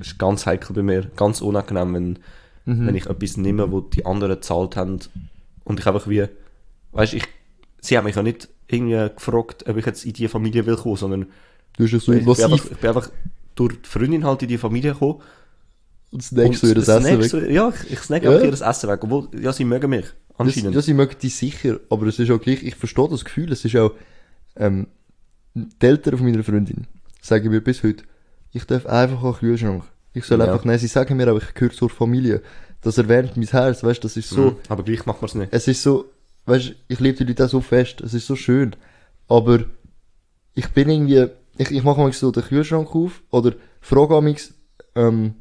es 0.00 0.06
ist 0.08 0.18
ganz 0.18 0.46
heikel 0.46 0.74
bei 0.76 0.82
mir, 0.82 1.10
ganz 1.16 1.40
unangenehm, 1.40 1.94
wenn, 1.94 2.18
Mhm. 2.66 2.86
wenn 2.86 2.94
ich 2.94 3.06
etwas 3.06 3.36
nehme, 3.38 3.72
wo 3.72 3.80
die 3.80 4.04
anderen 4.06 4.34
gezahlt 4.34 4.76
haben 4.76 5.00
und 5.68 5.78
ich 5.80 5.86
einfach 5.86 6.08
wie, 6.08 6.26
weißt 6.92 7.14
ich, 7.14 7.22
sie 7.80 7.96
haben 7.96 8.04
mich 8.04 8.16
ja 8.16 8.22
nicht 8.22 8.48
irgendwie 8.66 9.08
gefragt, 9.14 9.68
ob 9.68 9.76
ich 9.76 9.86
jetzt 9.86 10.04
in 10.04 10.12
die 10.12 10.28
Familie 10.28 10.66
will 10.66 10.76
kommen, 10.76 10.96
sondern 10.96 11.26
Du 11.76 11.84
dich 11.86 12.02
so 12.02 12.12
ich 12.12 12.24
bin, 12.24 12.28
einfach, 12.44 12.64
ich 12.70 12.78
bin 12.78 12.88
einfach 12.88 13.10
durch 13.54 13.80
die 13.80 13.88
Freundin 13.88 14.24
halt 14.24 14.42
in 14.42 14.48
die 14.48 14.58
Familie 14.58 14.92
gekommen 14.92 15.20
und 16.10 16.22
snackst 16.22 16.60
so 16.62 16.66
ihr 16.66 16.74
das 16.74 16.88
Essen 16.88 17.20
weg. 17.20 17.50
ja, 17.50 17.68
ich, 17.68 17.92
ich 17.92 17.98
snack 18.00 18.22
Ja. 18.24 18.30
einfach 18.32 18.44
ihr 18.44 18.50
das 18.50 18.62
Essen 18.62 18.88
weg, 18.90 19.00
obwohl, 19.04 19.28
ja, 19.40 19.52
sie 19.52 19.64
mögen 19.64 19.90
mich, 19.90 20.06
Das, 20.06 20.38
anscheinend. 20.38 20.74
ja, 20.74 20.82
sie 20.82 20.94
mögen 20.94 21.16
dich 21.22 21.36
sicher, 21.36 21.78
aber 21.90 22.06
es 22.08 22.18
ist 22.18 22.30
auch 22.30 22.40
gleich, 22.40 22.62
ich 22.62 22.74
verstehe 22.74 23.08
das 23.08 23.24
Gefühl, 23.24 23.52
es 23.52 23.64
ist 23.64 23.76
auch, 23.76 23.92
ähm, 24.56 24.88
die 25.54 25.86
Eltern 25.86 26.16
von 26.18 26.26
meiner 26.28 26.42
Freundin 26.44 26.86
sagen 27.20 27.50
mir 27.50 27.60
bis 27.60 27.82
heute, 27.82 28.04
ich 28.52 28.64
darf 28.64 28.86
einfach 28.86 29.22
an 29.22 29.32
den 29.32 29.38
Kühlschrank. 29.40 29.84
Ich 30.14 30.24
soll 30.24 30.38
Ja. 30.40 30.46
einfach, 30.46 30.64
nein, 30.64 30.78
sie 30.78 30.86
sagen 30.86 31.16
mir 31.16 31.28
aber, 31.28 31.38
ich 31.42 31.54
gehöre 31.54 31.72
zur 31.72 31.90
Familie. 31.90 32.42
Das 32.88 32.96
erwärmt 32.96 33.36
mein 33.36 33.46
Herz, 33.46 33.82
weißt, 33.84 34.02
das 34.02 34.16
ist 34.16 34.30
so, 34.30 34.52
Mhm. 34.52 34.56
aber 34.70 34.82
gleich 34.82 35.04
macht 35.04 35.20
man 35.20 35.28
es 35.28 35.34
nicht. 35.34 35.52
es 35.52 35.68
ist 35.68 35.82
so, 35.82 36.06
weißt, 36.46 36.72
ich 36.88 37.00
liebe 37.00 37.18
die 37.18 37.24
Leute 37.24 37.44
auch 37.44 37.50
so 37.50 37.60
fest, 37.60 38.00
es 38.00 38.14
ist 38.14 38.26
so 38.26 38.34
schön, 38.34 38.74
aber 39.28 39.64
ich 40.54 40.68
bin 40.70 40.88
irgendwie, 40.88 41.26
ich, 41.58 41.70
ich 41.70 41.82
mache 41.82 42.00
manchmal 42.00 42.12
so 42.14 42.30
den 42.30 42.44
Kühlschrank 42.44 42.94
auf, 42.94 43.22
oder 43.30 43.52
frage 43.82 44.16
amigs, 44.16 44.54
ähm, 44.94 45.34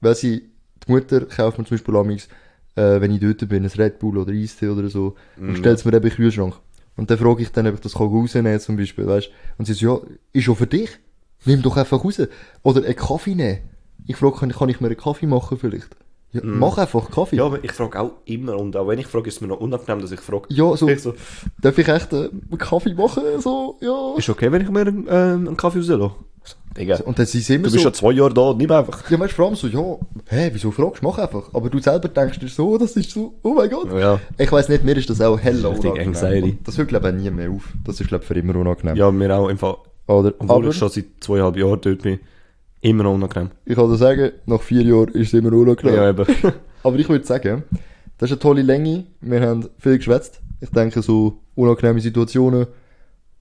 weil 0.00 0.14
sie, 0.14 0.48
die 0.86 0.92
Mutter 0.92 1.22
kauft 1.26 1.58
mir 1.58 1.64
zum 1.64 1.76
Beispiel 1.76 1.96
amigs, 1.96 2.28
äh, 2.76 3.00
wenn 3.00 3.10
ich 3.12 3.18
dort 3.20 3.48
bin, 3.48 3.64
ein 3.64 3.70
Red 3.70 3.98
Bull 3.98 4.18
oder 4.18 4.32
Eistee 4.32 4.68
oder 4.68 4.88
so, 4.88 5.16
und 5.36 5.48
Mhm. 5.48 5.56
stellt 5.56 5.78
es 5.80 5.84
mir 5.84 5.92
eben 5.92 6.04
in 6.04 6.10
den 6.10 6.16
Kühlschrank. 6.16 6.54
Und 6.96 7.10
dann 7.10 7.18
frage 7.18 7.42
ich 7.42 7.50
dann, 7.50 7.66
ob 7.66 7.74
ich 7.74 7.80
das 7.80 7.94
kann 7.94 8.06
rausnehmen 8.06 8.60
zum 8.60 8.76
Beispiel, 8.76 9.08
weißt 9.08 9.28
Und 9.58 9.64
sie 9.64 9.72
sagt, 9.74 9.82
ja, 9.82 9.98
ist 10.32 10.44
schon 10.44 10.54
für 10.54 10.68
dich. 10.68 10.90
Nimm 11.46 11.62
doch 11.62 11.76
einfach 11.76 12.04
raus. 12.04 12.22
Oder 12.62 12.84
einen 12.84 12.94
Kaffee 12.94 13.34
nehmen. 13.34 13.58
Ich 14.06 14.14
frage, 14.16 14.36
kann, 14.38 14.52
kann 14.52 14.68
ich 14.68 14.80
mir 14.80 14.86
einen 14.86 14.96
Kaffee 14.96 15.26
machen 15.26 15.58
vielleicht? 15.58 15.88
Ja, 16.36 16.40
Mach 16.44 16.78
einfach 16.78 17.10
Kaffee. 17.10 17.36
Ja, 17.36 17.44
aber 17.46 17.62
ich 17.62 17.72
frage 17.72 18.00
auch 18.00 18.12
immer 18.24 18.56
und 18.58 18.76
auch 18.76 18.88
wenn 18.88 18.98
ich 18.98 19.06
frage, 19.06 19.28
ist 19.28 19.36
es 19.36 19.40
mir 19.40 19.48
noch 19.48 19.60
unangenehm, 19.60 20.00
dass 20.00 20.12
ich 20.12 20.20
frage. 20.20 20.44
Ja, 20.48 20.76
so, 20.76 20.88
Ich 20.88 21.02
so, 21.02 21.14
darf 21.60 21.76
ich 21.78 21.88
echt 21.88 22.12
äh, 22.12 22.28
einen 22.50 22.58
Kaffee 22.58 22.94
machen? 22.94 23.22
So, 23.40 23.76
ja. 23.80 24.14
ist 24.16 24.28
okay, 24.28 24.50
wenn 24.52 24.62
ich 24.62 24.70
mir 24.70 24.86
ähm, 24.86 25.04
einen 25.08 25.56
Kaffee 25.56 25.78
rauslasse? 25.78 25.98
So, 25.98 26.12
Digga, 26.76 26.98
Und 27.04 27.18
dann 27.18 27.26
sind 27.26 27.42
sie 27.42 27.54
immer 27.54 27.64
du 27.64 27.70
so. 27.70 27.74
bist 27.74 27.82
schon 27.84 27.94
zwei 27.94 28.12
Jahre 28.12 28.32
da, 28.34 28.52
nimm 28.52 28.70
einfach. 28.70 29.10
ja, 29.10 29.18
weißt 29.18 29.32
du, 29.32 29.36
vor 29.36 29.46
allem 29.46 29.56
so, 29.56 29.66
ja, 29.66 29.96
hä, 30.28 30.50
wieso 30.52 30.70
fragst 30.70 31.02
du? 31.02 31.06
Mach 31.06 31.18
einfach. 31.18 31.48
Aber 31.54 31.70
du 31.70 31.78
selber 31.80 32.08
denkst 32.08 32.38
dir 32.38 32.48
so, 32.48 32.76
das 32.78 32.94
ist 32.96 33.10
so, 33.10 33.34
oh 33.42 33.54
mein 33.54 33.68
Gott. 33.70 33.88
Ja. 33.98 34.20
Ich 34.38 34.52
weiss 34.52 34.68
nicht, 34.68 34.84
mir 34.84 34.96
ist 34.96 35.08
das 35.10 35.20
auch 35.20 35.38
hell 35.38 35.64
unangenehm. 35.64 36.58
Das 36.64 36.76
hört, 36.78 36.88
glaube 36.88 37.08
ich, 37.08 37.14
nie 37.16 37.30
mehr 37.30 37.50
auf. 37.50 37.64
Das 37.84 38.00
ist, 38.00 38.08
glaube 38.08 38.22
ich, 38.22 38.28
für 38.28 38.34
immer 38.34 38.54
unangenehm. 38.56 38.94
Ja, 38.96 39.10
mir 39.10 39.34
auch 39.36 39.48
im 39.48 39.58
Fall. 39.58 39.76
Oder? 40.06 40.34
Obwohl 40.38 40.56
Aber 40.56 40.68
ich 40.68 40.76
schon 40.76 40.88
seit 40.88 41.06
zweieinhalb 41.20 41.56
Jahren 41.56 41.80
dort 41.80 42.02
bin. 42.02 42.20
Immer 42.86 43.10
unangenehm. 43.10 43.50
ich 43.64 43.74
kann 43.74 43.90
dir 43.90 43.96
sagen, 43.96 44.30
nach 44.46 44.62
vier 44.62 44.82
Jahren 44.82 45.08
ist 45.08 45.28
es 45.28 45.34
immer 45.34 45.52
unangenehm. 45.52 45.96
Ja, 45.96 46.08
eben. 46.08 46.24
Aber 46.84 46.96
ich 46.98 47.08
würde 47.08 47.24
sagen, 47.24 47.64
das 48.18 48.30
ist 48.30 48.34
eine 48.34 48.40
tolle 48.40 48.62
Länge. 48.62 49.06
Wir 49.20 49.40
haben 49.40 49.68
viel 49.78 49.96
geschwätzt. 49.96 50.40
Ich 50.60 50.70
denke, 50.70 51.02
so 51.02 51.40
unangenehme 51.56 52.00
Situationen, 52.00 52.66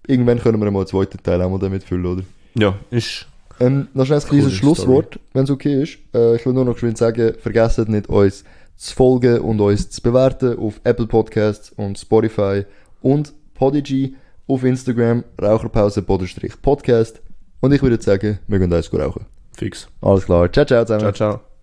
irgendwann 0.08 0.40
können 0.40 0.60
wir 0.60 0.72
mal 0.72 0.80
einen 0.80 0.88
zweiten 0.88 1.22
Teil 1.22 1.42
auch 1.44 1.50
mal 1.50 1.60
damit 1.60 1.84
füllen, 1.84 2.06
oder? 2.06 2.24
ja, 2.58 2.76
ist. 2.90 3.28
Ähm, 3.60 3.88
noch 3.94 4.06
schnell 4.06 4.20
ein 4.20 4.26
kleines 4.28 4.54
Schlusswort, 4.54 5.20
wenn 5.34 5.44
es 5.44 5.50
okay 5.50 5.84
ist. 5.84 5.98
Äh, 6.14 6.36
ich 6.36 6.46
will 6.46 6.54
nur 6.54 6.66
noch 6.66 6.74
geschwind 6.74 6.98
sagen, 6.98 7.36
vergesst 7.40 7.78
nicht, 7.88 8.10
uns 8.10 8.44
zu 8.76 8.96
folgen 8.96 9.40
und 9.40 9.62
uns 9.62 9.90
zu 9.90 10.02
bewerten 10.02 10.58
auf 10.58 10.82
Apple 10.84 11.08
Podcasts 11.08 11.72
und 11.78 11.98
Spotify 11.98 12.66
und 13.02 13.34
Podigy 13.54 14.16
auf 14.48 14.64
Instagram, 14.64 15.24
Raucherpause, 15.42 16.02
Podcast. 16.02 17.22
Und 17.62 17.72
ich 17.74 17.82
würde 17.82 18.02
sagen, 18.02 18.40
wir 18.48 18.60
gehen 18.60 18.74
eins 18.74 18.92
rauchen. 18.92 19.26
Fix. 19.56 19.88
Alles 20.02 20.26
klar. 20.26 20.52
Ciao, 20.52 20.66
ciao 20.66 20.84
zusammen. 20.84 21.00
Ciao, 21.00 21.12
ciao. 21.12 21.55